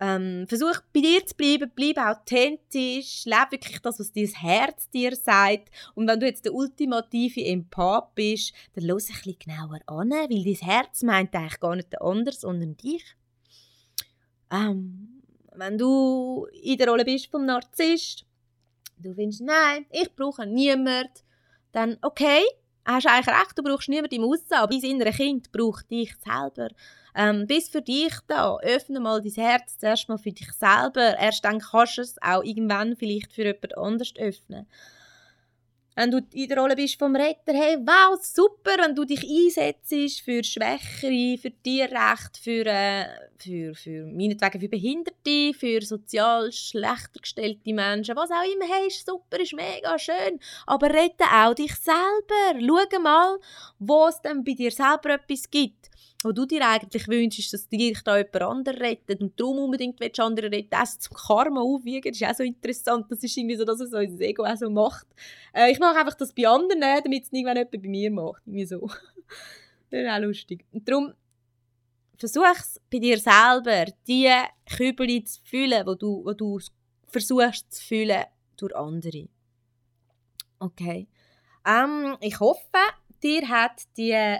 ähm, 0.00 0.46
versuch 0.48 0.80
bei 0.94 1.00
dir 1.00 1.24
zu 1.26 1.34
bleiben, 1.36 1.70
bleib 1.74 1.98
authentisch, 1.98 3.26
lebe 3.26 3.52
wirklich 3.52 3.80
das, 3.80 4.00
was 4.00 4.12
dein 4.12 4.26
Herz 4.28 4.88
dir 4.88 5.14
sagt. 5.14 5.68
Und 5.94 6.08
wenn 6.08 6.18
du 6.18 6.26
jetzt 6.26 6.46
der 6.46 6.54
ultimative 6.54 7.44
Empath 7.44 8.14
bist, 8.14 8.54
dann 8.74 8.84
los 8.84 9.10
ein 9.10 9.16
bisschen 9.16 9.38
genauer 9.38 9.80
an, 9.86 10.10
weil 10.10 10.44
dein 10.44 10.68
Herz 10.68 11.02
meint 11.02 11.34
eigentlich 11.34 11.60
gar 11.60 11.76
nicht 11.76 11.92
der 11.92 12.00
andere, 12.00 12.34
sondern 12.34 12.78
dich. 12.78 13.04
Ähm, 14.50 15.22
wenn 15.54 15.78
du 15.78 16.46
in 16.62 16.78
der 16.78 16.88
Rolle 16.88 17.04
bist 17.04 17.30
vom 17.30 17.44
Narzisst, 17.44 18.24
du 18.98 19.14
findest, 19.14 19.42
nein, 19.42 19.86
ich 19.90 20.14
brauche 20.14 20.46
niemanden, 20.46 21.08
dann 21.72 21.98
okay, 22.02 22.42
hast 22.84 23.06
du 23.06 23.10
eigentlich 23.10 23.34
recht, 23.34 23.56
du 23.56 23.62
brauchst 23.62 23.88
niemanden 23.88 24.14
im 24.16 24.24
Aussen, 24.24 24.52
aber 24.52 24.72
dein 24.72 24.90
innere 24.90 25.12
Kind 25.12 25.52
braucht 25.52 25.90
dich 25.90 26.14
selber. 26.24 26.68
Ähm, 27.14 27.46
bist 27.46 27.72
für 27.72 27.82
dich 27.82 28.14
da, 28.28 28.56
öffne 28.58 29.00
mal 29.00 29.20
dein 29.20 29.32
Herz 29.32 29.78
zuerst 29.78 30.08
mal 30.08 30.18
für 30.18 30.32
dich 30.32 30.52
selber, 30.52 31.18
erst 31.18 31.44
dann 31.44 31.58
kannst 31.58 31.98
du 31.98 32.02
es 32.02 32.22
auch 32.22 32.42
irgendwann 32.42 32.96
vielleicht 32.96 33.32
für 33.32 33.44
jemand 33.44 33.76
anderes 33.76 34.14
öffnen 34.16 34.66
wenn 35.96 36.10
du 36.10 36.20
in 36.32 36.48
der 36.48 36.58
Rolle 36.58 36.76
bist 36.76 36.98
vom 36.98 37.14
Retter, 37.14 37.52
hey, 37.52 37.76
wow, 37.78 38.18
super, 38.22 38.76
wenn 38.78 38.94
du 38.94 39.04
dich 39.04 39.22
einsetzt 39.22 40.22
für 40.22 40.42
Schwächere, 40.42 41.36
für 41.36 41.50
Tierrecht, 41.62 42.38
für, 42.42 42.64
äh, 42.64 43.06
für, 43.42 43.74
für 43.74 44.06
meinetwegen 44.06 44.60
für 44.60 44.68
Behinderte, 44.68 45.54
für 45.54 45.80
sozial 45.82 46.52
schlechter 46.52 47.20
gestellte 47.20 47.72
Menschen, 47.72 48.16
was 48.16 48.30
auch 48.30 48.44
immer, 48.52 48.66
hey, 48.66 48.88
ist 48.88 49.06
super, 49.06 49.40
ist 49.40 49.54
mega 49.54 49.98
schön, 49.98 50.38
aber 50.66 50.90
rette 50.90 51.24
auch 51.24 51.54
dich 51.54 51.74
selber. 51.74 52.86
Schau 52.90 53.00
mal, 53.00 53.38
wo 53.78 54.06
es 54.08 54.20
denn 54.20 54.44
bei 54.44 54.52
dir 54.52 54.70
selber 54.70 55.14
etwas 55.14 55.50
gibt 55.50 55.90
wo 56.22 56.32
du 56.32 56.44
dir 56.44 56.66
eigentlich 56.68 57.08
wünschst, 57.08 57.52
dass 57.52 57.68
dich 57.68 58.02
da 58.02 58.18
jemand 58.18 58.42
anderes 58.42 58.80
rettet 58.80 59.20
und 59.20 59.38
darum 59.40 59.58
unbedingt 59.58 59.98
willst, 60.00 60.20
andere 60.20 60.50
retten, 60.50 60.68
das 60.70 60.98
zum 60.98 61.16
Karma 61.16 61.60
aufwiegen, 61.60 62.12
ist 62.12 62.22
auch 62.22 62.34
so 62.34 62.42
interessant, 62.42 63.06
das 63.10 63.22
ist 63.22 63.36
irgendwie 63.36 63.56
so, 63.56 63.64
dass 63.64 63.80
es 63.80 63.92
unser 63.92 64.24
Ego 64.24 64.44
auch 64.44 64.56
so 64.56 64.68
macht. 64.68 65.06
Äh, 65.54 65.72
ich 65.72 65.78
mache 65.78 65.98
einfach 65.98 66.14
das 66.14 66.32
bei 66.32 66.46
anderen, 66.46 66.80
damit 66.80 67.24
es 67.24 67.32
irgendwann 67.32 67.56
jemand 67.56 67.70
bei 67.70 67.88
mir 67.88 68.10
macht, 68.10 68.42
irgendwie 68.46 68.66
so. 68.66 68.86
das 69.90 70.00
ist 70.00 70.08
auch 70.08 70.18
lustig. 70.18 70.64
Und 70.72 70.86
darum 70.88 71.14
versuch 72.20 72.44
es 72.52 72.80
bei 72.90 72.98
dir 72.98 73.18
selber, 73.18 73.86
die 74.06 74.30
Kübel 74.76 75.24
zu 75.24 75.40
fühlen, 75.42 75.86
wo 75.86 75.94
du, 75.94 76.22
wo 76.24 76.34
du 76.34 76.60
versuchst 77.06 77.72
zu 77.72 77.82
fühlen 77.82 78.24
durch 78.56 78.76
andere. 78.76 79.28
Okay. 80.58 81.08
Ähm, 81.66 82.16
ich 82.20 82.38
hoffe, 82.38 82.60
dir 83.22 83.48
hat 83.48 83.82
die 83.96 84.38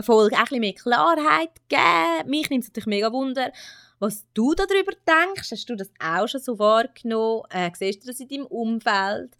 Folge 0.00 0.36
ein 0.36 0.44
bisschen 0.44 0.60
mehr 0.60 0.72
Klarheit 0.72 1.50
geben. 1.68 2.30
Mich 2.30 2.48
nimmt 2.48 2.62
es 2.62 2.70
natürlich 2.70 2.86
mega 2.86 3.12
Wunder, 3.12 3.52
was 3.98 4.26
du 4.32 4.54
darüber 4.54 4.92
denkst. 5.06 5.50
Hast 5.50 5.68
du 5.68 5.74
das 5.74 5.90
auch 5.98 6.28
schon 6.28 6.40
so 6.40 6.58
wahrgenommen? 6.58 7.42
Äh, 7.50 7.70
siehst 7.76 8.04
du 8.04 8.06
das 8.06 8.20
in 8.20 8.28
deinem 8.28 8.46
Umfeld? 8.46 9.36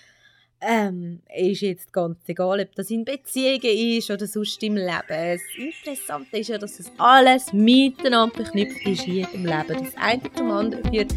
ähm, 0.66 1.20
ist 1.34 1.60
jetzt 1.60 1.92
ganz 1.92 2.18
egal, 2.26 2.60
ob 2.60 2.74
das 2.74 2.90
in 2.90 3.04
Beziehungen 3.04 3.98
ist 3.98 4.10
oder 4.10 4.26
sonst 4.26 4.62
im 4.62 4.76
Leben. 4.76 4.90
Das 5.08 5.40
Interessante 5.56 6.38
ist 6.38 6.48
ja, 6.48 6.58
dass 6.58 6.78
das 6.78 6.90
alles 6.98 7.52
miteinander 7.52 8.34
verknüpft 8.34 8.86
ist 8.86 9.06
in 9.06 9.14
jedem 9.14 9.46
Leben. 9.46 9.68
Das 9.68 9.96
eine 9.96 10.22
zum 10.34 10.50
anderen 10.50 10.84
führt 10.90 11.12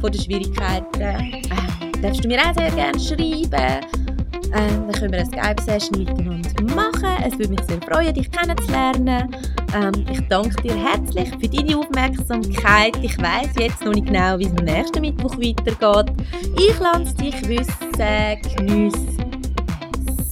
von 0.00 0.12
den 0.12 0.20
Schwierigkeiten. 0.20 1.00
Ähm, 1.00 2.02
darfst 2.02 2.24
du 2.24 2.28
mir 2.28 2.40
auch 2.40 2.54
sehr 2.54 2.70
gerne 2.72 2.98
schreiben. 2.98 4.07
Ähm, 4.54 4.86
dann 4.86 4.92
können 4.92 5.12
wir 5.12 5.20
eine 5.20 5.26
Skype-Session 5.26 5.98
miteinander 5.98 6.74
machen. 6.74 7.24
Es 7.26 7.38
würde 7.38 7.50
mich 7.50 7.60
sehr 7.68 7.80
freuen, 7.82 8.14
dich 8.14 8.30
kennenzulernen. 8.30 9.34
Ähm, 9.74 10.06
ich 10.10 10.20
danke 10.28 10.62
dir 10.62 10.74
herzlich 10.74 11.28
für 11.28 11.48
deine 11.48 11.78
Aufmerksamkeit. 11.78 12.96
Ich 13.02 13.20
weiß 13.20 13.48
jetzt 13.58 13.84
noch 13.84 13.92
nicht 13.92 14.06
genau, 14.06 14.38
wie 14.38 14.46
es 14.46 14.56
am 14.56 14.64
nächsten 14.64 15.00
Mittwoch 15.00 15.36
weitergeht. 15.36 16.12
Ich 16.56 16.78
lasse 16.78 17.14
dich 17.16 17.48
wissen. 17.48 18.56
Genieß 18.56 18.94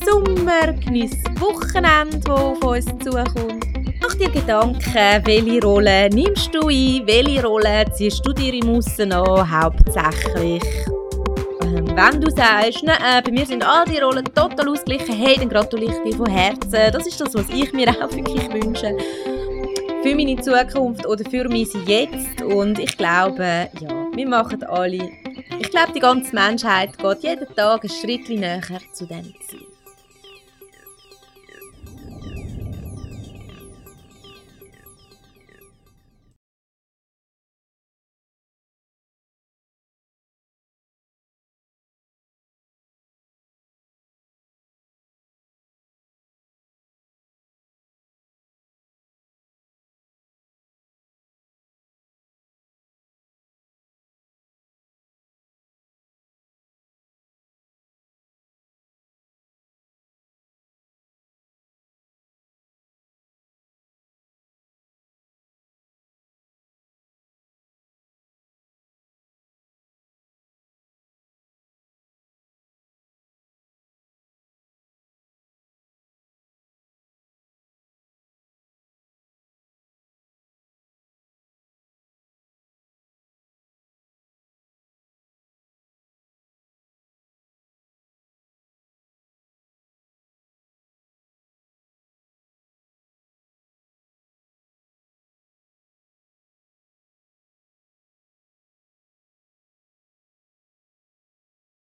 Sommer, 0.04 0.72
genieß 0.72 1.12
Wochenende, 1.40 2.20
das 2.20 2.30
auf 2.30 2.62
uns 2.62 2.86
zukommt. 3.02 3.66
Mach 4.00 4.14
dir 4.14 4.30
Gedanken, 4.30 4.94
welche 5.24 5.60
Rolle 5.62 6.08
nimmst 6.10 6.54
du 6.54 6.68
ein, 6.68 7.02
welche 7.06 7.44
Rolle 7.44 7.84
ziehst 7.92 8.24
du 8.24 8.32
dir 8.32 8.54
im 8.54 8.68
Aussen 8.70 9.12
an, 9.12 9.50
hauptsächlich. 9.50 10.62
Ähm, 11.76 11.86
wenn 11.96 12.20
du 12.20 12.30
sagst, 12.30 12.82
ne, 12.82 12.92
äh, 12.92 13.22
bei 13.22 13.30
mir 13.30 13.46
sind 13.46 13.64
all 13.64 13.84
die 13.84 13.98
Rollen 13.98 14.24
total 14.24 14.68
ausgeglichen, 14.68 15.14
hey, 15.14 15.36
dann 15.36 15.48
gratuliere 15.48 15.92
ich 15.92 16.10
dir 16.10 16.16
von 16.16 16.30
Herzen. 16.30 16.92
Das 16.92 17.06
ist 17.06 17.20
das, 17.20 17.34
was 17.34 17.48
ich 17.50 17.72
mir 17.72 17.88
auch 18.02 18.12
wirklich 18.12 18.52
wünsche. 18.52 18.96
Für 20.02 20.14
meine 20.14 20.40
Zukunft 20.40 21.06
oder 21.06 21.28
für 21.28 21.48
mein 21.48 21.66
Jetzt. 21.86 22.42
Und 22.42 22.78
ich 22.78 22.96
glaube, 22.96 23.68
ja, 23.80 24.06
wir 24.14 24.28
machen 24.28 24.62
alle 24.62 25.10
ich 25.58 25.70
glaube, 25.70 25.92
die 25.92 26.00
ganze 26.00 26.34
Menschheit 26.34 26.98
geht 26.98 27.22
jeden 27.22 27.54
Tag 27.54 27.84
ein 27.84 27.88
Schritt 27.88 28.28
näher 28.28 28.60
zu 28.92 29.06
dem 29.06 29.32
Ziel. 29.48 29.75